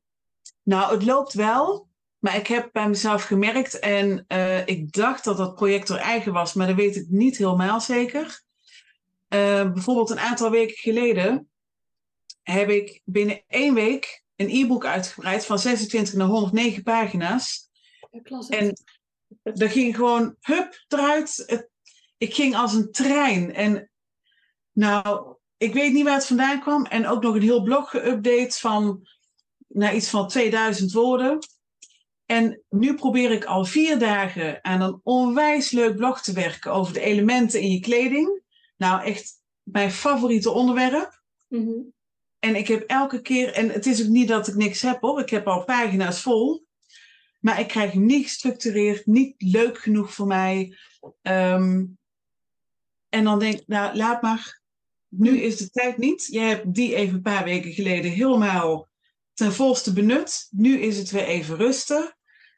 Nou, 0.63 0.93
het 0.93 1.05
loopt 1.05 1.33
wel. 1.33 1.89
Maar 2.19 2.35
ik 2.35 2.47
heb 2.47 2.69
bij 2.71 2.89
mezelf 2.89 3.23
gemerkt, 3.23 3.79
en 3.79 4.25
uh, 4.27 4.67
ik 4.67 4.91
dacht 4.91 5.23
dat 5.23 5.37
dat 5.37 5.55
project 5.55 5.89
er 5.89 5.97
eigen 5.97 6.33
was, 6.33 6.53
maar 6.53 6.67
dat 6.67 6.75
weet 6.75 6.95
ik 6.95 7.05
niet 7.09 7.37
helemaal 7.37 7.81
zeker. 7.81 8.43
Uh, 9.33 9.71
bijvoorbeeld 9.71 10.09
een 10.09 10.19
aantal 10.19 10.49
weken 10.49 10.77
geleden 10.77 11.49
heb 12.41 12.69
ik 12.69 13.01
binnen 13.03 13.43
één 13.47 13.73
week 13.73 14.23
een 14.35 14.49
e-book 14.49 14.85
uitgebreid 14.85 15.45
van 15.45 15.59
26 15.59 16.13
naar 16.13 16.27
109 16.27 16.83
pagina's. 16.83 17.69
En 18.49 18.77
dat 19.43 19.71
ging 19.71 19.95
gewoon, 19.95 20.35
hup, 20.39 20.85
eruit. 20.87 21.43
Het, 21.45 21.69
ik 22.17 22.33
ging 22.33 22.55
als 22.55 22.73
een 22.73 22.91
trein. 22.91 23.53
En 23.53 23.89
nou, 24.71 25.35
ik 25.57 25.73
weet 25.73 25.93
niet 25.93 26.03
waar 26.03 26.13
het 26.13 26.25
vandaan 26.25 26.61
kwam. 26.61 26.85
En 26.85 27.07
ook 27.07 27.23
nog 27.23 27.35
een 27.35 27.41
heel 27.41 27.63
blog 27.63 27.95
geüpdate 27.97 28.59
van 28.59 29.07
naar 29.67 29.95
iets 29.95 30.09
van 30.09 30.27
2000 30.27 30.91
woorden. 30.91 31.39
En 32.25 32.63
nu 32.69 32.93
probeer 32.95 33.31
ik 33.31 33.45
al 33.45 33.65
vier 33.65 33.99
dagen 33.99 34.63
aan 34.63 34.81
een 34.81 34.99
onwijs 35.03 35.71
leuk 35.71 35.95
blog 35.95 36.21
te 36.21 36.33
werken 36.33 36.71
over 36.71 36.93
de 36.93 37.01
elementen 37.01 37.61
in 37.61 37.71
je 37.71 37.79
kleding. 37.79 38.41
Nou, 38.81 39.03
echt 39.03 39.41
mijn 39.63 39.91
favoriete 39.91 40.49
onderwerp. 40.49 41.21
Mm 41.47 41.93
En 42.39 42.55
ik 42.55 42.67
heb 42.67 42.83
elke 42.87 43.21
keer, 43.21 43.53
en 43.53 43.69
het 43.69 43.85
is 43.85 44.01
ook 44.01 44.07
niet 44.07 44.27
dat 44.27 44.47
ik 44.47 44.55
niks 44.55 44.81
heb 44.81 45.01
hoor, 45.01 45.19
ik 45.19 45.29
heb 45.29 45.47
al 45.47 45.63
pagina's 45.63 46.21
vol. 46.21 46.65
Maar 47.39 47.59
ik 47.59 47.67
krijg 47.67 47.91
hem 47.91 48.05
niet 48.05 48.23
gestructureerd, 48.23 49.05
niet 49.05 49.35
leuk 49.37 49.77
genoeg 49.77 50.13
voor 50.13 50.27
mij. 50.27 50.77
Um, 51.21 51.97
en 53.09 53.23
dan 53.23 53.39
denk 53.39 53.59
ik, 53.59 53.67
nou 53.67 53.95
laat 53.95 54.21
maar, 54.21 54.61
nu 55.07 55.39
is 55.39 55.57
de 55.57 55.69
tijd 55.69 55.97
niet. 55.97 56.25
Jij 56.25 56.47
hebt 56.47 56.73
die 56.73 56.95
even 56.95 57.15
een 57.15 57.21
paar 57.21 57.43
weken 57.43 57.71
geleden 57.71 58.11
helemaal 58.11 58.89
ten 59.33 59.53
volste 59.53 59.93
benut. 59.93 60.47
Nu 60.51 60.79
is 60.79 60.97
het 60.97 61.11
weer 61.11 61.25
even 61.25 61.57
rusten. 61.57 62.17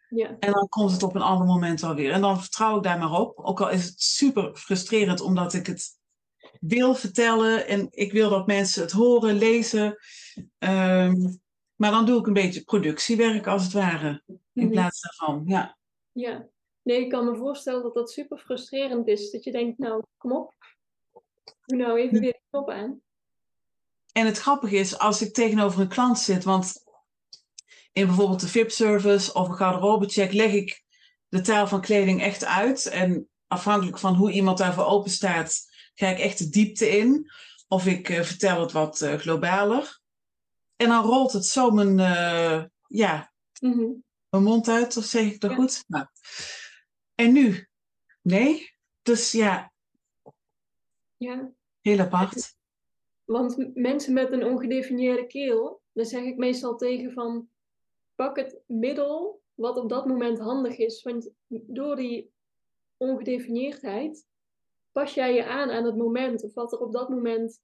Ja. 0.09 0.37
En 0.39 0.51
dan 0.51 0.69
komt 0.69 0.91
het 0.91 1.03
op 1.03 1.15
een 1.15 1.21
ander 1.21 1.47
moment 1.47 1.81
wel 1.81 1.95
weer. 1.95 2.11
En 2.11 2.21
dan 2.21 2.39
vertrouw 2.39 2.77
ik 2.77 2.83
daar 2.83 2.97
maar 2.97 3.19
op. 3.19 3.37
Ook 3.37 3.61
al 3.61 3.69
is 3.69 3.85
het 3.85 4.01
super 4.01 4.55
frustrerend 4.55 5.21
omdat 5.21 5.53
ik 5.53 5.67
het 5.67 6.01
wil 6.67 6.95
vertellen 6.95 7.67
en 7.67 7.87
ik 7.91 8.11
wil 8.11 8.29
dat 8.29 8.47
mensen 8.47 8.81
het 8.81 8.91
horen, 8.91 9.37
lezen. 9.37 9.97
Um, 10.59 11.41
maar 11.75 11.91
dan 11.91 12.05
doe 12.05 12.19
ik 12.19 12.27
een 12.27 12.33
beetje 12.33 12.63
productiewerk 12.63 13.47
als 13.47 13.63
het 13.63 13.73
ware. 13.73 14.23
In 14.27 14.39
mhm. 14.53 14.69
plaats 14.69 15.01
daarvan, 15.01 15.43
ja. 15.45 15.77
Ja, 16.11 16.47
nee, 16.81 17.01
ik 17.01 17.09
kan 17.09 17.25
me 17.25 17.35
voorstellen 17.35 17.83
dat 17.83 17.93
dat 17.93 18.11
super 18.11 18.37
frustrerend 18.37 19.07
is. 19.07 19.31
Dat 19.31 19.43
je 19.43 19.51
denkt, 19.51 19.77
nou, 19.77 20.03
kom 20.17 20.31
op. 20.31 20.53
Doe 21.65 21.77
nou 21.77 21.99
even 21.99 22.19
weer 22.19 22.31
de 22.31 22.41
knop 22.49 22.69
aan. 22.69 23.01
En 24.11 24.25
het 24.25 24.37
grappige 24.37 24.75
is, 24.75 24.97
als 24.97 25.21
ik 25.21 25.33
tegenover 25.33 25.81
een 25.81 25.87
klant 25.87 26.19
zit, 26.19 26.43
want 26.43 26.83
in 27.93 28.05
bijvoorbeeld 28.05 28.39
de 28.39 28.47
VIP-service 28.47 29.33
of 29.33 29.47
een 29.47 29.55
garderobecheck 29.55 30.31
leg 30.31 30.53
ik 30.53 30.83
de 31.27 31.41
taal 31.41 31.67
van 31.67 31.81
kleding 31.81 32.21
echt 32.21 32.45
uit. 32.45 32.85
En 32.85 33.29
afhankelijk 33.47 33.99
van 33.99 34.15
hoe 34.15 34.31
iemand 34.31 34.57
daarvoor 34.57 34.85
open 34.85 35.11
staat, 35.11 35.71
ga 35.93 36.07
ik 36.07 36.19
echt 36.19 36.37
de 36.37 36.49
diepte 36.49 36.89
in. 36.89 37.31
Of 37.67 37.85
ik 37.85 38.09
uh, 38.09 38.21
vertel 38.21 38.61
het 38.61 38.71
wat 38.71 39.01
uh, 39.01 39.13
globaler. 39.13 40.01
En 40.75 40.89
dan 40.89 41.05
rolt 41.05 41.33
het 41.33 41.45
zo 41.45 41.71
mijn, 41.71 41.97
uh, 41.97 42.63
ja, 42.87 43.33
mm 43.59 44.03
mijn 44.33 44.45
mond 44.45 44.67
uit, 44.67 44.97
of 44.97 45.03
zeg 45.03 45.31
ik 45.31 45.39
dat 45.39 45.53
goed? 45.53 45.83
Nou. 45.87 46.05
En 47.15 47.33
nu? 47.33 47.67
Nee? 48.21 48.71
Dus 49.01 49.31
ja. 49.31 49.73
Ja. 51.17 51.51
Heel 51.81 51.99
apart. 51.99 52.55
Want 53.25 53.71
mensen 53.73 54.13
met 54.13 54.31
een 54.31 54.43
ongedefinieerde 54.43 55.27
keel, 55.27 55.81
daar 55.91 56.05
zeg 56.05 56.23
ik 56.23 56.37
meestal 56.37 56.75
tegen 56.75 57.11
van 57.11 57.49
pak 58.15 58.35
het 58.35 58.61
middel 58.67 59.41
wat 59.53 59.77
op 59.77 59.89
dat 59.89 60.05
moment 60.05 60.39
handig 60.39 60.77
is. 60.77 61.03
Want 61.03 61.29
door 61.47 61.95
die 61.95 62.31
ongedefinieerdheid 62.97 64.27
pas 64.93 65.13
jij 65.13 65.33
je 65.33 65.45
aan 65.45 65.71
aan 65.71 65.85
het 65.85 65.97
moment 65.97 66.43
of 66.43 66.53
wat 66.53 66.73
er 66.73 66.79
op 66.79 66.93
dat 66.93 67.09
moment 67.09 67.61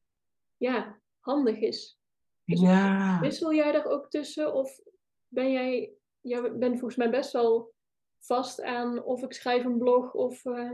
ja, 0.57 0.99
handig 1.19 1.57
is. 1.57 1.99
Dus 2.45 2.59
ja. 2.59 3.19
Wissel 3.19 3.53
jij 3.53 3.71
daar 3.71 3.85
ook 3.85 4.09
tussen 4.09 4.53
of 4.53 4.79
ben 5.27 5.51
jij, 5.51 5.91
jij 6.21 6.41
bent 6.41 6.79
volgens 6.79 6.95
mij 6.95 7.09
best 7.09 7.31
wel 7.31 7.73
vast 8.19 8.61
aan 8.61 9.03
of 9.03 9.23
ik 9.23 9.33
schrijf 9.33 9.65
een 9.65 9.77
blog 9.77 10.13
of. 10.13 10.45
Uh... 10.45 10.71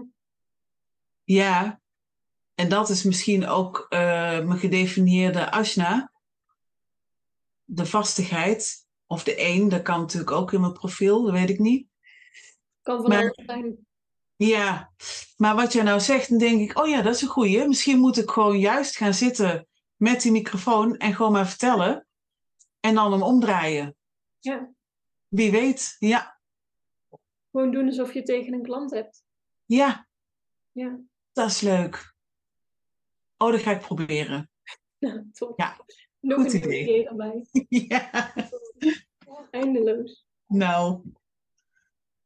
Ja, 1.24 1.82
en 2.56 2.70
dat 2.70 2.90
is 2.90 3.04
misschien 3.04 3.48
ook 3.48 3.86
uh, 3.90 4.00
mijn 4.46 4.58
gedefinieerde 4.58 5.52
asana. 5.52 6.12
De 7.64 7.86
vastigheid. 7.86 8.84
Of 9.08 9.24
de 9.24 9.36
één, 9.36 9.70
dat 9.70 9.82
kan 9.82 10.00
natuurlijk 10.00 10.32
ook 10.32 10.54
in 10.54 10.62
mijn 10.62 10.74
profiel, 10.74 11.24
dat 11.24 11.32
weet 11.32 11.50
ik 11.50 11.60
niet. 11.60 11.88
Kan 12.82 13.02
van 13.02 13.12
alles 13.12 13.42
zijn. 13.46 13.85
Ja, 14.36 14.92
maar 15.38 15.56
wat 15.56 15.74
jij 15.74 15.84
nou 15.84 16.00
zegt, 16.00 16.30
dan 16.30 16.38
denk 16.38 16.62
ik, 16.62 16.80
oh 16.80 16.88
ja, 16.88 17.02
dat 17.02 17.16
is 17.16 17.22
een 17.22 17.28
goeie. 17.28 17.68
Misschien 17.68 18.00
moet 18.00 18.18
ik 18.18 18.30
gewoon 18.30 18.60
juist 18.60 18.98
gaan 18.98 19.14
zitten 19.14 19.68
met 19.96 20.22
die 20.22 20.32
microfoon 20.32 20.98
en 20.98 21.14
gewoon 21.14 21.32
maar 21.32 21.48
vertellen. 21.48 22.08
En 22.80 22.96
dan 22.96 23.12
hem 23.12 23.24
omdraaien. 23.24 23.96
Ja. 24.40 24.74
Wie 25.28 25.52
weet, 25.52 25.96
ja. 26.00 26.40
Gewoon 27.52 27.72
doen 27.72 27.86
alsof 27.86 28.14
je 28.14 28.24
tegen 28.24 28.54
een 28.54 28.64
klant 28.64 28.92
hebt. 28.92 29.24
Ja. 29.66 30.08
Ja. 30.72 31.00
Dat 31.34 31.50
is 31.50 31.62
leuk. 31.62 32.14
Oh, 33.38 33.52
dat 33.52 33.62
ga 33.62 33.72
ik 33.72 33.80
proberen. 33.80 34.50
Ja, 34.98 35.24
top. 35.34 35.60
Ja. 35.60 35.78
Nog 36.20 36.42
Goed 36.42 36.54
een 36.54 36.64
idee. 36.64 37.08
erbij. 37.08 37.46
ja. 37.88 38.34
Eindeloos. 39.52 40.28
Nou. 40.48 41.02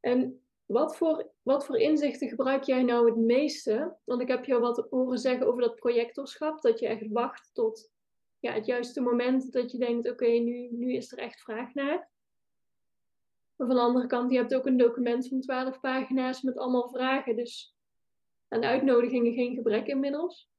En 0.00 0.39
wat 0.72 0.96
voor, 0.96 1.30
wat 1.42 1.66
voor 1.66 1.78
inzichten 1.78 2.28
gebruik 2.28 2.64
jij 2.64 2.82
nou 2.82 3.06
het 3.06 3.16
meeste? 3.16 3.96
Want 4.04 4.20
ik 4.20 4.28
heb 4.28 4.44
jou 4.44 4.60
wat 4.60 4.86
horen 4.90 5.18
zeggen 5.18 5.46
over 5.46 5.62
dat 5.62 5.74
projectorschap. 5.74 6.60
Dat 6.60 6.78
je 6.78 6.86
echt 6.86 7.08
wacht 7.08 7.50
tot 7.52 7.90
ja, 8.38 8.52
het 8.52 8.66
juiste 8.66 9.00
moment 9.00 9.52
dat 9.52 9.70
je 9.70 9.78
denkt: 9.78 10.10
oké, 10.10 10.26
nu, 10.26 10.68
nu 10.72 10.94
is 10.94 11.12
er 11.12 11.18
echt 11.18 11.40
vraag 11.40 11.74
naar. 11.74 12.10
Maar 13.56 13.66
van 13.66 13.76
de 13.76 13.82
andere 13.82 14.06
kant, 14.06 14.30
je 14.30 14.36
hebt 14.36 14.54
ook 14.54 14.66
een 14.66 14.76
document 14.76 15.28
van 15.28 15.40
12 15.40 15.80
pagina's 15.80 16.42
met 16.42 16.58
allemaal 16.58 16.88
vragen. 16.88 17.36
Dus 17.36 17.74
aan 18.48 18.64
uitnodigingen 18.64 19.32
geen 19.32 19.54
gebrek 19.54 19.86
inmiddels. 19.86 20.50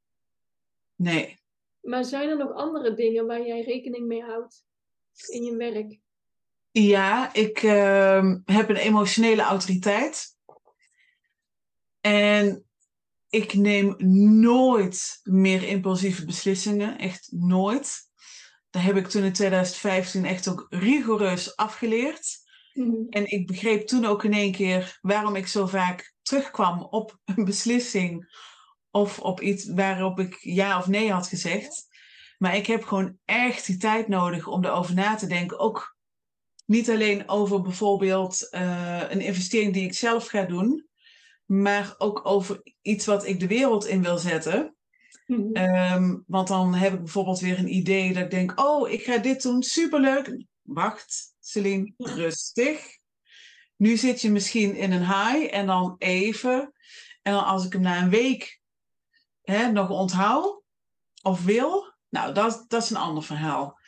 Nee. 0.95 1.39
Maar 1.82 2.06
zijn 2.06 2.30
er 2.30 2.38
nog 2.38 2.54
andere 2.54 2.93
dingen 2.93 3.26
waar 3.26 3.45
jij 3.45 3.62
rekening 3.62 4.08
mee 4.08 4.24
houdt 4.24 4.65
in 5.28 5.43
je 5.43 5.56
werk? 5.56 6.00
Ja, 6.71 7.34
ik 7.34 7.63
uh, 7.63 8.36
heb 8.45 8.69
een 8.69 8.75
emotionele 8.75 9.41
autoriteit. 9.41 10.38
En 12.01 12.65
ik 13.29 13.53
neem 13.53 13.95
nooit 14.39 15.19
meer 15.23 15.63
impulsieve 15.63 16.25
beslissingen. 16.25 16.97
Echt 16.97 17.27
nooit. 17.31 18.10
Dat 18.69 18.81
heb 18.81 18.95
ik 18.95 19.07
toen 19.07 19.23
in 19.23 19.34
2015 19.34 20.25
echt 20.25 20.47
ook 20.47 20.65
rigoureus 20.69 21.55
afgeleerd. 21.55 22.39
Mm 22.73 23.07
En 23.10 23.31
ik 23.31 23.47
begreep 23.47 23.88
toen 23.88 24.05
ook 24.05 24.23
in 24.23 24.34
één 24.34 24.51
keer 24.51 24.97
waarom 25.01 25.36
ik 25.36 25.47
zo 25.47 25.65
vaak 25.65 26.13
terugkwam 26.21 26.81
op 26.81 27.19
een 27.25 27.45
beslissing 27.45 28.36
of 28.91 29.19
op 29.19 29.41
iets 29.41 29.65
waarop 29.73 30.19
ik 30.19 30.38
ja 30.39 30.77
of 30.77 30.88
nee 30.88 31.12
had 31.12 31.27
gezegd. 31.27 31.88
Maar 32.38 32.55
ik 32.55 32.67
heb 32.67 32.84
gewoon 32.84 33.17
echt 33.25 33.65
die 33.65 33.77
tijd 33.77 34.07
nodig 34.07 34.47
om 34.47 34.65
erover 34.65 34.93
na 34.93 35.15
te 35.15 35.27
denken. 35.27 35.60
Ook 35.60 35.90
niet 36.65 36.89
alleen 36.89 37.30
over 37.30 37.62
bijvoorbeeld 37.62 38.47
uh, 38.52 39.02
een 39.10 39.21
investering 39.21 39.74
die 39.74 39.86
ik 39.86 39.93
zelf 39.93 40.28
ga 40.28 40.43
doen, 40.43 40.88
maar 41.45 41.95
ook 41.97 42.26
over 42.26 42.62
iets 42.82 43.06
wat 43.06 43.26
ik 43.26 43.39
de 43.39 43.47
wereld 43.47 43.86
in 43.86 44.04
wil 44.04 44.17
zetten. 44.17 44.76
Mm 45.26 45.56
um, 45.58 46.24
want 46.28 46.47
dan 46.47 46.74
heb 46.74 46.93
ik 46.93 47.00
bijvoorbeeld 47.00 47.39
weer 47.39 47.60
een 47.60 47.76
idee 47.76 48.13
dat 48.13 48.24
ik 48.24 48.32
denk: 48.32 48.60
oh, 48.60 48.89
ik 48.89 49.04
ga 49.04 49.17
dit 49.17 49.41
doen, 49.41 49.63
superleuk. 49.63 50.45
Wacht, 50.62 51.34
Celine, 51.39 51.93
rustig. 51.97 52.97
Nu 53.76 53.97
zit 53.97 54.21
je 54.21 54.32
misschien 54.32 54.76
in 54.76 54.91
een 54.91 55.06
high 55.06 55.56
en 55.56 55.65
dan 55.65 55.95
even. 55.97 56.74
En 57.21 57.34
dan 57.34 57.45
als 57.45 57.65
ik 57.65 57.74
hem 57.74 57.82
na 57.82 58.02
een 58.02 58.10
week 58.10 58.60
hè, 59.41 59.71
nog 59.71 59.89
onthoud 59.89 60.62
of 61.21 61.43
wil, 61.43 61.93
nou, 62.10 62.34
dat, 62.34 62.65
dat 62.67 62.84
is 62.84 62.89
een 62.89 62.97
ander 62.97 63.24
verhaal. 63.24 63.80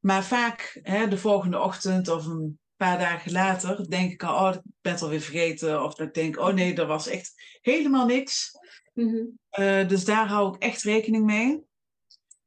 Maar 0.00 0.24
vaak 0.24 0.80
hè, 0.82 1.08
de 1.08 1.18
volgende 1.18 1.58
ochtend 1.58 2.08
of 2.08 2.26
een 2.26 2.58
paar 2.76 2.98
dagen 2.98 3.32
later 3.32 3.90
denk 3.90 4.12
ik 4.12 4.22
al, 4.22 4.48
oh, 4.48 4.54
ik 4.54 4.60
ben 4.80 4.92
het 4.92 5.02
alweer 5.02 5.20
vergeten. 5.20 5.82
Of 5.82 5.94
dat 5.94 6.06
ik 6.06 6.14
denk, 6.14 6.38
oh 6.38 6.52
nee, 6.52 6.74
dat 6.74 6.86
was 6.86 7.06
echt 7.06 7.58
helemaal 7.60 8.06
niks. 8.06 8.50
Mhm. 8.94 9.24
Eh, 9.50 9.88
dus 9.88 10.04
daar 10.04 10.28
hou 10.28 10.54
ik 10.54 10.62
echt 10.62 10.82
rekening 10.82 11.24
mee. 11.24 11.62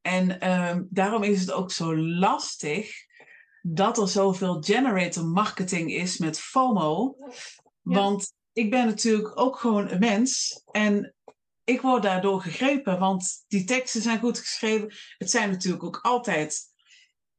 En 0.02 0.40
ehm, 0.40 0.84
daarom 0.90 1.24
is 1.24 1.40
het 1.40 1.52
ook 1.52 1.72
zo 1.72 1.98
lastig 1.98 2.92
dat 3.62 3.98
er 3.98 4.08
zoveel 4.08 4.62
generator 4.62 5.26
marketing 5.26 5.92
is 5.92 6.18
met 6.18 6.40
FOMO. 6.40 7.16
Want 7.82 8.34
ik 8.54 8.70
ben 8.70 8.86
natuurlijk 8.86 9.40
ook 9.40 9.60
gewoon 9.60 9.90
een 9.90 10.00
mens. 10.00 10.62
En 10.72 11.16
ik 11.64 11.82
word 11.82 12.04
daardoor 12.04 12.42
gegrepen, 12.42 13.00
want 13.00 13.44
die 13.48 13.64
teksten 13.64 14.02
zijn 14.02 14.20
goed 14.20 14.40
geschreven. 14.40 14.94
Het 15.18 15.30
zijn 15.30 15.50
natuurlijk 15.50 15.84
ook 15.84 16.00
altijd 16.02 16.73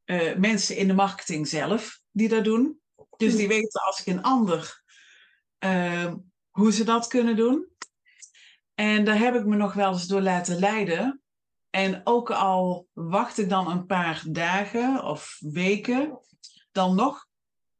uh, 0.06 0.36
mensen 0.36 0.76
in 0.76 0.86
de 0.86 0.94
marketing 0.94 1.48
zelf 1.48 2.00
die 2.10 2.28
dat 2.28 2.44
doen. 2.44 2.80
Dus 3.16 3.36
die 3.36 3.48
weten 3.48 3.82
als 3.82 4.00
geen 4.00 4.22
ander 4.22 4.82
ehm, 5.58 6.16
hoe 6.50 6.72
ze 6.72 6.84
dat 6.84 7.06
kunnen 7.06 7.36
doen. 7.36 7.68
En 8.74 9.04
daar 9.04 9.18
heb 9.18 9.34
ik 9.34 9.44
me 9.44 9.56
nog 9.56 9.72
wel 9.72 9.92
eens 9.92 10.06
door 10.06 10.20
laten 10.20 10.58
leiden. 10.58 11.22
En 11.70 12.00
ook 12.04 12.30
al 12.30 12.88
wacht 12.92 13.38
ik 13.38 13.48
dan 13.48 13.70
een 13.70 13.86
paar 13.86 14.22
dagen 14.26 15.04
of 15.04 15.36
weken, 15.40 16.18
dan 16.72 16.94
nog 16.94 17.26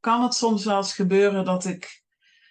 kan 0.01 0.23
het 0.23 0.35
soms 0.35 0.65
wel 0.65 0.77
eens 0.77 0.95
gebeuren 0.95 1.45
dat 1.45 1.65
ik 1.65 2.03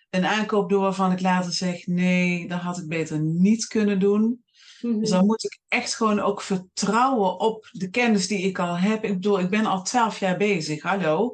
een 0.09 0.25
aankoop 0.25 0.69
doe 0.69 0.81
waarvan 0.81 1.11
ik 1.11 1.21
later 1.21 1.53
zeg: 1.53 1.87
nee, 1.87 2.47
dat 2.47 2.59
had 2.59 2.77
ik 2.77 2.87
beter 2.87 3.19
niet 3.19 3.67
kunnen 3.67 3.99
doen. 3.99 4.42
Mhm. 4.83 4.99
Dus 4.99 5.09
dan 5.09 5.25
moet 5.25 5.43
ik 5.43 5.59
echt 5.67 5.95
gewoon 5.95 6.19
ook 6.19 6.41
vertrouwen 6.41 7.39
op 7.39 7.69
de 7.71 7.89
kennis 7.89 8.27
die 8.27 8.41
ik 8.41 8.59
al 8.59 8.77
heb. 8.77 9.03
Ik 9.03 9.13
bedoel, 9.13 9.39
ik 9.39 9.49
ben 9.49 9.65
al 9.65 9.83
twaalf 9.83 10.19
jaar 10.19 10.37
bezig, 10.37 10.81
hallo. 10.81 11.31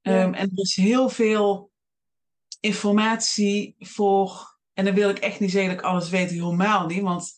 Ja. 0.00 0.22
Ehm, 0.22 0.34
en 0.34 0.50
er 0.50 0.62
is 0.62 0.76
heel 0.76 1.08
veel 1.08 1.70
informatie 2.60 3.74
voor. 3.78 4.58
En 4.72 4.84
dan 4.84 4.94
wil 4.94 5.08
ik 5.08 5.18
echt 5.18 5.40
niet 5.40 5.50
zeggen 5.50 5.70
dat 5.70 5.78
ik 5.78 5.84
alles 5.84 6.08
weet, 6.08 6.30
helemaal 6.30 6.86
niet. 6.86 7.02
Want 7.02 7.32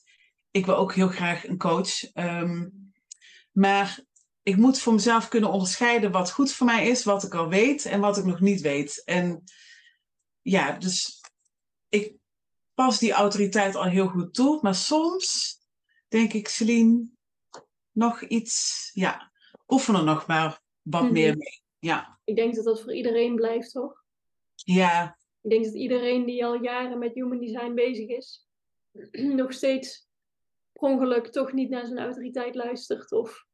ik 0.50 0.66
wil 0.66 0.76
ook 0.76 0.94
heel 0.94 1.08
graag 1.08 1.46
een 1.48 1.58
coach. 1.58 2.12
Ehm, 2.12 2.68
maar 3.52 4.00
ik 4.42 4.56
moet 4.56 4.78
voor 4.80 4.94
mezelf 4.94 5.28
kunnen 5.28 5.50
onderscheiden 5.50 6.10
wat 6.10 6.30
goed 6.30 6.52
voor 6.52 6.66
mij 6.66 6.88
is, 6.88 7.04
wat 7.04 7.24
ik 7.24 7.34
al 7.34 7.48
weet 7.48 7.84
en 7.84 8.00
wat 8.00 8.18
ik 8.18 8.24
nog 8.24 8.40
niet 8.40 8.60
weet. 8.60 9.02
En 9.04 9.44
ja, 10.42 10.72
dus 10.72 11.20
ik 11.88 12.15
pas 12.76 12.98
die 12.98 13.12
autoriteit 13.12 13.74
al 13.74 13.84
heel 13.84 14.08
goed 14.08 14.34
toe. 14.34 14.58
Maar 14.62 14.74
soms 14.74 15.58
denk 16.08 16.32
ik, 16.32 16.48
Celine, 16.48 17.04
nog 17.92 18.22
iets, 18.22 18.90
ja, 18.94 19.32
oefen 19.68 19.94
er 19.94 20.04
nog 20.04 20.26
maar 20.26 20.62
wat 20.82 21.02
Mhm. 21.02 21.12
meer 21.12 21.36
mee. 21.36 21.62
Ja, 21.78 22.18
Ik 22.24 22.36
denk 22.36 22.54
dat 22.54 22.64
dat 22.64 22.82
voor 22.82 22.94
iedereen 22.94 23.34
blijft, 23.34 23.72
toch? 23.72 24.04
ja, 24.54 25.18
Ik 25.40 25.50
denk 25.50 25.64
dat 25.64 25.74
iedereen 25.74 26.24
die 26.24 26.44
al 26.44 26.62
jaren 26.62 26.98
met 26.98 27.14
human 27.14 27.38
design 27.38 27.74
bezig 27.74 28.08
is, 28.08 28.46
nog 29.40 29.52
steeds 29.52 30.08
per 30.72 30.82
ongeluk 30.88 31.26
toch 31.26 31.52
niet 31.52 31.70
naar 31.70 31.86
zijn 31.86 31.98
autoriteit 31.98 32.54
luistert. 32.54 33.12
Of, 33.12 33.46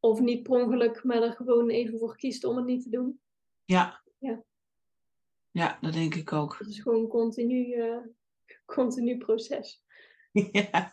of 0.00 0.20
niet 0.20 0.42
per 0.42 0.52
ongeluk, 0.64 1.04
maar 1.04 1.22
er 1.22 1.32
gewoon 1.32 1.70
even 1.70 1.98
voor 1.98 2.16
kiest 2.16 2.44
om 2.44 2.56
het 2.56 2.66
niet 2.66 2.82
te 2.82 2.90
doen. 2.90 3.20
ja. 3.64 4.02
Ja. 4.18 4.42
Ja, 5.50 5.78
dat 5.80 5.92
denk 5.92 6.14
ik 6.14 6.32
ook. 6.32 6.56
Dat 6.58 6.68
is 6.68 6.80
gewoon 6.80 7.00
een 7.00 7.08
continu, 7.08 7.72
eh, 7.72 7.98
continu 8.76 9.18
proces. 9.18 9.82
ja. 10.52 10.90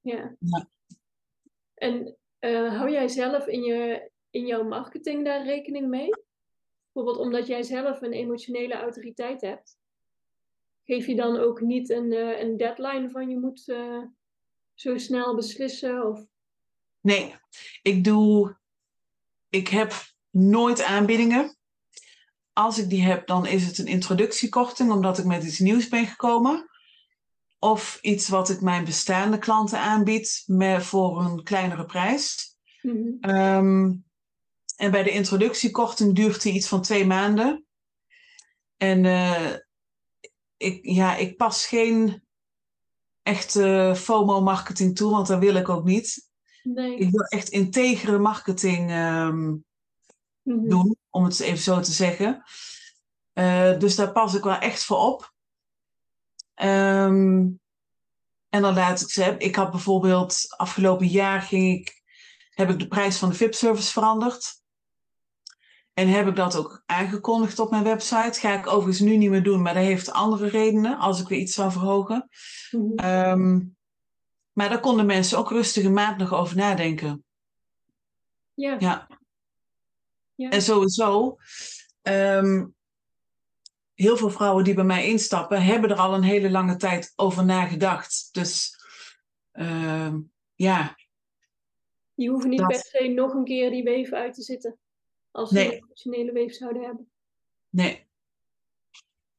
Ja. 0.00 0.36
Ja. 0.38 0.70
En 1.74 2.16
eh, 2.38 2.76
hou 2.76 2.90
jij 2.90 3.08
zelf 3.08 3.46
in, 3.46 3.62
je, 3.62 4.10
in 4.30 4.46
jouw 4.46 4.64
marketing 4.64 5.24
daar 5.24 5.44
rekening 5.44 5.88
mee? 5.88 6.08
Bijvoorbeeld 6.92 7.26
omdat 7.26 7.46
jij 7.46 7.62
zelf 7.62 8.02
een 8.02 8.12
emotionele 8.12 8.74
autoriteit 8.74 9.40
hebt. 9.40 9.78
Geef 10.84 11.06
je 11.06 11.14
dan 11.14 11.36
ook 11.36 11.60
niet 11.60 11.90
een, 11.90 12.12
eh, 12.12 12.40
een 12.40 12.56
deadline 12.56 13.10
van 13.10 13.28
je 13.28 13.38
moet 13.38 13.60
zo 14.74 14.98
snel 14.98 15.34
beslissen? 15.34 16.06
Of... 16.06 16.26
Nee, 17.00 17.34
ik 17.82 18.04
doe. 18.04 18.56
Ik 19.48 19.68
heb 19.68 19.92
nooit 20.30 20.82
aanbiedingen. 20.82 21.55
Als 22.56 22.78
ik 22.78 22.88
die 22.88 23.02
heb, 23.02 23.26
dan 23.26 23.46
is 23.46 23.66
het 23.66 23.78
een 23.78 23.86
introductiekorting, 23.86 24.90
omdat 24.90 25.18
ik 25.18 25.24
met 25.24 25.44
iets 25.44 25.58
nieuws 25.58 25.88
ben 25.88 26.06
gekomen. 26.06 26.68
Of 27.58 27.98
iets 28.00 28.28
wat 28.28 28.50
ik 28.50 28.60
mijn 28.60 28.84
bestaande 28.84 29.38
klanten 29.38 29.78
aanbied 29.78 30.42
met, 30.46 30.82
voor 30.82 31.20
een 31.20 31.42
kleinere 31.42 31.84
prijs. 31.84 32.56
Mhm. 32.82 33.10
Ehm, 33.20 33.92
en 34.76 34.90
bij 34.90 35.02
de 35.02 35.10
introductiekorting 35.10 36.14
duurt 36.14 36.42
die 36.42 36.52
iets 36.52 36.68
van 36.68 36.82
twee 36.82 37.06
maanden. 37.06 37.64
En 38.76 39.04
eh, 39.04 39.54
ik, 40.56 40.78
ja, 40.82 41.16
ik 41.16 41.36
pas 41.36 41.66
geen 41.66 42.22
echte 43.22 43.92
FOMO-marketing 43.96 44.96
toe, 44.96 45.10
want 45.10 45.26
dat 45.26 45.38
wil 45.38 45.54
ik 45.54 45.68
ook 45.68 45.84
niet. 45.84 46.30
Nee. 46.62 46.96
Ik 46.96 47.10
wil 47.10 47.24
echt 47.24 47.48
integere 47.48 48.18
marketing 48.18 48.90
ehm, 48.90 49.54
Mhm. 50.46 50.68
doen, 50.68 50.95
om 51.16 51.24
het 51.24 51.40
even 51.40 51.62
zo 51.62 51.80
te 51.80 51.92
zeggen. 51.92 52.42
Eh, 53.32 53.78
dus 53.78 53.96
daar 53.96 54.12
pas 54.12 54.34
ik 54.34 54.42
wel 54.42 54.58
echt 54.58 54.84
voor 54.84 54.98
op. 54.98 55.34
Ehm, 56.54 57.48
en 58.48 58.62
dan 58.62 58.74
laat 58.74 59.00
ik 59.00 59.10
ze. 59.10 59.34
Ik 59.38 59.56
had 59.56 59.70
bijvoorbeeld 59.70 60.44
afgelopen 60.56 61.06
jaar 61.06 61.42
ging 61.42 61.78
ik, 61.78 62.02
heb 62.50 62.70
ik 62.70 62.78
de 62.78 62.88
prijs 62.88 63.18
van 63.18 63.28
de 63.28 63.34
VIP-service 63.34 63.92
veranderd. 63.92 64.62
En 65.94 66.08
heb 66.08 66.26
ik 66.26 66.36
dat 66.36 66.56
ook 66.56 66.82
aangekondigd 66.86 67.58
op 67.58 67.70
mijn 67.70 67.84
website. 67.84 68.40
Ga 68.40 68.58
ik 68.58 68.66
overigens 68.66 69.00
nu 69.00 69.16
niet 69.16 69.30
meer 69.30 69.42
doen, 69.42 69.62
maar 69.62 69.74
dat 69.74 69.82
heeft 69.82 70.12
andere 70.12 70.48
redenen 70.48 70.98
als 70.98 71.20
ik 71.20 71.28
weer 71.28 71.38
iets 71.38 71.54
zou 71.54 71.72
verhogen. 71.72 72.28
Mhm. 72.70 72.94
Ehm, 72.94 73.60
maar 74.52 74.68
daar 74.68 74.80
konden 74.80 75.06
mensen 75.06 75.38
ook 75.38 75.50
rustig 75.50 75.84
een 75.84 75.92
maand 75.92 76.18
nog 76.18 76.34
over 76.34 76.56
nadenken. 76.56 77.24
Ja. 78.54 78.76
Ja. 78.78 79.08
Ja. 80.36 80.48
En 80.50 80.62
sowieso, 80.62 81.36
ehm, 82.02 82.66
heel 83.94 84.16
veel 84.16 84.30
vrouwen 84.30 84.64
die 84.64 84.74
bij 84.74 84.84
mij 84.84 85.06
instappen, 85.08 85.62
hebben 85.62 85.90
er 85.90 85.96
al 85.96 86.14
een 86.14 86.22
hele 86.22 86.50
lange 86.50 86.76
tijd 86.76 87.12
over 87.16 87.44
nagedacht. 87.44 88.28
Dus 88.32 88.76
ehm, 89.52 90.18
ja, 90.54 90.96
Die 92.14 92.30
hoeven 92.30 92.50
niet 92.50 92.58
dat- 92.58 92.68
per 92.68 92.78
se 92.78 93.08
nog 93.08 93.32
een 93.34 93.44
keer 93.44 93.70
die 93.70 93.82
weef 93.82 94.12
uit 94.12 94.34
te 94.34 94.42
zitten. 94.42 94.78
Als 95.30 95.50
ze 95.50 95.64
een 95.64 95.70
emotionele 95.72 96.32
weef 96.32 96.54
zouden 96.54 96.82
hebben. 96.82 97.10
nee. 97.68 98.04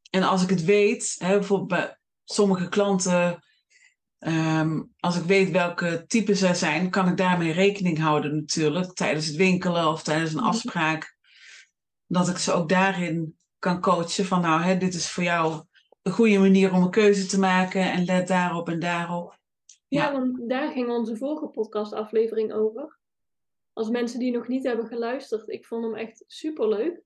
En 0.09 0.23
als 0.23 0.43
ik 0.43 0.49
het 0.49 0.63
weet, 0.65 1.15
hè, 1.17 1.37
bijvoorbeeld 1.37 1.69
bij 1.69 1.97
sommige 2.25 2.69
klanten, 2.69 3.43
ehm, 4.19 4.83
als 4.99 5.17
ik 5.17 5.23
weet 5.23 5.51
welke 5.51 6.05
type 6.07 6.35
zij 6.35 6.53
zijn, 6.55 6.89
kan 6.89 7.07
ik 7.07 7.17
daarmee 7.17 7.51
rekening 7.51 7.99
houden 7.99 8.35
natuurlijk, 8.35 8.93
tijdens 8.93 9.25
het 9.25 9.35
winkelen 9.35 9.87
of 9.87 10.03
tijdens 10.03 10.31
een 10.31 10.37
Mhm. 10.39 10.47
afspraak. 10.47 11.15
Dat 12.07 12.27
ik 12.27 12.37
ze 12.37 12.51
ook 12.51 12.69
daarin 12.69 13.37
kan 13.59 13.81
coachen 13.81 14.25
van 14.25 14.41
nou, 14.41 14.61
hè, 14.61 14.77
dit 14.77 14.93
is 14.93 15.11
voor 15.11 15.23
jou 15.23 15.63
een 16.01 16.11
goede 16.11 16.37
manier 16.39 16.73
om 16.73 16.83
een 16.83 16.89
keuze 16.89 17.25
te 17.25 17.39
maken 17.39 17.91
en 17.91 18.05
let 18.05 18.27
daarop 18.27 18.69
en 18.69 18.79
daarop. 18.79 19.37
Ja, 19.87 20.03
Ja. 20.05 20.11
want 20.11 20.49
daar 20.49 20.71
ging 20.71 20.89
onze 20.89 21.17
vorige 21.17 21.47
podcastaflevering 21.47 22.53
over. 22.53 22.97
Als 23.73 23.89
mensen 23.89 24.19
die 24.19 24.31
nog 24.31 24.47
niet 24.47 24.63
hebben 24.63 24.87
geluisterd, 24.87 25.49
ik 25.49 25.65
vond 25.65 25.83
hem 25.83 25.95
echt 25.95 26.23
superleuk. 26.27 27.01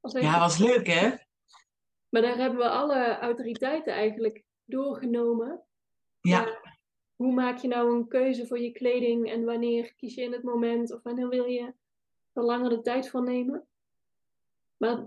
Als 0.00 0.12
Ja, 0.12 0.38
was 0.38 0.58
leuk 0.58 0.86
hè? 0.86 1.10
Maar 2.08 2.22
daar 2.22 2.36
hebben 2.36 2.58
we 2.58 2.68
alle 2.68 3.18
autoriteiten 3.18 3.92
eigenlijk 3.92 4.44
doorgenomen. 4.64 5.62
Ja, 6.28 6.40
Maar 6.40 6.78
hoe 7.16 7.32
maak 7.32 7.58
je 7.58 7.68
nou 7.68 7.94
een 7.94 8.08
keuze 8.08 8.46
voor 8.46 8.58
je 8.58 8.72
kleding 8.72 9.30
en 9.30 9.44
wanneer 9.44 9.94
kies 9.94 10.14
je 10.14 10.22
in 10.22 10.32
het 10.32 10.42
moment 10.42 10.92
of 10.92 11.02
wanneer 11.02 11.28
wil 11.28 11.44
je 11.44 11.74
er 12.32 12.42
langer 12.42 12.70
de 12.70 12.80
tijd 12.80 13.10
voor 13.10 13.22
nemen? 13.22 13.66
Maar 14.76 15.06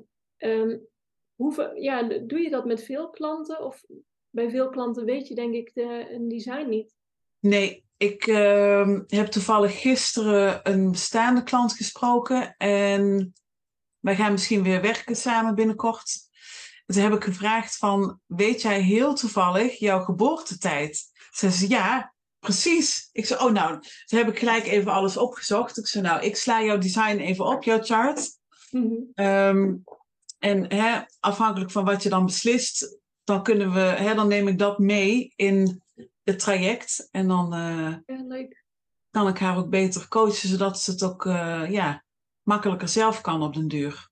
hoeveel, 1.36 1.76
ja, 1.76 2.04
doe 2.04 2.40
je 2.40 2.50
dat 2.50 2.66
met 2.66 2.84
veel 2.84 3.10
klanten? 3.10 3.66
Of 3.66 3.84
bij 4.30 4.50
veel 4.50 4.70
klanten 4.70 5.06
weet 5.06 5.28
je 5.28 5.36
denk 5.36 5.54
ik 5.54 5.74
de, 5.74 6.08
een 6.10 6.28
design 6.28 6.70
niet. 6.70 6.96
nee, 7.40 7.84
ik 7.98 8.28
ehm, 8.28 9.02
heb 9.08 9.28
toevallig 9.28 9.82
gisteren 9.82 10.60
een 10.64 10.92
bestaande 10.92 11.44
klant 11.44 11.74
gesproken 11.74 12.56
en 12.58 13.34
wij 14.00 14.16
gaan 14.16 14.32
misschien 14.32 14.64
weer 14.64 14.82
werken 14.82 15.16
samen 15.16 15.56
binnenkort. 15.56 16.20
Toen 16.86 17.02
heb 17.02 17.14
ik 17.14 17.24
gevraagd 17.24 17.78
van, 17.78 18.20
weet 18.26 18.62
jij 18.62 18.82
heel 18.82 19.14
toevallig 19.14 19.80
jouw 19.80 20.00
geboortetijd? 20.00 21.11
Ze 21.32 21.50
zei, 21.50 21.70
ja, 21.70 22.14
precies. 22.40 23.10
Ik 23.12 23.26
zei, 23.26 23.44
oh 23.46 23.52
nou, 23.52 23.80
toen 24.06 24.20
heb 24.20 24.28
ik 24.28 24.40
gelijk 24.40 24.66
even 24.66 24.92
alles 24.92 25.18
opgezocht. 25.18 25.78
Ik 25.78 25.88
zei, 25.88 26.04
nou, 26.04 26.22
ik 26.24 26.36
sla 26.36 26.64
jouw 26.64 26.78
design 26.78 27.18
even 27.18 27.46
op, 27.46 27.64
jouw 27.64 27.82
chart. 27.82 28.30
Mhm. 28.72 28.94
Ehm, 29.14 29.76
en 30.40 30.74
hè, 30.74 31.02
afhankelijk 31.20 31.72
van 31.72 31.86
wat 31.86 32.04
je 32.04 32.10
dan 32.10 32.26
beslist, 32.26 33.00
dan 33.24 33.44
kunnen 33.44 33.74
we, 33.74 33.80
hè, 33.80 34.16
dan 34.16 34.28
neem 34.28 34.48
ik 34.48 34.60
dat 34.60 34.80
mee 34.80 35.34
in 35.36 35.82
het 36.24 36.40
traject. 36.40 37.08
En 37.12 37.28
dan 37.28 37.54
eh, 37.54 37.96
Ja, 38.18 38.24
leuk. 38.28 38.64
kan 39.12 39.28
ik 39.28 39.38
haar 39.38 39.58
ook 39.58 39.70
beter 39.70 40.08
coachen, 40.08 40.50
zodat 40.50 40.80
ze 40.82 40.92
het 40.92 41.04
ook 41.04 41.26
eh, 41.26 41.72
ja, 41.72 42.04
makkelijker 42.44 42.88
zelf 42.88 43.22
kan 43.22 43.44
op 43.44 43.54
den 43.54 43.68
duur. 43.68 44.10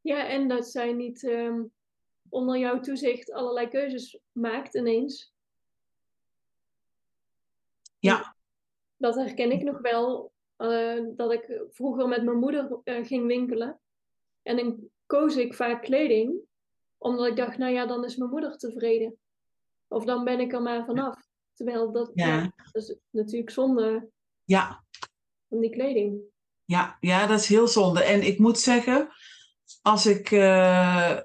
Ja, 0.00 0.26
en 0.28 0.48
dat 0.48 0.66
zij 0.68 0.92
niet 0.92 1.24
ehm, 1.24 1.60
onder 2.28 2.58
jouw 2.58 2.80
toezicht 2.80 3.32
allerlei 3.32 3.68
keuzes 3.68 4.18
maakt 4.32 4.74
ineens. 4.74 5.32
Ja. 7.98 8.36
Dat 8.96 9.14
herken 9.14 9.52
ik 9.52 9.62
nog 9.62 9.78
wel. 9.80 10.32
eh, 10.56 11.02
dat 11.16 11.32
ik 11.32 11.62
vroeger 11.70 12.08
met 12.08 12.22
mijn 12.24 12.38
moeder 12.38 12.80
eh, 12.84 13.06
ging 13.06 13.26
winkelen. 13.26 13.80
En 14.42 14.56
dan 14.56 14.78
koos 15.06 15.36
ik 15.36 15.54
vaak 15.54 15.82
kleding. 15.82 16.34
Omdat 16.98 17.26
ik 17.26 17.36
dacht, 17.36 17.58
nou 17.58 17.72
ja, 17.72 17.86
dan 17.86 18.04
is 18.04 18.16
mijn 18.16 18.30
moeder 18.30 18.56
tevreden. 18.58 19.16
Of 19.88 20.04
dan 20.04 20.24
ben 20.24 20.40
ik 20.40 20.52
er 20.52 20.62
maar 20.62 20.84
vanaf. 20.84 21.16
Terwijl 21.54 21.92
dat, 21.92 22.10
Ja. 22.14 22.26
ja, 22.26 22.52
dat 22.72 22.82
is 22.82 22.96
natuurlijk 23.10 23.50
zonde 23.50 24.08
Ja, 24.44 24.84
van 25.48 25.60
die 25.60 25.70
kleding. 25.70 26.20
ja, 26.64 26.96
ja, 27.00 27.26
dat 27.26 27.40
is 27.40 27.46
heel 27.48 27.68
zonde. 27.68 28.02
En 28.02 28.26
ik 28.26 28.38
moet 28.38 28.58
zeggen, 28.58 29.08
als 29.82 30.06
ik 30.06 30.30
eh, 30.30 31.18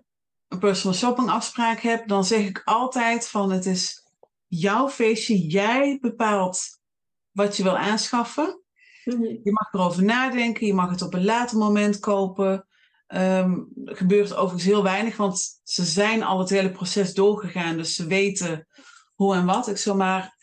een 0.48 0.60
personal 0.60 0.98
shopping 0.98 1.30
afspraak 1.30 1.80
heb, 1.80 2.08
dan 2.08 2.24
zeg 2.24 2.48
ik 2.48 2.62
altijd 2.66 3.28
van 3.30 3.52
het 3.52 3.66
is 3.66 4.01
jouw 4.60 4.90
feestje. 4.90 5.48
Jij 5.48 5.98
bepaalt 6.02 6.80
wat 7.32 7.58
je 7.58 7.64
wil 7.64 7.78
aanschaffen. 7.78 8.62
Mhm. 9.06 9.24
Je 9.24 9.52
mag 9.52 9.74
erover 9.74 10.04
nadenken, 10.04 10.68
je 10.68 10.74
mag 10.74 10.90
het 10.90 11.02
op 11.02 11.14
een 11.14 11.26
later 11.26 11.58
moment 11.58 12.00
kopen. 12.00 12.68
Ehm, 13.08 13.60
er 13.86 13.96
gebeurt 13.96 14.34
overigens 14.34 14.64
heel 14.64 14.84
weinig, 14.84 15.18
want 15.18 15.60
ze 15.64 15.84
zijn 15.84 16.24
al 16.24 16.40
het 16.40 16.50
hele 16.50 16.72
proces 16.72 17.14
doorgegaan, 17.14 17.78
dus 17.78 17.96
ze 17.96 18.08
weten 18.08 18.68
hoe 19.14 19.36
en 19.36 19.46
wat. 19.46 19.68
Ik 19.68 19.78
zal 19.78 19.96
maar, 19.96 20.36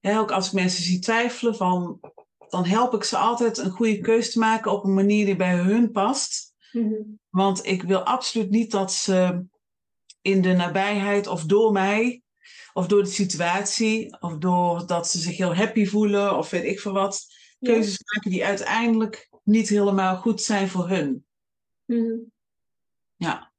hè, 0.00 0.18
ook 0.18 0.30
als 0.30 0.46
ik 0.46 0.52
mensen 0.52 0.82
zie 0.82 0.98
twijfelen, 0.98 1.56
van, 1.56 2.00
dan 2.48 2.64
help 2.64 2.94
ik 2.94 3.04
ze 3.04 3.16
altijd 3.16 3.58
een 3.58 3.70
goede 3.70 4.00
keuze 4.00 4.30
te 4.30 4.38
maken 4.38 4.72
op 4.72 4.84
een 4.84 4.94
manier 4.94 5.24
die 5.24 5.36
bij 5.36 5.56
hun 5.56 5.90
past. 5.90 6.54
Mhm. 6.72 6.94
Want 7.30 7.66
ik 7.66 7.82
wil 7.82 8.00
absoluut 8.00 8.50
niet 8.50 8.70
dat 8.70 8.92
ze 8.92 9.44
in 10.20 10.42
de 10.42 10.52
nabijheid 10.52 11.26
of 11.26 11.44
door 11.44 11.72
mij, 11.72 12.22
of 12.76 12.86
door 12.86 13.02
de 13.02 13.08
situatie, 13.08 14.20
of 14.20 14.38
doordat 14.38 15.08
ze 15.08 15.18
zich 15.18 15.36
heel 15.36 15.54
happy 15.54 15.86
voelen, 15.86 16.36
of 16.36 16.50
weet 16.50 16.64
ik 16.64 16.80
veel 16.80 16.92
wat, 16.92 17.26
keuzes 17.60 17.98
maken 18.12 18.30
die 18.30 18.44
uiteindelijk 18.44 19.30
niet 19.42 19.68
helemaal 19.68 20.16
goed 20.16 20.42
zijn 20.42 20.68
voor 20.68 20.88
hun. 20.88 21.26
Mhm. 21.84 22.16
Ja. 23.16 23.52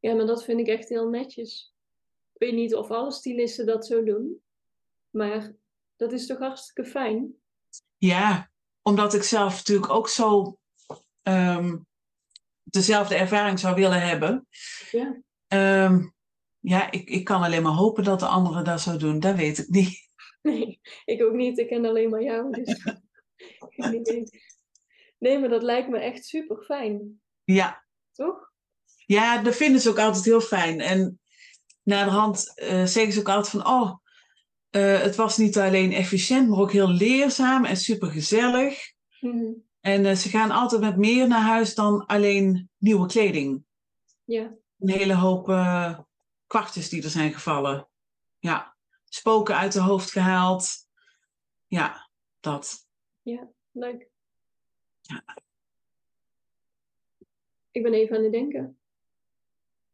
Ja, 0.00 0.14
maar 0.14 0.26
dat 0.26 0.44
vind 0.44 0.60
ik 0.60 0.66
echt 0.66 0.88
heel 0.88 1.08
netjes. 1.08 1.74
Ik 2.32 2.40
weet 2.40 2.54
niet 2.54 2.74
of 2.74 2.90
alle 2.90 3.12
stylisten 3.12 3.66
dat 3.66 3.86
zo 3.86 4.04
doen, 4.04 4.42
maar 5.10 5.52
dat 5.96 6.12
is 6.12 6.26
toch 6.26 6.38
hartstikke 6.38 6.90
fijn? 6.90 7.34
Ja, 7.96 8.50
omdat 8.82 9.14
ik 9.14 9.22
zelf 9.22 9.56
natuurlijk 9.56 9.90
ook 9.90 10.08
zo 10.08 10.58
ehm, 11.22 11.76
dezelfde 12.62 13.14
ervaring 13.14 13.58
zou 13.58 13.74
willen 13.74 14.02
hebben. 14.02 14.46
Ja. 14.90 15.22
Ehm, 15.46 16.08
ja, 16.60 16.90
ik, 16.90 17.08
ik 17.08 17.24
kan 17.24 17.42
alleen 17.42 17.62
maar 17.62 17.72
hopen 17.72 18.04
dat 18.04 18.20
de 18.20 18.26
anderen 18.26 18.64
dat 18.64 18.80
zo 18.80 18.96
doen. 18.96 19.20
Dat 19.20 19.36
weet 19.36 19.58
ik 19.58 19.68
niet. 19.68 19.98
Nee, 20.42 20.80
ik 21.04 21.22
ook 21.22 21.32
niet. 21.32 21.58
Ik 21.58 21.68
ken 21.68 21.84
alleen 21.84 22.10
maar 22.10 22.22
jou, 22.22 22.52
dus. 22.52 22.84
Nee, 25.18 25.38
maar 25.38 25.48
dat 25.48 25.62
lijkt 25.62 25.88
me 25.88 25.98
echt 25.98 26.24
super 26.24 26.62
fijn, 26.64 27.20
Ja, 27.44 27.84
toch? 28.12 28.52
ja 29.06 29.42
dat 29.42 29.56
vinden 29.56 29.80
ze 29.80 29.88
ook 29.88 29.98
altijd 29.98 30.24
heel 30.24 30.40
fijn. 30.40 30.80
En 30.80 31.20
na 31.82 32.04
de 32.04 32.10
hand 32.10 32.52
eh, 32.54 32.84
zeggen 32.84 33.12
ze 33.12 33.20
ook 33.20 33.28
altijd 33.28 33.48
van... 33.48 33.66
Oh, 33.66 33.96
eh, 34.70 35.00
het 35.00 35.16
was 35.16 35.36
niet 35.36 35.58
alleen 35.58 35.92
efficiënt, 35.92 36.48
maar 36.48 36.58
ook 36.58 36.72
heel 36.72 36.88
leerzaam 36.88 37.64
en 37.64 37.76
super 37.76 38.10
gezellig. 38.10 38.92
Mhm. 39.20 39.52
En 39.80 40.06
eh, 40.06 40.14
ze 40.14 40.28
gaan 40.28 40.50
altijd 40.50 40.80
met 40.80 40.96
meer 40.96 41.28
naar 41.28 41.42
huis 41.42 41.74
dan 41.74 42.06
alleen 42.06 42.70
nieuwe 42.78 43.06
kleding. 43.06 43.64
Ja, 44.24 44.54
een 44.78 44.90
hele 44.90 45.14
hoop 45.14 45.48
kwartjes 46.50 46.88
die 46.88 47.02
er 47.02 47.10
zijn 47.10 47.32
gevallen. 47.32 47.88
Ja, 48.38 48.76
spoken 49.04 49.56
uit 49.56 49.72
de 49.72 49.80
hoofd 49.80 50.10
gehaald. 50.10 50.68
Ja, 51.66 52.08
dat. 52.40 52.88
leuk. 53.72 54.08
Ja. 55.00 55.24
Ik 57.70 57.82
ben 57.82 57.92
even 57.92 58.16
aan 58.16 58.22
het 58.22 58.32
denken. 58.32 58.78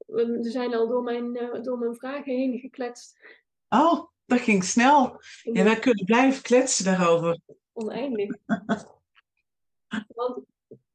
We 0.06 0.26
we 0.26 0.50
zijn 0.50 0.74
al 0.74 0.88
door 0.88 1.02
mijn, 1.02 1.36
eh, 1.36 1.62
door 1.62 1.78
mijn 1.78 1.94
vragen 1.94 2.32
heen 2.32 2.58
gekletst. 2.58 3.18
Oh, 3.68 4.08
dat 4.26 4.40
ging 4.40 4.64
snel. 4.64 5.20
Ja, 5.42 5.64
wij 5.64 5.78
kunnen 5.78 6.04
blijven 6.04 6.42
kletsen 6.42 6.84
daarover. 6.84 7.38
Oneindig. 7.72 8.36
Want 10.06 10.44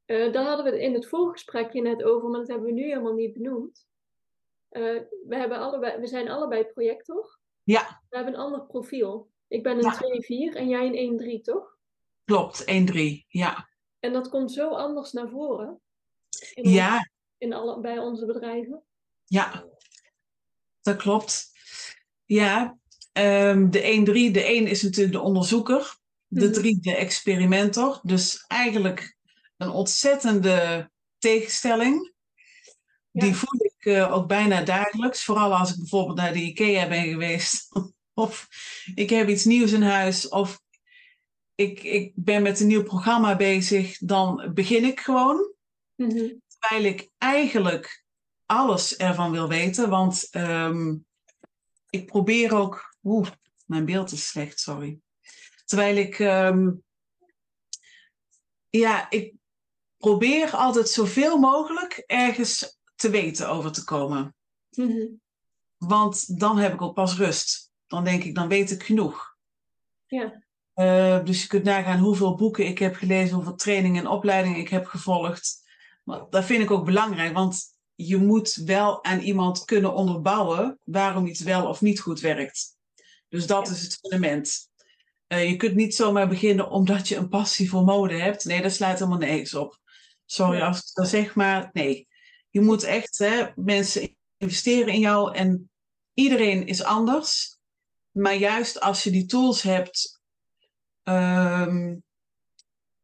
eh, 0.05 0.33
daar 0.33 0.45
hadden 0.45 0.65
we 0.65 0.71
het 0.71 0.79
in 0.79 0.93
het 0.93 1.07
voorgesprekje 1.07 1.81
net 1.81 2.03
over, 2.03 2.29
maar 2.29 2.39
dat 2.39 2.49
hebben 2.49 2.67
we 2.67 2.73
nu 2.73 2.83
helemaal 2.83 3.13
niet 3.13 3.33
benoemd. 3.33 3.89
Eh, 4.71 4.81
we, 5.27 5.35
hebben 5.35 5.57
allebei, 5.57 5.99
we 5.99 6.07
zijn 6.07 6.29
allebei 6.29 6.63
projector. 6.65 7.39
Ja. 7.63 8.01
We 8.09 8.15
hebben 8.15 8.33
een 8.33 8.39
ander 8.39 8.65
profiel. 8.65 9.31
Ik 9.47 9.63
ben 9.63 9.77
een 9.77 9.83
Ja. 9.83 9.93
2-4 10.53 10.55
en 10.55 10.67
jij 10.69 10.85
een 10.85 11.39
1-3, 11.39 11.41
toch? 11.41 11.77
Klopt, 12.25 12.63
1-3. 12.65 13.25
Ja. 13.27 13.69
En 13.99 14.13
dat 14.13 14.29
komt 14.29 14.51
zo 14.51 14.69
anders 14.69 15.11
naar 15.11 15.29
voren. 15.29 15.81
In, 16.53 16.63
ons- 16.65 16.73
Ja, 16.73 17.09
in 17.37 17.53
alle, 17.53 17.79
bij 17.79 17.97
onze 17.99 18.25
bedrijven. 18.25 18.83
ja. 19.25 19.65
Dat 20.81 20.95
klopt. 20.95 21.51
Ja, 22.25 22.77
ehm, 23.11 23.69
de 23.69 23.81
1-3, 23.81 24.31
de 24.31 24.43
1 24.43 24.67
is 24.67 24.81
natuurlijk 24.83 25.13
de 25.15 25.21
onderzoeker. 25.21 25.97
De 26.27 26.45
Mhm. 26.45 26.53
3 26.53 26.79
de 26.79 26.95
experimentor. 26.95 27.99
Dus 28.03 28.45
eigenlijk 28.47 29.17
een 29.57 29.69
ontzettende 29.69 30.89
tegenstelling. 31.17 32.13
Ja. 33.11 33.21
Die 33.25 33.35
voel 33.35 33.59
ik 33.81 33.93
eh, 33.93 34.13
ook 34.13 34.27
bijna 34.27 34.61
dagelijks. 34.61 35.23
Vooral 35.23 35.55
als 35.55 35.71
ik 35.71 35.77
bijvoorbeeld 35.77 36.17
naar 36.17 36.33
de 36.33 36.41
IKEA 36.41 36.87
ben 36.87 37.03
geweest. 37.03 37.67
of 38.13 38.47
ik 38.95 39.09
heb 39.09 39.29
iets 39.29 39.45
nieuws 39.45 39.71
in 39.71 39.81
huis. 39.81 40.29
Of 40.29 40.61
ik, 41.55 41.83
ik 41.83 42.11
ben 42.15 42.41
met 42.41 42.59
een 42.59 42.67
nieuw 42.67 42.83
programma 42.83 43.35
bezig. 43.35 43.97
Dan 43.97 44.51
begin 44.53 44.83
ik 44.83 44.99
gewoon. 44.99 45.53
Mhm. 45.95 46.29
Terwijl 46.47 46.83
ik 46.83 47.09
eigenlijk 47.17 48.03
alles 48.45 48.97
ervan 48.97 49.31
wil 49.31 49.47
weten. 49.47 49.89
Want 49.89 50.27
ehm, 50.31 50.97
ik 51.89 52.05
probeer 52.05 52.55
ook. 52.55 52.95
Oeh, 53.03 53.27
mijn 53.65 53.85
beeld 53.85 54.11
is 54.11 54.27
slecht, 54.27 54.59
sorry. 54.59 54.99
Terwijl 55.65 55.95
ik. 55.95 56.19
ehm, 56.19 56.69
ja, 58.69 59.09
ik 59.09 59.33
probeer 59.97 60.51
altijd 60.51 60.89
zoveel 60.89 61.37
mogelijk 61.37 62.03
ergens 62.07 62.79
te 63.01 63.09
weten 63.09 63.49
over 63.49 63.71
te 63.71 63.83
komen. 63.83 64.35
Mhm. 64.71 65.05
Want 65.77 66.39
dan 66.39 66.57
heb 66.57 66.73
ik 66.73 66.81
ook 66.81 66.93
pas 66.93 67.17
rust. 67.17 67.71
Dan 67.87 68.03
denk 68.03 68.23
ik, 68.23 68.35
dan 68.35 68.47
weet 68.47 68.71
ik 68.71 68.83
genoeg. 68.83 69.35
Ja. 70.07 70.43
Eh, 70.73 71.23
dus 71.23 71.41
je 71.41 71.47
kunt 71.47 71.63
nagaan 71.63 71.99
hoeveel 71.99 72.35
boeken 72.35 72.65
ik 72.65 72.79
heb 72.79 72.95
gelezen, 72.95 73.35
hoeveel 73.35 73.55
trainingen 73.55 74.01
en 74.01 74.09
opleidingen 74.09 74.59
ik 74.59 74.69
heb 74.69 74.85
gevolgd. 74.85 75.59
Maar 76.03 76.21
dat 76.29 76.45
vind 76.45 76.63
ik 76.63 76.71
ook 76.71 76.85
belangrijk, 76.85 77.33
want 77.33 77.63
je 77.95 78.17
moet 78.17 78.53
wel 78.65 79.03
aan 79.03 79.19
iemand 79.19 79.65
kunnen 79.65 79.93
onderbouwen 79.93 80.79
waarom 80.83 81.25
iets 81.25 81.41
wel 81.41 81.67
of 81.67 81.81
niet 81.81 81.99
goed 81.99 82.19
werkt. 82.19 82.75
Dus 83.29 83.47
dat 83.47 83.67
Ja. 83.67 83.73
is 83.73 83.81
het 83.81 83.97
fundament. 84.01 84.69
Eh, 85.27 85.49
je 85.49 85.55
kunt 85.55 85.75
niet 85.75 85.95
zomaar 85.95 86.27
beginnen 86.27 86.69
omdat 86.69 87.07
je 87.07 87.15
een 87.15 87.29
passie 87.29 87.69
voor 87.69 87.83
mode 87.83 88.15
hebt. 88.15 88.45
Nee, 88.45 88.61
dat 88.61 88.71
slaat 88.71 88.99
helemaal 88.99 89.17
nergens 89.19 89.53
op. 89.53 89.79
Sorry 90.25 90.61
als 90.61 90.77
ik 90.77 90.93
dat 90.93 91.07
zeg, 91.07 91.35
maar 91.35 91.69
nee. 91.73 92.07
Je 92.51 92.61
moet 92.61 92.83
echt, 92.83 93.17
hè, 93.17 93.47
mensen 93.55 94.15
investeren 94.37 94.93
in 94.93 94.99
jou 94.99 95.35
en 95.35 95.69
iedereen 96.13 96.67
is 96.67 96.83
anders. 96.83 97.59
Maar 98.11 98.35
juist 98.35 98.79
als 98.79 99.03
je 99.03 99.11
die 99.11 99.25
tools 99.25 99.61
hebt, 99.61 100.21
ehm, 101.03 101.95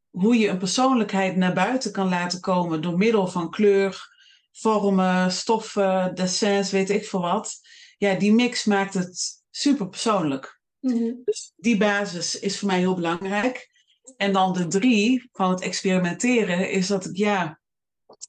hoe 0.10 0.38
je 0.38 0.48
een 0.48 0.58
persoonlijkheid 0.58 1.36
naar 1.36 1.54
buiten 1.54 1.92
kan 1.92 2.10
laten 2.10 2.40
komen 2.40 2.82
door 2.82 2.98
middel 2.98 3.28
van 3.28 3.50
kleur, 3.50 4.16
vormen, 4.52 5.32
stoffen, 5.32 6.16
dessins, 6.16 6.72
weet 6.72 6.90
ik 6.90 7.06
veel 7.06 7.22
wat. 7.22 7.60
Ja, 7.98 8.14
die 8.14 8.34
mix 8.34 8.66
maakt 8.66 8.94
het 8.94 9.44
super 9.50 9.90
persoonlijk. 9.90 10.62
Mhm. 10.80 11.14
Dus 11.24 11.54
die 11.56 11.78
basis 11.78 12.40
is 12.40 12.60
voor 12.60 12.68
mij 12.68 12.80
heel 12.80 12.96
belangrijk. 12.96 13.70
En 14.18 14.34
dan 14.34 14.54
de 14.54 14.68
drie 14.68 15.30
van 15.32 15.50
het 15.50 15.62
experimenteren 15.62 16.72
is 16.72 16.88
dat 16.88 17.06
ik 17.06 17.18
ja, 17.18 17.60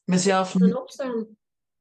mezelf 0.04 0.54
En 0.54 0.76
opstaan. 0.76 1.26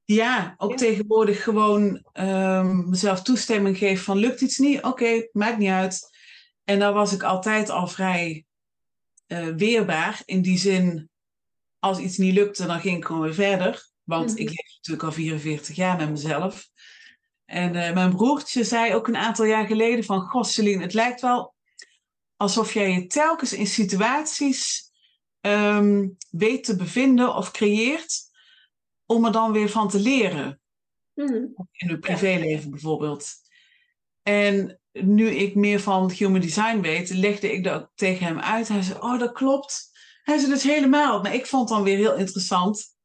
ja, 0.06 0.56
ook 0.58 0.72
Ja. 0.72 0.76
tegenwoordig 0.78 1.44
gewoon 1.44 2.04
ehm, 2.14 2.90
mezelf 2.90 3.22
toestemming 3.22 3.78
geef 3.78 4.04
van 4.04 4.18
lukt 4.18 4.42
iets 4.42 4.58
niet? 4.58 4.84
Oké, 4.84 5.28
maakt 5.32 5.58
niet 5.58 5.70
uit. 5.70 6.16
En 6.64 6.80
dan 6.80 6.94
was 6.94 7.14
ik 7.14 7.24
altijd 7.24 7.70
al 7.70 7.88
vrij 7.88 8.46
eh, 9.28 9.48
weerbaar. 9.48 10.22
In 10.26 10.42
die 10.42 10.58
zin, 10.58 11.10
als 11.80 11.98
iets 12.00 12.18
niet 12.18 12.34
lukte, 12.34 12.66
dan 12.66 12.80
ging 12.80 12.98
ik 12.98 13.06
gewoon 13.06 13.22
weer 13.22 13.34
verder. 13.34 13.90
Want 14.04 14.30
Mhm. 14.32 14.38
ik 14.42 14.48
leef 14.48 14.76
natuurlijk 14.76 15.04
al 15.06 15.12
44 15.12 15.76
jaar 15.76 15.98
met 15.98 16.10
mezelf. 16.10 16.70
En 17.46 17.76
eh, 17.76 17.94
mijn 17.94 18.16
broertje 18.16 18.64
zei 18.64 18.94
ook 18.96 19.08
een 19.08 19.16
aantal 19.18 19.46
jaar 19.46 19.66
geleden 19.68 20.04
van... 20.04 20.22
Goh, 20.22 20.44
Celine, 20.44 20.82
het 20.82 20.94
lijkt 20.94 21.22
wel 21.22 21.56
alsof 22.36 22.74
jij 22.74 22.92
je 22.92 23.08
telkens 23.08 23.54
in 23.54 23.68
situaties 23.68 24.87
ehm, 25.48 26.08
weet 26.30 26.64
te 26.64 26.76
bevinden 26.76 27.36
of 27.36 27.52
creëert... 27.52 28.26
om 29.06 29.26
er 29.26 29.32
dan 29.32 29.52
weer 29.52 29.70
van 29.70 29.90
te 29.90 30.00
leren 30.00 30.60
Mhm. 31.18 31.34
in 31.72 31.88
hun 31.88 32.00
privéleven 32.00 32.70
bijvoorbeeld. 32.72 33.34
En 34.24 34.80
nu 34.92 35.28
ik 35.30 35.56
meer 35.56 35.80
van 35.80 36.12
human 36.12 36.42
design 36.42 36.80
weet, 36.80 37.10
legde 37.10 37.52
ik 37.52 37.64
dat 37.64 37.92
tegen 37.96 38.26
hem 38.26 38.40
uit. 38.40 38.68
Hij 38.68 38.82
zei, 38.82 39.00
oh 39.00 39.20
dat 39.20 39.32
klopt. 39.32 39.90
Hij 40.24 40.38
zei, 40.38 40.52
dus 40.52 40.64
helemaal. 40.64 41.22
Maar 41.22 41.34
ik 41.34 41.46
vond 41.46 41.70
dan 41.70 41.84
weer 41.84 41.98
heel 41.98 42.16
interessant 42.16 42.96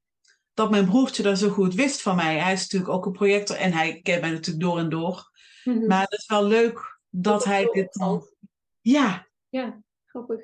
dat 0.55 0.71
mijn 0.71 0.85
broertje 0.85 1.23
dat 1.23 1.39
zo 1.39 1.49
goed 1.49 1.75
wist 1.75 2.03
van 2.03 2.17
mij. 2.17 2.39
Hij 2.39 2.53
is 2.53 2.61
natuurlijk 2.61 2.93
ook 2.93 3.07
een 3.07 3.13
projector 3.13 3.57
en 3.57 3.73
hij 3.73 4.01
kent 4.03 4.21
mij 4.21 4.31
natuurlijk 4.31 4.65
door 4.65 4.79
en 4.79 4.89
door. 4.89 5.31
Mhm. 5.65 5.87
Maar 5.87 6.03
het 6.03 6.13
is 6.13 6.27
wel 6.27 6.45
leuk 6.45 6.99
dat 7.11 7.33
Dat 7.33 7.45
hij 7.45 7.69
dit 7.73 7.93
dan... 7.93 8.27
Ja, 8.81 9.29
Ja, 9.49 9.83
grappig. 10.07 10.41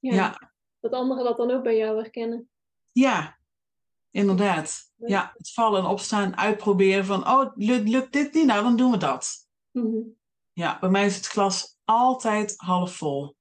Ja. 0.00 0.14
ja, 0.14 0.43
Dat 0.84 0.92
anderen 0.92 1.24
dat 1.24 1.36
dan 1.36 1.50
ook 1.50 1.62
bij 1.62 1.76
jou 1.76 1.96
herkennen. 1.96 2.48
ja. 2.92 3.38
inderdaad. 4.10 4.92
Ja, 4.96 5.34
het 5.36 5.52
vallen 5.52 5.80
en 5.80 5.90
opstaan, 5.90 6.36
uitproberen 6.36 7.04
van, 7.04 7.28
oh, 7.28 7.52
lukt, 7.54 7.88
lukt 7.88 8.12
dit 8.12 8.34
niet? 8.34 8.46
Nou, 8.46 8.62
dan 8.62 8.76
doen 8.76 8.90
we 8.90 8.96
dat. 8.96 9.48
Mhm. 9.70 10.02
Ja, 10.52 10.78
bij 10.78 10.88
mij 10.88 11.06
is 11.06 11.16
het 11.16 11.26
glas 11.26 11.78
altijd 11.84 12.54
half 12.56 12.96
vol. 12.96 13.36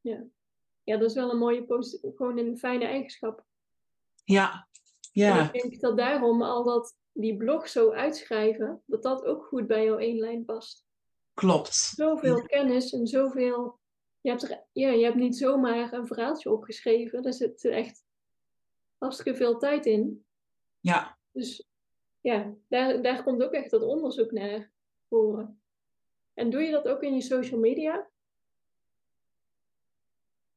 Ja. 0.00 0.24
ja, 0.84 0.96
dat 0.96 1.08
is 1.08 1.14
wel 1.14 1.30
een 1.30 1.38
mooie, 1.38 1.64
gewoon 2.16 2.38
een 2.38 2.58
fijne 2.58 2.84
eigenschap. 2.84 3.44
Ja, 4.24 4.68
En 5.12 5.22
ja, 5.22 5.52
ik 5.52 5.62
denk 5.62 5.80
dat 5.80 5.96
daarom 5.96 6.42
al 6.42 6.64
dat 6.64 6.96
die 7.12 7.36
blog 7.36 7.68
zo 7.68 7.90
uitschrijven, 7.90 8.82
dat 8.86 9.02
dat 9.02 9.24
ook 9.24 9.44
goed 9.44 9.66
bij 9.66 9.84
jouw 9.84 9.98
één 9.98 10.18
lijn 10.18 10.44
past. 10.44 10.86
klopt. 11.34 11.74
Zoveel 11.74 12.42
kennis 12.42 12.92
en 12.92 13.06
zoveel. 13.06 13.77
Je 14.28 14.34
hebt, 14.34 14.50
er, 14.50 14.64
ja, 14.72 14.90
je 14.90 15.04
hebt 15.04 15.16
niet 15.16 15.36
zomaar 15.36 15.92
een 15.92 16.06
verhaaltje 16.06 16.50
opgeschreven. 16.50 17.22
Daar 17.22 17.32
zit 17.32 17.64
echt 17.64 18.04
hartstikke 18.98 19.34
veel 19.34 19.58
tijd 19.58 19.86
in. 19.86 20.24
Ja, 20.80 21.18
Dus 21.32 21.68
ja, 22.20 22.54
daar, 22.68 23.02
daar 23.02 23.22
komt 23.22 23.42
ook 23.42 23.52
echt 23.52 23.70
dat 23.70 23.82
onderzoek 23.82 24.32
naar 24.32 24.70
voren. 25.08 25.60
En 26.34 26.50
doe 26.50 26.62
je 26.62 26.70
dat 26.70 26.88
ook 26.88 27.02
in 27.02 27.14
je 27.14 27.20
social 27.20 27.60
media? 27.60 28.08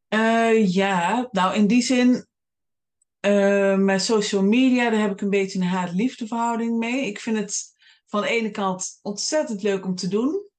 Eh, 0.08 0.74
ja, 0.74 1.30
nou 1.32 1.56
in 1.56 1.68
die 1.68 1.82
zin, 1.82 2.26
eh 3.20 3.78
met 3.78 4.02
social 4.02 4.44
media, 4.44 4.90
daar 4.90 5.02
heb 5.02 5.12
ik 5.12 5.22
een 5.22 5.30
beetje 5.30 5.60
een 5.60 5.66
haat-liefde 5.66 6.28
verhouding 6.28 6.78
mee. 6.78 7.06
Ik 7.06 7.20
vind 7.20 7.38
het 7.38 7.76
van 8.06 8.22
de 8.22 8.28
ene 8.28 8.52
kant 8.52 9.00
ontzettend 9.02 9.64
leuk 9.64 9.86
om 9.86 9.96
te 9.96 10.08
doen. 10.08 10.50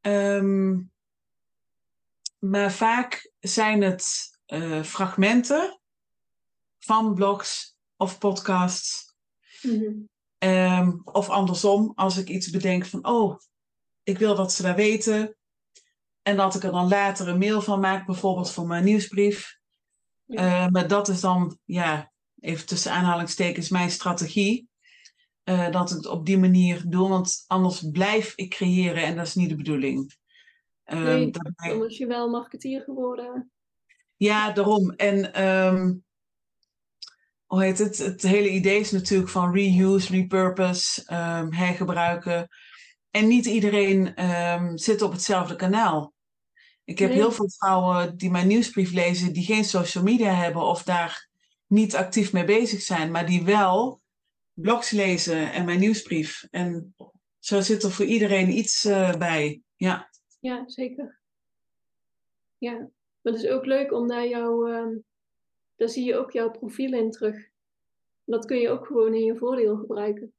Ehm, 0.00 0.78
maar 2.40 2.72
vaak 2.72 3.32
zijn 3.38 3.82
het 3.82 4.30
eh, 4.46 4.82
fragmenten 4.82 5.80
van 6.78 7.14
blogs 7.14 7.76
of 7.96 8.18
podcasts. 8.18 9.14
Mhm. 9.62 9.92
Ehm, 10.38 10.92
of 11.04 11.28
andersom, 11.28 11.92
als 11.94 12.16
ik 12.16 12.28
iets 12.28 12.50
bedenk 12.50 12.86
van, 12.86 13.06
oh, 13.06 13.38
ik 14.02 14.18
wil 14.18 14.34
dat 14.34 14.52
ze 14.52 14.62
dat 14.62 14.76
weten. 14.76 15.36
En 16.22 16.36
dat 16.36 16.54
ik 16.54 16.62
er 16.62 16.72
dan 16.72 16.88
later 16.88 17.28
een 17.28 17.38
mail 17.38 17.62
van 17.62 17.80
maak, 17.80 18.06
bijvoorbeeld 18.06 18.50
voor 18.50 18.66
mijn 18.66 18.84
nieuwsbrief. 18.84 19.58
Ja. 20.24 20.64
Eh, 20.64 20.70
maar 20.70 20.88
dat 20.88 21.08
is 21.08 21.20
dan, 21.20 21.58
ja, 21.64 22.12
even 22.40 22.66
tussen 22.66 22.92
aanhalingstekens, 22.92 23.68
mijn 23.68 23.90
strategie. 23.90 24.68
Eh, 25.42 25.70
dat 25.70 25.90
ik 25.90 25.96
het 25.96 26.06
op 26.06 26.26
die 26.26 26.38
manier 26.38 26.82
doe, 26.86 27.08
want 27.08 27.44
anders 27.46 27.90
blijf 27.92 28.32
ik 28.34 28.50
creëren 28.50 29.02
en 29.02 29.16
dat 29.16 29.26
is 29.26 29.34
niet 29.34 29.48
de 29.48 29.56
bedoeling. 29.56 30.18
Ehm, 30.90 31.02
Nee, 31.04 31.30
Dan 31.30 31.78
was 31.78 31.96
je 31.96 32.06
wel 32.06 32.28
marketeer 32.28 32.80
geworden. 32.80 33.50
ja, 34.16 34.52
daarom. 34.52 34.90
En 34.90 35.32
ehm, 35.34 35.94
hoe 37.46 37.62
heet 37.62 37.78
het? 37.78 37.98
Het 37.98 38.22
hele 38.22 38.50
idee 38.50 38.80
is 38.80 38.90
natuurlijk 38.90 39.30
van 39.30 39.52
reuse, 39.54 40.12
repurpose, 40.12 41.02
ehm, 41.06 41.52
hergebruiken. 41.52 42.48
En 43.10 43.28
niet 43.28 43.46
iedereen 43.46 44.12
zit 44.78 45.02
op 45.02 45.12
hetzelfde 45.12 45.56
kanaal. 45.56 46.14
Ik 46.84 46.98
heb 46.98 47.08
Nee. 47.08 47.18
heel 47.18 47.32
veel 47.32 47.50
vrouwen 47.50 48.16
die 48.16 48.30
mijn 48.30 48.46
nieuwsbrief 48.46 48.92
lezen, 48.92 49.32
die 49.32 49.44
geen 49.44 49.64
social 49.64 50.04
media 50.04 50.32
hebben 50.34 50.62
of 50.62 50.82
daar 50.82 51.28
niet 51.66 51.96
actief 51.96 52.32
mee 52.32 52.44
bezig 52.44 52.82
zijn, 52.82 53.10
maar 53.10 53.26
die 53.26 53.42
wel 53.44 54.00
blogs 54.52 54.90
lezen 54.90 55.52
en 55.52 55.64
mijn 55.64 55.78
nieuwsbrief. 55.78 56.46
En 56.50 56.94
zo 57.38 57.60
zit 57.60 57.82
er 57.82 57.90
voor 57.90 58.04
iedereen 58.04 58.50
iets 58.58 58.84
eh, 58.84 59.14
bij. 59.16 59.62
Ja, 59.76 60.09
Ja, 60.40 60.68
zeker. 60.68 61.18
Ja, 62.58 62.72
maar 63.20 63.32
het 63.32 63.42
is 63.42 63.48
ook 63.50 63.64
leuk 63.64 63.92
om 63.92 64.08
daar 64.08 64.26
jouw, 64.28 64.66
ehm, 64.66 64.96
daar 65.76 65.88
zie 65.88 66.04
je 66.04 66.16
ook 66.16 66.30
jouw 66.30 66.50
profiel 66.50 66.92
in 66.92 67.10
terug. 67.10 67.48
Dat 68.24 68.44
kun 68.44 68.58
je 68.58 68.68
ook 68.70 68.86
gewoon 68.86 69.14
in 69.14 69.24
je 69.24 69.36
voordeel 69.36 69.76
gebruiken. 69.76 70.32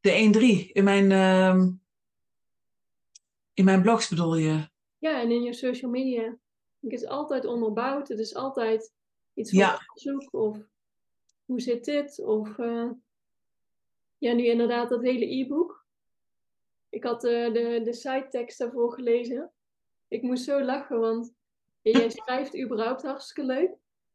de 0.00 0.10
1-3 0.12 0.70
in 0.72 0.84
mijn, 0.84 1.12
ehm, 1.12 1.70
in 3.54 3.64
mijn 3.64 3.82
blogs 3.82 4.08
bedoel 4.08 4.36
je? 4.36 4.68
Ja, 4.98 5.20
en 5.20 5.30
in 5.30 5.42
je 5.42 5.52
social 5.52 5.90
media. 5.90 6.36
Het 6.80 6.92
is 6.92 7.06
altijd 7.06 7.44
onderbouwd. 7.44 8.08
Het 8.08 8.18
is 8.18 8.34
altijd 8.34 8.92
iets 9.34 9.50
van 9.50 9.58
Ja. 9.58 9.78
onderzoek 9.86 10.32
of 10.32 10.58
hoe 11.44 11.60
zit 11.60 11.84
dit? 11.84 12.20
Of 12.24 12.58
eh, 12.58 12.90
ja, 14.18 14.32
nu 14.32 14.44
inderdaad 14.46 14.88
dat 14.88 15.02
hele 15.02 15.34
e-book. 15.34 15.83
Ik 16.94 17.04
had 17.04 17.24
eh, 17.24 17.52
de, 17.52 17.80
de 17.84 17.92
sitetekst 17.92 18.58
daarvoor 18.58 18.92
gelezen. 18.92 19.52
Ik 20.08 20.22
moest 20.22 20.44
zo 20.44 20.62
lachen, 20.62 21.00
want 21.00 21.34
ja, 21.82 21.98
jij 21.98 22.10
schrijft 22.10 22.58
überhaupt 22.58 23.02
hartstikke 23.02 23.52
leuk. 23.52 23.70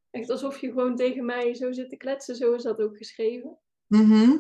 Echt 0.10 0.30
alsof 0.30 0.62
je 0.62 0.68
gewoon 0.68 0.96
tegen 0.96 1.26
mij 1.26 1.54
zo 1.56 1.72
zit 1.72 1.90
te 1.90 1.98
kletsen, 1.98 2.36
zo 2.36 2.54
is 2.54 2.64
dat 2.64 2.82
ook 2.82 2.98
geschreven. 2.98 3.58
Mhm. 3.88 4.38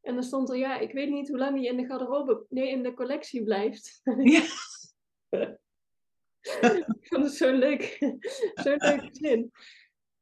En 0.00 0.14
dan 0.14 0.22
stond 0.22 0.50
er, 0.50 0.56
ja, 0.56 0.78
ik 0.78 0.92
weet 0.92 1.10
niet 1.10 1.28
hoe 1.28 1.38
lang 1.38 1.60
je 1.60 1.66
in 1.66 1.76
de 1.76 1.86
garderobe, 1.86 2.46
nee, 2.48 2.68
in 2.68 2.82
de 2.82 2.94
collectie 2.94 3.42
blijft. 3.42 4.00
Ja. 4.22 4.42
Ik 7.00 7.06
vond 7.08 7.24
het 7.24 7.34
zo'n 7.34 7.58
leuk, 7.58 7.96
zo'n 8.54 8.76
leuke 8.76 9.08
zin. 9.12 9.50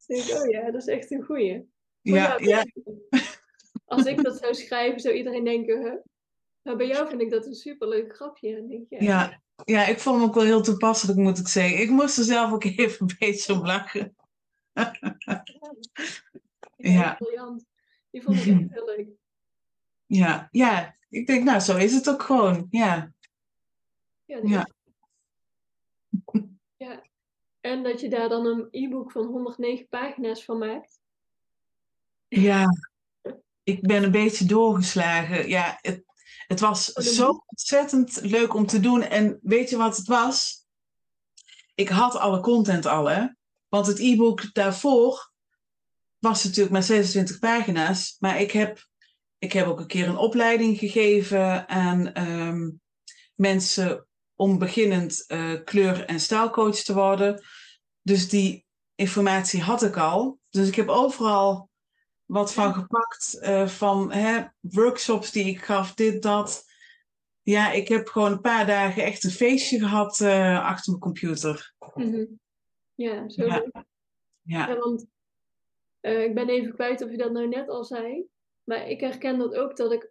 Dus 0.07 0.30
ik 0.30 0.39
oh 0.39 0.51
ja, 0.51 0.70
dat 0.70 0.80
is 0.80 0.87
echt 0.87 1.11
een 1.11 1.22
goeie. 1.22 1.68
Ja, 2.01 2.39
jou, 2.39 2.49
ja, 2.49 2.64
Als 3.84 4.05
ik 4.05 4.22
dat 4.22 4.39
zou 4.39 4.55
schrijven, 4.55 5.01
zou 5.01 5.14
iedereen 5.14 5.45
denken, 5.45 5.82
huh? 5.82 6.01
Maar 6.67 6.77
bij 6.77 6.87
jou 6.87 7.09
vind 7.09 7.21
ik 7.21 7.31
dat 7.31 7.47
een 7.47 7.55
superleuk 7.55 8.14
grapje. 8.17 8.57
En 8.57 8.69
denk, 8.69 8.87
je, 8.89 9.03
ja, 9.03 9.41
ja, 9.64 9.87
ik 9.87 9.99
vond 10.01 10.17
hem 10.21 10.29
ook 10.29 10.35
wel 10.35 10.45
heel 10.45 10.62
toepasselijk, 10.62 11.19
moet 11.19 11.39
ik 11.39 11.49
zeggen. 11.49 11.81
Ik 11.81 11.91
moest 11.91 12.19
er 12.19 12.25
zelf 12.25 12.53
ook 12.53 12.64
even 12.64 13.09
een 13.09 13.17
beetje 13.19 13.53
om 13.53 13.67
lachen. 13.67 14.17
Ja. 16.77 17.14
briljant. 17.14 17.64
Die 18.11 18.23
vond 18.23 18.37
ik 18.37 18.47
echt 18.47 18.73
heel 18.73 18.85
leuk. 18.85 19.09
Ja, 20.07 20.49
ja, 20.51 20.97
ik 21.09 21.27
denk, 21.27 21.45
nou, 21.45 21.61
zo 21.61 21.77
is 21.77 21.95
het 21.95 22.09
ook 22.09 22.23
gewoon. 22.23 22.67
Ja, 22.71 23.12
Ja, 24.25 24.41
Ja. 24.43 24.69
ja. 26.77 27.03
En 27.61 27.83
dat 27.83 28.01
je 28.01 28.09
daar 28.09 28.29
dan 28.29 28.47
een 28.47 28.69
e-book 28.71 29.12
van 29.12 29.25
109 29.25 29.89
pagina's 29.89 30.45
van 30.45 30.59
maakt. 30.59 31.01
ja. 32.29 32.67
Ik 33.62 33.81
ben 33.81 34.03
een 34.03 34.11
beetje 34.11 34.45
doorgeslagen. 34.45 35.49
Ja, 35.49 35.79
het, 35.81 36.06
het 36.47 36.61
was 36.61 36.92
zo 36.92 37.44
ontzettend 37.47 38.20
leuk 38.22 38.55
om 38.55 38.66
te 38.66 38.80
doen. 38.80 39.03
En 39.03 39.38
weet 39.42 39.70
je 39.70 39.76
wat 39.76 39.97
het 39.97 40.07
was? 40.07 40.64
Ik 41.74 41.88
had 41.88 42.16
alle 42.16 42.40
content 42.40 42.86
al, 42.86 43.11
hè. 43.11 43.26
Want 43.68 43.86
het 43.86 43.99
e-book 43.99 44.55
daarvoor 44.55 45.30
was 46.18 46.44
natuurlijk 46.44 46.72
maar 46.72 46.82
26 46.82 47.38
pagina's. 47.38 48.16
Maar 48.18 48.40
ik 48.40 48.51
heb, 48.51 48.86
ik 49.38 49.53
heb 49.53 49.66
ook 49.66 49.80
een 49.80 49.86
keer 49.86 50.09
een 50.09 50.16
opleiding 50.16 50.78
gegeven 50.78 51.68
aan 51.68 52.12
ehm, 52.12 52.70
mensen 53.34 54.07
om 54.34 54.59
beginnend 54.59 55.24
eh, 55.26 55.53
kleur- 55.64 56.05
en 56.05 56.20
stijlcoach 56.20 56.76
te 56.76 56.94
worden. 56.94 57.42
Dus 58.03 58.28
die 58.28 58.64
informatie 58.94 59.62
had 59.62 59.82
ik 59.82 59.97
al. 59.97 60.38
Dus 60.51 60.68
ik 60.68 60.74
heb 60.74 60.88
overal 60.88 61.66
wat 62.27 62.53
van 62.53 62.74
gepakt. 62.74 63.39
eh, 63.41 63.66
van 63.68 64.12
hè, 64.12 64.45
workshops 64.61 65.33
die 65.33 65.45
ik 65.45 65.61
gaf, 65.64 65.95
dit, 65.95 66.22
dat. 66.22 66.64
Ja, 67.43 67.72
ik 67.72 67.89
heb 67.89 68.09
gewoon 68.09 68.33
een 68.33 68.41
paar 68.41 68.66
dagen 68.66 69.03
echt 69.05 69.24
een 69.24 69.31
feestje 69.31 69.79
gehad 69.79 70.20
eh, 70.20 70.64
achter 70.66 70.91
mijn 70.91 71.03
computer. 71.03 71.74
Mhm. 71.95 72.24
Ja, 72.95 73.29
zo 73.29 73.45
Ja. 73.45 73.64
Ja, 74.43 74.68
Ja, 74.68 74.77
want 74.79 75.07
eh, 76.01 76.24
ik 76.24 76.35
ben 76.35 76.49
even 76.49 76.74
kwijt 76.74 77.03
of 77.03 77.11
je 77.11 77.16
dat 77.16 77.33
nou 77.33 77.49
net 77.49 77.68
al 77.68 77.85
zei. 77.85 78.27
Maar 78.64 78.89
ik 78.89 79.01
herken 79.01 79.39
dat 79.39 79.55
ook 79.55 79.77
dat 79.77 79.93
ik 79.93 80.11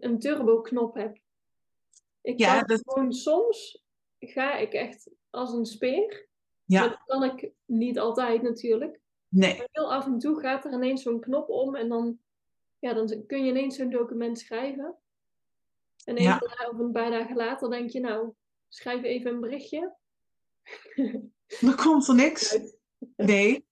een 0.00 0.18
turbo-knop 0.18 0.94
heb. 0.94 1.18
Ik 2.20 2.38
Ja, 2.38 2.58
kan 2.58 2.66
dat- 2.66 2.80
gewoon 2.84 3.12
soms 3.12 3.82
ga 4.18 4.56
ik 4.56 4.72
echt 4.72 5.10
als 5.30 5.52
een 5.52 5.66
speer. 5.66 6.28
ja, 6.64 6.80
Maar 6.80 6.88
dat 6.88 7.02
kan 7.04 7.24
ik 7.24 7.50
niet 7.64 7.98
altijd 7.98 8.42
natuurlijk. 8.42 9.00
Nee, 9.32 9.56
Maar 9.58 9.68
heel 9.70 9.92
af 9.92 10.06
en 10.06 10.18
toe 10.18 10.40
gaat 10.40 10.64
er 10.64 10.72
ineens 10.72 11.02
zo'n 11.02 11.20
knop 11.20 11.48
om 11.48 11.74
en 11.76 11.88
dan, 11.88 12.18
ja, 12.78 12.92
dan 12.92 13.24
kun 13.26 13.44
je 13.44 13.50
ineens 13.50 13.76
zo'n 13.76 13.90
document 13.90 14.38
schrijven. 14.38 14.94
En 16.04 16.16
even 16.16 16.22
Ja. 16.32 16.38
da- 16.38 16.68
of 16.72 16.78
een 16.78 16.92
paar 16.92 17.10
dagen 17.10 17.36
later 17.36 17.70
denk 17.70 17.90
je, 17.90 18.00
nou, 18.00 18.32
schrijf 18.68 19.02
even 19.02 19.30
een 19.30 19.40
berichtje. 19.40 19.94
dan 21.60 21.76
komt 21.76 22.08
er 22.08 22.14
niks. 22.14 22.58
Nee. 23.16 23.66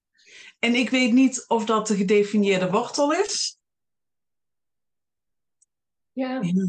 En 0.59 0.75
ik 0.75 0.91
weet 0.91 1.13
niet 1.13 1.45
of 1.49 1.65
dat 1.65 1.87
de 1.87 1.95
gedefinieerde 1.97 2.71
wortel 2.71 3.13
is. 3.13 3.59
Ja, 6.13 6.41
Ja. 6.41 6.65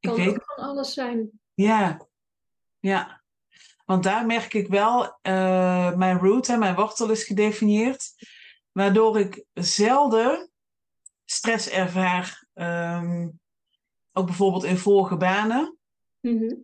Ik 0.00 0.08
kan 0.08 0.14
weet 0.16 0.28
ook 0.28 0.44
van 0.44 0.64
alles 0.64 0.92
zijn. 0.94 1.30
Ja, 1.54 2.06
ja. 2.80 3.22
Want 3.86 4.02
daar 4.02 4.26
merk 4.26 4.54
ik 4.54 4.68
wel, 4.68 5.18
eh, 5.22 5.94
mijn 5.94 6.18
root, 6.18 6.46
hè, 6.46 6.56
mijn 6.56 6.74
wortel 6.74 7.10
is 7.10 7.24
gedefinieerd, 7.24 8.14
waardoor 8.72 9.18
ik 9.18 9.44
zelden 9.52 10.50
stress 11.24 11.68
ervaar, 11.68 12.46
ehm, 12.54 13.28
ook 14.12 14.26
bijvoorbeeld 14.26 14.64
in 14.64 14.78
vorige 14.78 15.16
banen. 15.16 15.78
Mhm. 16.20 16.54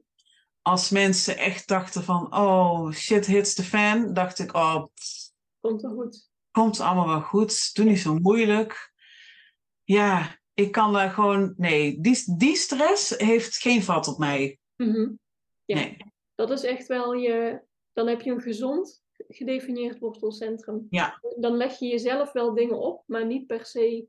Als 0.62 0.90
mensen 0.90 1.36
echt 1.36 1.68
dachten 1.68 2.04
van, 2.04 2.36
oh, 2.36 2.92
shit 2.92 3.26
hits 3.26 3.54
the 3.54 3.62
fan, 3.62 4.12
dacht 4.12 4.38
ik, 4.38 4.54
oh, 4.54 4.84
pff, 4.94 5.22
Komt 5.62 5.82
wel 5.82 5.94
goed. 5.94 6.30
Komt 6.50 6.80
allemaal 6.80 7.08
wel 7.08 7.20
goed. 7.20 7.74
Doe 7.74 7.84
niet 7.84 7.98
zo 7.98 8.14
moeilijk. 8.14 8.92
Ja, 9.84 10.38
ik 10.54 10.72
kan 10.72 10.92
daar 10.92 11.10
gewoon. 11.10 11.54
Nee, 11.56 12.00
die, 12.00 12.36
die 12.36 12.56
stress 12.56 13.10
heeft 13.16 13.56
geen 13.56 13.82
vat 13.82 14.08
op 14.08 14.18
mij. 14.18 14.58
Mhm. 14.76 15.10
Ja, 15.64 15.74
Nee. 15.74 16.11
Dat 16.46 16.58
is 16.58 16.64
echt 16.64 16.86
wel 16.86 17.12
je. 17.12 17.60
Dan 17.92 18.06
heb 18.06 18.20
je 18.20 18.30
een 18.30 18.40
gezond 18.40 19.02
gedefinieerd 19.28 19.98
wortelcentrum. 19.98 20.86
Ja. 20.90 21.20
Dan 21.36 21.56
leg 21.56 21.78
je 21.78 21.86
jezelf 21.86 22.32
wel 22.32 22.54
dingen 22.54 22.78
op, 22.78 23.02
maar 23.06 23.26
niet 23.26 23.46
per 23.46 23.64
se 23.64 24.06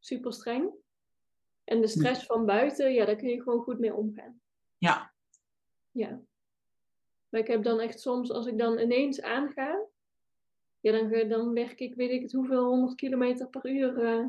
super 0.00 0.32
streng. 0.32 0.70
En 1.64 1.80
de 1.80 1.86
stress 1.86 2.26
van 2.26 2.46
buiten, 2.46 2.92
ja, 2.92 3.04
daar 3.04 3.16
kun 3.16 3.28
je 3.28 3.42
gewoon 3.42 3.62
goed 3.62 3.78
mee 3.78 3.94
omgaan. 3.94 4.40
Ja. 4.78 5.12
Ja. 5.90 6.20
Maar 7.28 7.40
ik 7.40 7.46
heb 7.46 7.62
dan 7.62 7.80
echt 7.80 8.00
soms, 8.00 8.30
als 8.30 8.46
ik 8.46 8.58
dan 8.58 8.78
ineens 8.78 9.22
aanga, 9.22 9.84
ja, 10.80 10.92
dan, 10.92 11.28
dan 11.28 11.52
werk 11.52 11.80
ik, 11.80 11.94
weet 11.94 12.10
ik 12.10 12.22
het, 12.22 12.32
hoeveel, 12.32 12.64
100 12.64 12.94
kilometer 12.94 13.48
per 13.48 13.66
uur. 13.66 13.98
eh, 14.04 14.26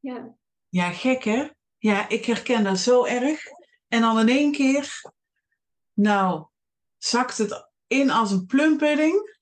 ja. 0.00 0.36
Ja, 0.68 0.90
gek 0.90 1.24
hè? 1.24 1.48
Ja, 1.78 2.08
ik 2.08 2.24
herken 2.24 2.64
dat 2.64 2.78
zo 2.78 3.04
erg. 3.04 3.44
En 3.88 4.00
dan 4.00 4.18
in 4.18 4.28
één 4.28 4.52
keer, 4.52 5.02
nou, 6.00 6.46
zakt 6.96 7.38
het 7.38 7.70
in 7.86 8.10
als 8.10 8.30
een 8.30 8.46
plumpudding. 8.46 9.36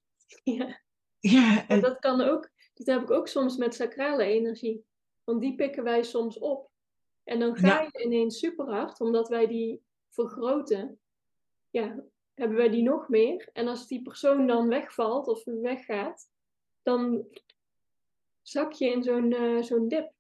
ja. 1.21 1.67
En, 1.69 1.81
dat 1.81 1.99
kan 1.99 2.21
ook, 2.21 2.51
dat 2.75 2.87
heb 2.87 3.03
ik 3.03 3.11
ook 3.11 3.29
soms 3.29 3.57
met 3.57 3.75
sacrale 3.75 4.25
energie. 4.25 4.85
Want 5.25 5.41
die 5.41 5.55
pikken 5.55 5.85
wij 5.85 6.03
soms 6.03 6.39
op. 6.39 6.71
En 7.25 7.39
dan 7.39 7.57
ga 7.57 7.67
Ja. 7.67 7.89
je 7.93 8.05
ineens 8.05 8.39
super 8.39 8.71
hard, 8.75 9.01
omdat 9.01 9.29
wij 9.29 9.47
die 9.47 9.85
vergroten. 10.11 11.01
Ja, 11.71 12.01
hebben 12.35 12.57
wij 12.57 12.69
die 12.69 12.83
nog 12.83 13.09
meer. 13.09 13.49
En 13.53 13.69
als 13.69 13.87
die 13.87 14.03
persoon 14.03 14.47
dan 14.47 14.69
wegvalt 14.69 15.27
of 15.29 15.45
weggaat, 15.45 16.29
dan 16.83 17.27
zak 18.43 18.73
je 18.73 18.91
in 18.91 19.03
zo'n 19.03 19.33
eh, 19.33 19.63
zo'n 19.63 19.89
dip. 19.89 20.13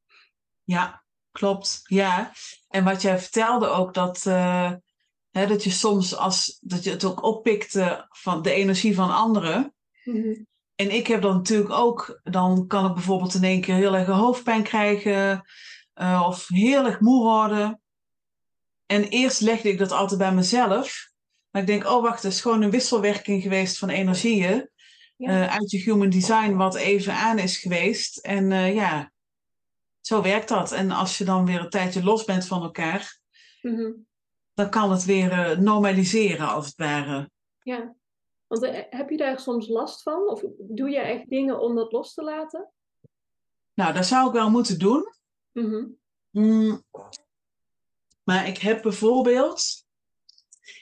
ja, 0.64 1.04
klopt. 1.32 1.80
Ja. 1.84 2.32
En 2.68 2.84
wat 2.84 3.02
jij 3.02 3.18
vertelde 3.18 3.66
ook, 3.68 3.94
dat, 3.94 4.26
eh, 4.26 4.72
hè, 5.36 5.46
dat 5.46 5.64
je 5.64 5.70
soms 5.70 6.16
als, 6.16 6.58
dat 6.60 6.84
je 6.84 6.90
het 6.90 7.04
ook 7.04 7.22
oppikte 7.22 8.06
van 8.08 8.42
de 8.42 8.50
energie 8.50 8.94
van 8.94 9.14
anderen. 9.14 9.74
En 10.74 10.90
ik 10.94 11.06
heb 11.06 11.22
dat 11.22 11.34
natuurlijk 11.34 11.70
ook, 11.70 12.20
dan 12.22 12.66
kan 12.66 12.86
ik 12.86 12.94
bijvoorbeeld 12.94 13.34
in 13.34 13.44
één 13.44 13.60
keer 13.60 13.74
heel 13.74 13.94
erg 13.96 14.08
hoofdpijn 14.08 14.62
krijgen 14.62 15.42
eh, 15.94 16.24
of 16.26 16.48
heel 16.48 16.84
erg 16.86 17.00
moe 17.00 17.22
worden. 17.22 17.80
En 18.86 19.02
eerst 19.08 19.40
legde 19.40 19.68
ik 19.68 19.78
dat 19.78 19.92
altijd 19.92 20.18
bij 20.18 20.34
mezelf. 20.34 21.10
Maar 21.50 21.62
ik 21.62 21.68
denk, 21.68 21.86
oh 21.86 22.02
wacht, 22.02 22.22
het 22.22 22.32
is 22.32 22.40
gewoon 22.40 22.62
een 22.62 22.70
wisselwerking 22.70 23.42
geweest 23.42 23.78
van 23.78 23.88
energieën 23.88 24.70
Ja. 25.16 25.28
eh, 25.28 25.54
uit 25.54 25.70
je 25.70 25.78
human 25.78 26.10
design 26.10 26.54
wat 26.54 26.74
even 26.74 27.14
aan 27.14 27.38
is 27.38 27.58
geweest. 27.58 28.16
En 28.18 28.52
eh, 28.52 28.74
ja, 28.74 29.12
zo 30.00 30.22
werkt 30.22 30.48
dat. 30.48 30.72
En 30.72 30.90
als 30.90 31.18
je 31.18 31.24
dan 31.24 31.46
weer 31.46 31.60
een 31.60 31.70
tijdje 31.70 32.04
los 32.04 32.24
bent 32.24 32.46
van 32.46 32.62
elkaar, 32.62 33.18
Mhm. 33.62 33.90
Dan 34.56 34.70
kan 34.70 34.90
het 34.90 35.04
weer 35.04 35.32
eh, 35.32 35.58
normaliseren 35.58 36.48
als 36.48 36.66
het 36.66 36.76
ware. 36.76 37.30
Ja. 37.62 37.94
Want 38.46 38.62
eh, 38.62 38.82
heb 38.90 39.10
je 39.10 39.16
daar 39.16 39.40
soms 39.40 39.68
last 39.68 40.02
van? 40.02 40.28
Of 40.28 40.42
doe 40.58 40.90
je 40.90 40.98
echt 40.98 41.28
dingen 41.28 41.60
om 41.60 41.74
dat 41.74 41.92
los 41.92 42.14
te 42.14 42.22
laten? 42.22 42.70
Nou, 43.74 43.94
dat 43.94 44.06
zou 44.06 44.26
ik 44.26 44.32
wel 44.32 44.50
moeten 44.50 44.78
doen. 44.78 45.14
Mhm. 45.52 45.84
Mm. 46.30 46.84
Maar 48.24 48.48
ik 48.48 48.58
heb 48.58 48.82
bijvoorbeeld. 48.82 49.84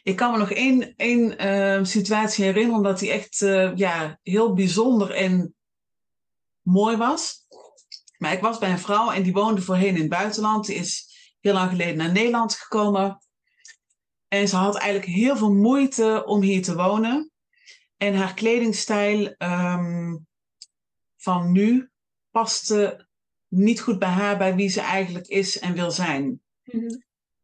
Ik 0.03 0.17
kan 0.17 0.33
me 0.33 0.39
nog 0.39 0.51
één, 0.51 0.95
één 0.97 1.39
eh, 1.39 1.85
situatie 1.85 2.45
herinneren, 2.45 2.77
omdat 2.77 2.99
die 2.99 3.11
echt 3.11 3.39
ja, 3.75 4.19
heel 4.23 4.55
bijzonder 4.55 5.11
en 5.11 5.55
mooi 6.63 6.97
was. 6.97 7.47
Maar 8.19 8.33
ik 8.33 8.41
was 8.41 8.59
bij 8.59 8.71
een 8.71 8.79
vrouw 8.79 9.11
en 9.11 9.23
die 9.23 9.33
woonde 9.33 9.63
voorheen 9.63 9.95
in 9.95 10.01
het 10.01 10.09
buitenland. 10.09 10.67
Die 10.67 10.77
is 10.77 11.09
heel 11.41 11.53
lang 11.53 11.71
geleden 11.71 11.97
naar 11.97 12.13
Nederland 12.13 12.55
gekomen. 12.55 13.24
En 14.35 14.49
ze 14.49 14.57
had 14.57 14.77
eigenlijk 14.77 15.13
heel 15.13 15.37
veel 15.37 15.53
moeite 15.53 16.23
om 16.27 16.43
hier 16.43 16.63
te 16.63 16.75
wonen. 16.75 17.31
En 17.97 18.15
haar 18.15 18.35
kledingstijl 18.35 19.35
ehm, 19.39 20.17
van 21.17 21.53
nu 21.53 21.91
paste 22.31 23.07
niet 23.49 23.81
goed 23.81 23.99
bij 23.99 24.09
haar, 24.09 24.39
bij 24.39 24.55
wie 24.55 24.69
ze 24.69 24.81
eigenlijk 24.81 25.27
is 25.27 25.59
en 25.59 25.75
wil 25.75 25.91
zijn. 25.91 26.43
Mhm. 26.65 27.01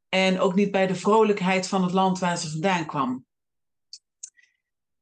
En 0.08 0.40
ook 0.40 0.54
niet 0.54 0.70
bij 0.70 0.86
de 0.86 0.94
vrolijkheid 0.94 1.68
van 1.68 1.82
het 1.82 1.92
land 1.92 2.18
waar 2.18 2.38
ze 2.38 2.50
vandaan 2.50 2.86
kwam. 2.86 3.24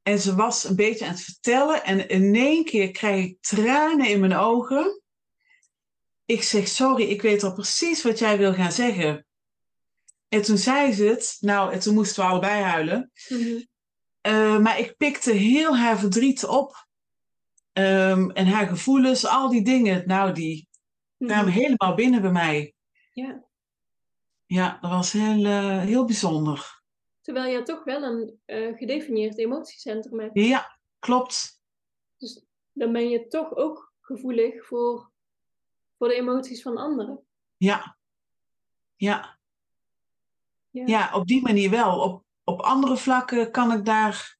En 0.01 0.19
ze 0.19 0.35
was 0.35 0.63
een 0.63 0.75
beetje 0.75 1.05
aan 1.05 1.11
het 1.11 1.23
vertellen 1.23 1.83
en 1.83 2.09
in 2.09 2.35
één 2.35 2.65
keer 2.65 2.91
krijg 2.91 3.25
ik 3.25 3.41
tranen 3.41 4.07
in 4.07 4.19
mijn 4.19 4.35
ogen. 4.35 5.01
Ik 6.25 6.43
zeg, 6.43 6.67
sorry, 6.67 7.03
ik 7.03 7.21
weet 7.21 7.43
al 7.43 7.53
precies 7.53 8.03
wat 8.03 8.19
jij 8.19 8.37
wil 8.37 8.53
gaan 8.53 8.71
zeggen. 8.71 9.27
En 10.29 10.41
toen 10.41 10.57
zei 10.57 10.91
ze 10.93 11.03
het, 11.03 11.37
nou, 11.39 11.71
en 11.73 11.79
toen 11.79 11.93
moesten 11.93 12.23
we 12.23 12.29
allebei 12.29 12.61
huilen. 12.61 13.11
Mhm. 13.29 13.63
Eh, 14.21 14.57
maar 14.59 14.79
ik 14.79 14.97
pikte 14.97 15.31
heel 15.31 15.77
haar 15.77 15.99
verdriet 15.99 16.45
op. 16.45 16.87
Ehm, 17.73 18.29
en 18.29 18.47
haar 18.47 18.67
gevoelens, 18.67 19.25
al 19.25 19.49
die 19.49 19.63
dingen, 19.63 20.07
nou, 20.07 20.33
die 20.33 20.67
kwamen 21.17 21.45
Mhm. 21.45 21.59
helemaal 21.59 21.93
binnen 21.95 22.21
bij 22.21 22.31
mij. 22.31 22.73
Ja. 23.13 23.43
Ja, 24.45 24.77
dat 24.81 24.91
was 24.91 25.11
heel, 25.11 25.45
eh, 25.45 25.79
heel 25.79 26.05
bijzonder. 26.05 26.81
Terwijl 27.21 27.51
je 27.57 27.63
toch 27.63 27.83
wel 27.83 28.03
een 28.03 28.39
eh, 28.45 28.77
gedefinieerd 28.77 29.37
emotiecentrum 29.37 30.19
hebt. 30.19 30.31
Ja, 30.39 30.77
klopt. 30.99 31.61
Dus 32.17 32.43
dan 32.73 32.91
ben 32.91 33.09
je 33.09 33.27
toch 33.27 33.55
ook 33.55 33.93
gevoelig 34.01 34.65
voor, 34.65 35.11
voor 35.97 36.07
de 36.07 36.13
emoties 36.15 36.61
van 36.61 36.77
anderen. 36.77 37.23
Ja. 37.57 37.97
Ja. 38.95 39.38
Ja. 40.71 40.83
Ja, 40.85 41.09
op 41.13 41.27
die 41.27 41.41
manier 41.41 41.69
wel. 41.69 41.99
Op, 41.99 42.23
op 42.43 42.59
andere 42.61 42.97
vlakken 42.97 43.51
kan 43.51 43.71
ik 43.71 43.85
daar 43.85 44.37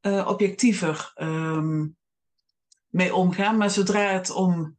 eh, 0.00 0.26
objectiever 0.28 1.12
ehm, 1.14 1.86
mee 2.88 3.14
omgaan. 3.14 3.56
Maar 3.56 3.70
zodra 3.70 4.00
het 4.00 4.30
om 4.30 4.78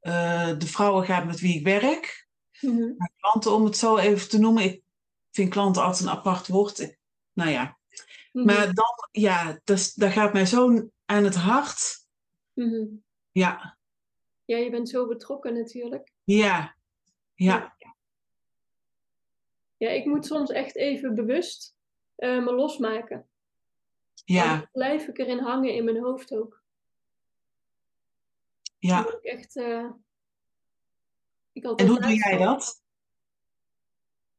eh, 0.00 0.58
de 0.58 0.66
vrouwen 0.66 1.04
gaat 1.04 1.24
met 1.26 1.40
wie 1.40 1.58
ik 1.58 1.64
werk, 1.64 2.28
Mhm. 2.60 2.76
mijn 2.76 3.12
klanten 3.16 3.52
om 3.52 3.64
het 3.64 3.76
zo 3.76 3.96
even 3.96 4.28
te 4.28 4.38
noemen. 4.38 4.62
Ik 4.62 4.82
vind 5.30 5.50
klanten 5.50 5.82
altijd 5.82 6.02
een 6.02 6.10
apart 6.16 6.46
woord. 6.48 6.78
Ik- 6.78 6.98
nou 7.32 7.50
ja. 7.50 7.78
Mhm. 8.32 8.46
Maar 8.46 8.74
dan, 8.74 9.08
ja, 9.10 9.60
dat, 9.64 9.92
dat 9.94 10.12
gaat 10.12 10.32
mij 10.32 10.46
zo 10.46 10.88
aan 11.04 11.24
het 11.24 11.34
hart. 11.36 12.06
Mhm. 12.54 12.84
Ja, 13.32 13.78
Ja, 14.44 14.56
je 14.56 14.70
bent 14.70 14.88
zo 14.88 15.06
betrokken 15.08 15.54
natuurlijk. 15.54 16.12
ja, 16.24 16.74
ja, 17.34 17.74
Ja, 17.78 17.79
ik 19.88 20.04
moet 20.04 20.26
soms 20.26 20.50
echt 20.50 20.76
even 20.76 21.14
bewust 21.14 21.76
eh, 22.16 22.44
me 22.44 22.52
losmaken. 22.52 23.28
ja, 24.24 24.56
Dan 24.56 24.68
blijf 24.72 25.06
ik 25.06 25.18
erin 25.18 25.38
hangen 25.38 25.74
in 25.74 25.84
mijn 25.84 26.02
hoofd 26.02 26.32
ook. 26.34 26.62
Ja. 28.78 29.06
ik 29.08 29.22
echt. 29.22 29.56
eh, 29.56 29.90
ik 31.52 31.64
En 31.64 31.86
hoe 31.86 32.00
doe 32.00 32.14
jij 32.14 32.36
dat? 32.38 32.82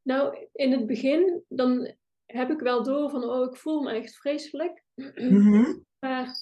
Nou, 0.01 0.47
in 0.53 0.71
het 0.71 0.85
begin, 0.87 1.43
dan 1.47 1.95
heb 2.25 2.49
ik 2.49 2.59
wel 2.59 2.83
door 2.83 3.09
van, 3.09 3.23
oh, 3.23 3.51
ik 3.51 3.57
voel 3.57 3.81
me 3.81 3.91
echt 3.91 4.15
vreselijk. 4.15 4.83
Mhm. 4.95 5.73
Maar 5.99 6.35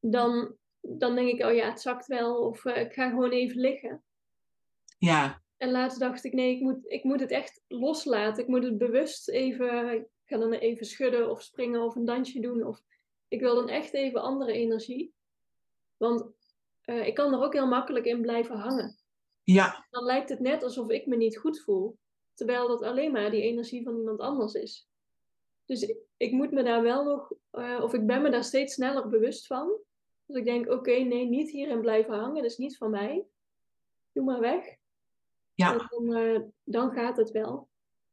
dan, 0.00 0.56
dan 0.80 1.14
denk 1.14 1.28
ik, 1.28 1.44
oh 1.44 1.54
ja, 1.54 1.68
het 1.68 1.80
zakt 1.80 2.06
wel. 2.06 2.46
Of 2.46 2.64
eh, 2.64 2.80
ik 2.80 2.92
ga 2.92 3.08
gewoon 3.08 3.30
even 3.30 3.60
liggen. 3.60 4.02
Ja, 4.98 5.42
En 5.60 5.70
laatst 5.70 6.00
dacht 6.00 6.24
ik, 6.24 6.32
nee, 6.32 6.54
ik 6.54 6.60
moet, 6.60 6.78
ik 6.86 7.04
moet 7.04 7.20
het 7.20 7.30
echt 7.30 7.62
loslaten. 7.68 8.42
Ik 8.42 8.48
moet 8.48 8.64
het 8.64 8.78
bewust 8.78 9.28
even, 9.28 9.92
ik 9.94 10.06
ga 10.24 10.36
dan 10.36 10.52
even 10.52 10.86
schudden 10.86 11.30
of 11.30 11.42
springen 11.42 11.82
of 11.82 11.94
een 11.94 12.04
dansje 12.04 12.40
doen. 12.40 12.66
Of 12.66 12.82
ik 13.28 13.40
wil 13.40 13.54
dan 13.54 13.68
echt 13.68 13.94
even 13.94 14.22
andere 14.22 14.52
energie. 14.52 15.12
Want 15.96 16.24
eh, 16.82 17.06
ik 17.06 17.14
kan 17.14 17.32
er 17.32 17.42
ook 17.42 17.52
heel 17.52 17.66
makkelijk 17.66 18.04
in 18.04 18.20
blijven 18.20 18.56
hangen. 18.56 18.96
ja, 19.42 19.86
Dan 19.90 20.04
lijkt 20.04 20.28
het 20.28 20.40
net 20.40 20.62
alsof 20.62 20.88
ik 20.88 21.06
me 21.06 21.16
niet 21.16 21.38
goed 21.38 21.60
voel. 21.60 21.98
Terwijl 22.34 22.68
dat 22.68 22.82
alleen 22.82 23.12
maar 23.12 23.30
die 23.30 23.42
energie 23.42 23.82
van 23.82 23.96
iemand 23.96 24.20
anders 24.20 24.54
is. 24.54 24.88
Dus 25.64 25.82
ik, 25.82 25.96
ik 26.16 26.32
moet 26.32 26.50
me 26.50 26.62
daar 26.62 26.82
wel 26.82 27.04
nog, 27.04 27.32
eh, 27.50 27.80
of 27.82 27.94
ik 27.94 28.06
ben 28.06 28.22
me 28.22 28.30
daar 28.30 28.44
steeds 28.44 28.74
sneller 28.74 29.08
bewust 29.08 29.46
van. 29.46 29.72
Dus 30.26 30.36
ik 30.36 30.44
denk, 30.44 30.70
oké, 30.70 30.92
nee, 30.92 31.26
niet 31.26 31.50
hierin 31.50 31.80
blijven 31.80 32.14
hangen. 32.14 32.42
Dat 32.42 32.50
is 32.50 32.56
niet 32.56 32.76
van 32.76 32.90
mij. 32.90 33.26
Doe 34.12 34.24
maar 34.24 34.40
weg. 34.40 34.78
Ja, 35.60 35.72
En 35.72 35.88
dan, 35.88 36.14
eh, 36.14 36.40
dan 36.64 36.90
gaat 36.90 37.16
het 37.16 37.30
wel. 37.30 37.68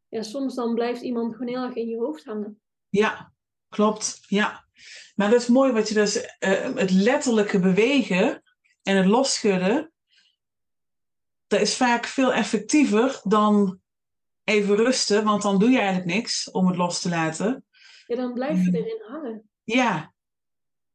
Ja, 0.09 0.23
soms 0.23 0.55
dan 0.55 0.73
blijft 0.73 1.01
iemand 1.01 1.31
gewoon 1.31 1.47
heel 1.47 1.63
erg 1.63 1.75
in 1.75 1.87
je 1.87 1.97
hoofd 1.97 2.25
hangen. 2.25 2.61
ja, 2.89 3.33
klopt. 3.69 4.19
Ja. 4.27 4.65
Maar 5.15 5.29
dat 5.29 5.41
is 5.41 5.47
mooi 5.47 5.71
wat 5.71 5.87
je 5.87 5.93
dus, 5.93 6.25
eh, 6.39 6.75
het 6.75 6.91
letterlijke 6.91 7.59
bewegen 7.59 8.43
en 8.83 8.97
het 8.97 9.05
losschudden, 9.05 9.91
dat 11.47 11.61
is 11.61 11.75
vaak 11.75 12.05
veel 12.05 12.33
effectiever 12.33 13.21
dan 13.23 13.79
even 14.43 14.75
rusten, 14.75 15.23
want 15.23 15.41
dan 15.41 15.59
doe 15.59 15.69
je 15.69 15.77
eigenlijk 15.77 16.07
niks 16.07 16.51
om 16.51 16.67
het 16.67 16.77
los 16.77 17.01
te 17.01 17.09
laten. 17.09 17.65
Ja, 18.07 18.15
dan 18.15 18.33
blijf 18.33 18.65
je 18.65 18.77
erin 18.77 19.01
hangen. 19.07 19.49
Ja, 19.63 20.13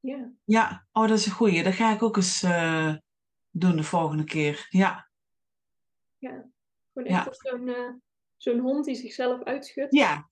Ja, 0.00 0.32
Ja, 0.44 0.86
oh, 0.92 1.08
dat 1.08 1.18
is 1.18 1.26
een 1.26 1.32
goeie. 1.32 1.62
Dat 1.62 1.74
ga 1.74 1.92
ik 1.92 2.02
ook 2.02 2.16
eens 2.16 2.42
eh, 2.42 2.94
doen 3.50 3.76
de 3.76 3.82
volgende 3.82 4.24
keer. 4.24 4.66
Ja, 4.68 5.10
ja. 6.22 6.48
Gewoon 6.92 7.08
Ja. 7.12 7.18
echt 7.18 7.28
als 7.28 7.38
zo'n 7.38 7.68
eh, 7.68 7.88
zo'n 8.36 8.58
hond 8.58 8.84
die 8.84 8.94
zichzelf 8.94 9.42
uitschudt. 9.42 9.94
ja. 9.94 10.30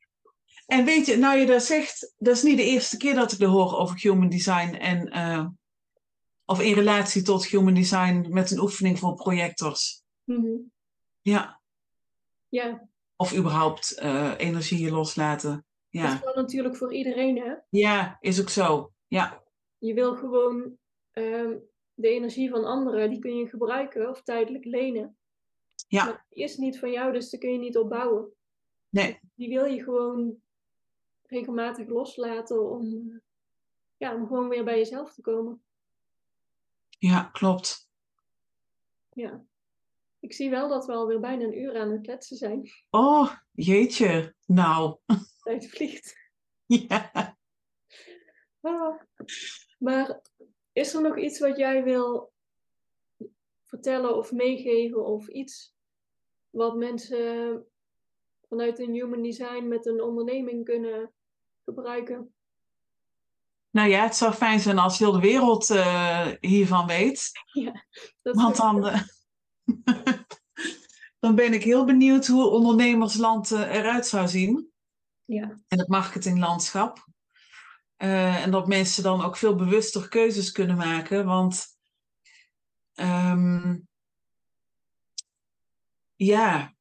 En 0.66 0.84
weet 0.84 1.06
je, 1.06 1.16
nou 1.16 1.38
je 1.38 1.46
dat 1.46 1.62
zegt, 1.62 2.14
dat 2.18 2.34
is 2.36 2.42
niet 2.42 2.56
de 2.56 2.64
eerste 2.64 2.96
keer 2.96 3.14
dat 3.14 3.32
ik 3.32 3.38
dat 3.38 3.50
hoor 3.50 3.76
over 3.78 3.98
human 4.00 4.28
design 4.28 4.74
en 4.74 5.08
eh, 5.08 5.46
of 6.44 6.60
in 6.62 6.74
relatie 6.74 7.22
tot 7.22 7.46
human 7.46 7.74
design 7.74 8.26
met 8.28 8.50
een 8.50 8.60
oefening 8.60 8.98
voor 8.98 9.14
projectors. 9.14 10.02
Mhm. 10.24 10.56
Ja, 11.20 11.60
Ja, 12.48 12.88
of 13.16 13.36
überhaupt 13.36 13.98
eh, 13.98 14.32
energieën 14.36 14.92
loslaten. 14.92 15.50
dat 15.52 15.64
Ja. 16.02 16.16
geldt 16.16 16.36
natuurlijk 16.36 16.76
voor 16.76 16.94
iedereen, 16.94 17.38
hè. 17.38 17.54
ja, 17.70 18.16
is 18.20 18.40
ook 18.40 18.48
zo. 18.48 18.92
Ja, 19.06 19.42
Je 19.78 19.94
wil 19.94 20.16
gewoon 20.16 20.78
ehm, 21.10 21.56
de 21.94 22.08
energie 22.08 22.50
van 22.50 22.64
anderen, 22.64 23.10
die 23.10 23.18
kun 23.18 23.36
je 23.36 23.48
gebruiken 23.48 24.08
of 24.08 24.22
tijdelijk 24.22 24.64
lenen. 24.64 25.16
Ja. 25.90 26.04
Maar 26.04 26.26
die 26.28 26.44
is 26.44 26.56
niet 26.56 26.78
van 26.78 26.90
jou, 26.90 27.12
dus 27.12 27.30
daar 27.30 27.40
kun 27.40 27.52
je 27.52 27.58
niet 27.58 27.76
opbouwen. 27.76 28.32
nee, 28.88 29.20
Die 29.34 29.48
wil 29.48 29.64
je 29.64 29.82
gewoon 29.82 30.42
regelmatig 31.22 31.88
loslaten 31.88 32.70
om, 32.70 33.20
ja, 33.96 34.14
om 34.14 34.26
gewoon 34.26 34.48
weer 34.48 34.64
bij 34.64 34.78
jezelf 34.78 35.14
te 35.14 35.20
komen. 35.20 35.62
ja, 36.98 37.22
klopt. 37.22 37.88
Ja. 39.12 39.44
Ik 40.20 40.32
zie 40.32 40.50
wel 40.50 40.68
dat 40.68 40.86
we 40.86 40.92
alweer 40.92 41.20
bijna 41.20 41.44
een 41.44 41.58
uur 41.58 41.78
aan 41.78 41.90
het 41.90 42.02
kletsen 42.02 42.36
zijn. 42.36 42.70
Oh, 42.90 43.32
jeetje. 43.52 44.34
Nou, 44.46 44.96
Tijd 45.42 45.70
vliegt. 45.70 46.16
ja. 46.66 47.36
Ah. 48.60 49.00
Maar 49.78 50.20
is 50.72 50.94
er 50.94 51.02
nog 51.02 51.18
iets 51.18 51.38
wat 51.38 51.56
jij 51.56 51.84
wil 51.84 52.32
vertellen 53.64 54.16
of 54.16 54.32
meegeven 54.32 55.04
of 55.04 55.28
iets 55.28 55.74
wat 56.50 56.76
mensen 56.76 57.64
vanuit 58.48 58.78
een 58.78 58.92
human 58.92 59.22
design 59.22 59.68
met 59.68 59.86
een 59.86 60.02
onderneming 60.02 60.64
kunnen 60.64 61.12
gebruiken? 61.64 62.34
Nou 63.70 63.88
ja, 63.88 64.02
het 64.02 64.16
zou 64.16 64.32
fijn 64.32 64.60
zijn 64.60 64.78
als 64.78 64.98
heel 64.98 65.12
de 65.12 65.20
wereld 65.20 65.70
eh, 65.70 66.26
hiervan 66.40 66.86
weet. 66.86 67.30
Dat 68.22 68.34
Want 68.34 68.56
dan, 68.56 68.86
eh, 68.86 69.02
dan 71.20 71.34
ben 71.34 71.52
ik 71.52 71.64
heel 71.64 71.84
benieuwd 71.84 72.26
hoe 72.26 72.48
ondernemersland 72.48 73.50
eh, 73.50 73.74
eruit 73.74 74.06
zou 74.06 74.28
zien. 74.28 74.70
Ja, 75.24 75.58
En 75.68 75.78
het 75.78 75.88
marketinglandschap. 75.88 77.08
En 77.96 78.50
dat 78.50 78.68
mensen 78.68 79.02
dan 79.02 79.24
ook 79.24 79.36
veel 79.36 79.54
bewuster 79.54 80.08
keuzes 80.08 80.52
kunnen 80.52 80.76
maken. 80.76 81.24
Want 81.26 81.66
ehm, 82.94 83.76
ja, 86.26 86.74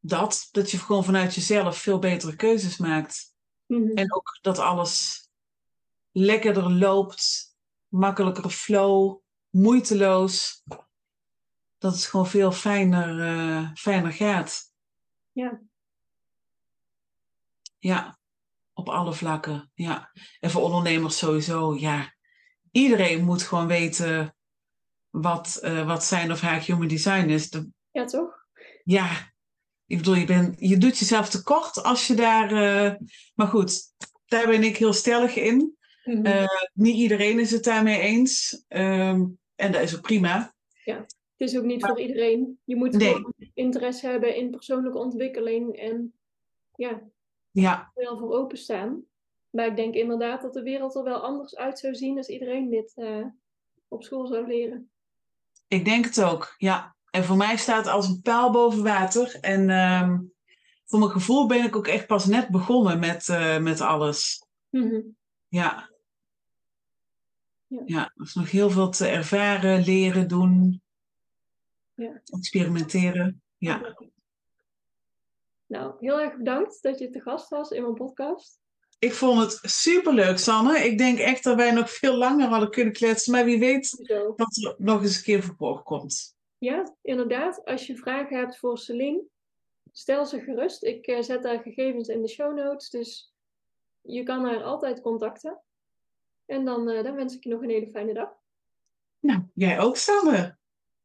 dat, 0.00 0.48
dat 0.52 0.70
je 0.70 0.78
gewoon 0.78 1.04
vanuit 1.04 1.34
jezelf 1.34 1.78
veel 1.78 1.98
betere 1.98 2.36
keuzes 2.36 2.76
maakt. 2.76 3.34
Mhm. 3.66 3.90
En 3.96 4.14
ook 4.14 4.38
dat 4.40 4.58
alles 4.58 5.28
lekkerder 6.12 6.70
loopt, 6.70 7.54
makkelijker 7.88 8.50
flow, 8.50 9.18
moeiteloos. 9.50 10.62
Dat 11.78 11.92
het 11.92 12.04
gewoon 12.04 12.26
veel 12.26 12.52
fijner, 12.52 13.20
eh, 13.20 13.70
fijner 13.74 14.12
gaat. 14.12 14.72
Ja. 15.32 15.60
Ja, 17.78 18.18
op 18.72 18.88
alle 18.88 19.12
vlakken. 19.12 19.70
Ja. 19.74 20.10
En 20.40 20.50
voor 20.50 20.62
ondernemers 20.62 21.18
sowieso, 21.18 21.74
ja. 21.74 22.14
Iedereen 22.70 23.24
moet 23.24 23.42
gewoon 23.42 23.66
weten 23.66 24.36
wat, 25.10 25.56
eh, 25.56 25.86
wat 25.86 26.04
zijn 26.04 26.32
of 26.32 26.40
haar 26.40 26.60
human 26.60 26.88
design 26.88 27.28
is. 27.28 27.50
De- 27.50 27.68
ja, 27.90 28.04
toch? 28.04 28.39
Ja, 28.90 29.32
ik 29.86 29.96
bedoel, 29.96 30.14
je, 30.14 30.24
bent, 30.26 30.56
je 30.58 30.78
doet 30.78 30.98
jezelf 30.98 31.28
tekort 31.30 31.82
als 31.82 32.06
je 32.06 32.14
daar. 32.14 32.52
eh, 32.52 32.94
maar 33.34 33.46
goed, 33.46 33.80
daar 34.26 34.46
ben 34.46 34.62
ik 34.62 34.76
heel 34.76 34.92
stellig 34.92 35.36
in. 35.36 35.76
Mhm. 36.04 36.26
Eh, 36.26 36.46
niet 36.72 36.96
iedereen 36.96 37.38
is 37.38 37.50
het 37.50 37.64
daarmee 37.64 38.00
eens. 38.00 38.64
Ehm, 38.68 39.24
en 39.54 39.72
dat 39.72 39.82
is 39.82 39.96
ook 39.96 40.02
prima. 40.02 40.54
Het 40.84 41.48
is 41.48 41.58
ook 41.58 41.64
niet 41.64 41.86
voor 41.86 42.00
iedereen. 42.00 42.58
Je 42.64 42.76
moet 42.76 42.92
Nee. 42.96 43.14
gewoon 43.14 43.34
interesse 43.54 44.06
hebben 44.06 44.36
in 44.36 44.50
persoonlijke 44.50 44.98
ontwikkeling 44.98 45.76
en 45.76 46.12
ja, 46.76 47.02
Ja, 47.50 47.90
wel 47.94 48.18
voor 48.18 48.32
openstaan. 48.32 49.04
Maar 49.50 49.66
ik 49.66 49.76
denk 49.76 49.94
inderdaad 49.94 50.42
dat 50.42 50.52
de 50.54 50.62
wereld 50.62 50.94
er 50.94 51.02
wel 51.04 51.20
anders 51.22 51.56
uit 51.56 51.78
zou 51.78 51.94
zien 51.94 52.16
als 52.16 52.28
iedereen 52.28 52.70
dit 52.70 52.92
eh, 52.94 53.24
op 53.88 54.02
school 54.02 54.26
zou 54.26 54.46
leren. 54.46 54.90
ik 55.68 55.84
denk 55.84 56.04
het 56.04 56.22
ook. 56.22 56.54
Ja. 56.58 56.96
En 57.10 57.24
voor 57.24 57.36
mij 57.36 57.56
staat 57.56 57.86
als 57.86 58.08
een 58.08 58.20
paal 58.22 58.50
boven 58.50 58.82
water. 58.82 59.38
En 59.40 59.70
ehm, 59.70 60.18
voor 60.86 60.98
mijn 60.98 61.10
gevoel 61.10 61.46
ben 61.46 61.64
ik 61.64 61.76
ook 61.76 61.86
echt 61.86 62.06
pas 62.06 62.26
net 62.26 62.48
begonnen 62.48 62.98
met, 62.98 63.28
eh, 63.28 63.58
met 63.58 63.80
alles. 63.80 64.44
Mhm. 64.70 65.00
Ja. 65.48 65.90
Ja. 67.66 67.82
Ja, 67.86 68.12
er 68.14 68.24
is 68.24 68.34
nog 68.34 68.50
heel 68.50 68.70
veel 68.70 68.88
te 68.88 69.06
ervaren, 69.06 69.84
leren, 69.84 70.28
doen, 70.28 70.82
Ja. 71.94 72.20
experimenteren. 72.24 73.42
Ja. 73.58 73.96
Nou, 75.66 75.94
heel 76.00 76.20
erg 76.20 76.36
bedankt 76.36 76.82
dat 76.82 76.98
je 76.98 77.10
te 77.10 77.20
gast 77.20 77.48
was 77.48 77.70
in 77.70 77.82
mijn 77.82 77.94
podcast. 77.94 78.58
Ik 78.98 79.14
vond 79.14 79.40
het 79.40 79.70
superleuk, 79.72 80.38
Sanne. 80.38 80.78
Ik 80.78 80.98
denk 80.98 81.18
echt 81.18 81.44
dat 81.44 81.56
wij 81.56 81.70
nog 81.70 81.90
veel 81.90 82.16
langer 82.16 82.48
hadden 82.48 82.70
kunnen 82.70 82.92
kletsen. 82.92 83.32
Maar 83.32 83.44
wie 83.44 83.58
weet 83.58 83.90
dat 84.36 84.56
er 84.56 84.74
nog 84.78 85.02
eens 85.02 85.16
een 85.16 85.22
keer 85.22 85.42
verborgen 85.42 85.84
komt. 85.84 86.38
Ja, 86.60 86.96
inderdaad. 87.02 87.64
Als 87.64 87.86
je 87.86 87.96
vragen 87.96 88.38
hebt 88.38 88.58
voor 88.58 88.78
Celine, 88.78 89.24
stel 89.92 90.26
ze 90.26 90.40
gerust. 90.40 90.84
Ik 90.84 91.06
eh, 91.06 91.22
zet 91.22 91.44
haar 91.44 91.58
gegevens 91.58 92.08
in 92.08 92.22
de 92.22 92.28
show 92.28 92.56
notes, 92.56 92.90
dus 92.90 93.34
je 94.00 94.22
kan 94.22 94.44
haar 94.44 94.62
altijd 94.62 95.00
contacten. 95.00 95.60
En 96.46 96.64
dan, 96.64 96.88
eh, 96.88 97.04
dan 97.04 97.14
wens 97.14 97.34
ik 97.34 97.44
je 97.44 97.50
nog 97.50 97.62
een 97.62 97.70
hele 97.70 97.90
fijne 97.90 98.14
dag. 98.14 98.32
Nou, 99.18 99.42
jij 99.54 99.80
ook, 99.80 99.96
Sanne. 99.96 100.58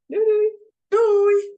Doei 0.06 0.26
doei. 0.26 0.52
Doei. 0.88 1.55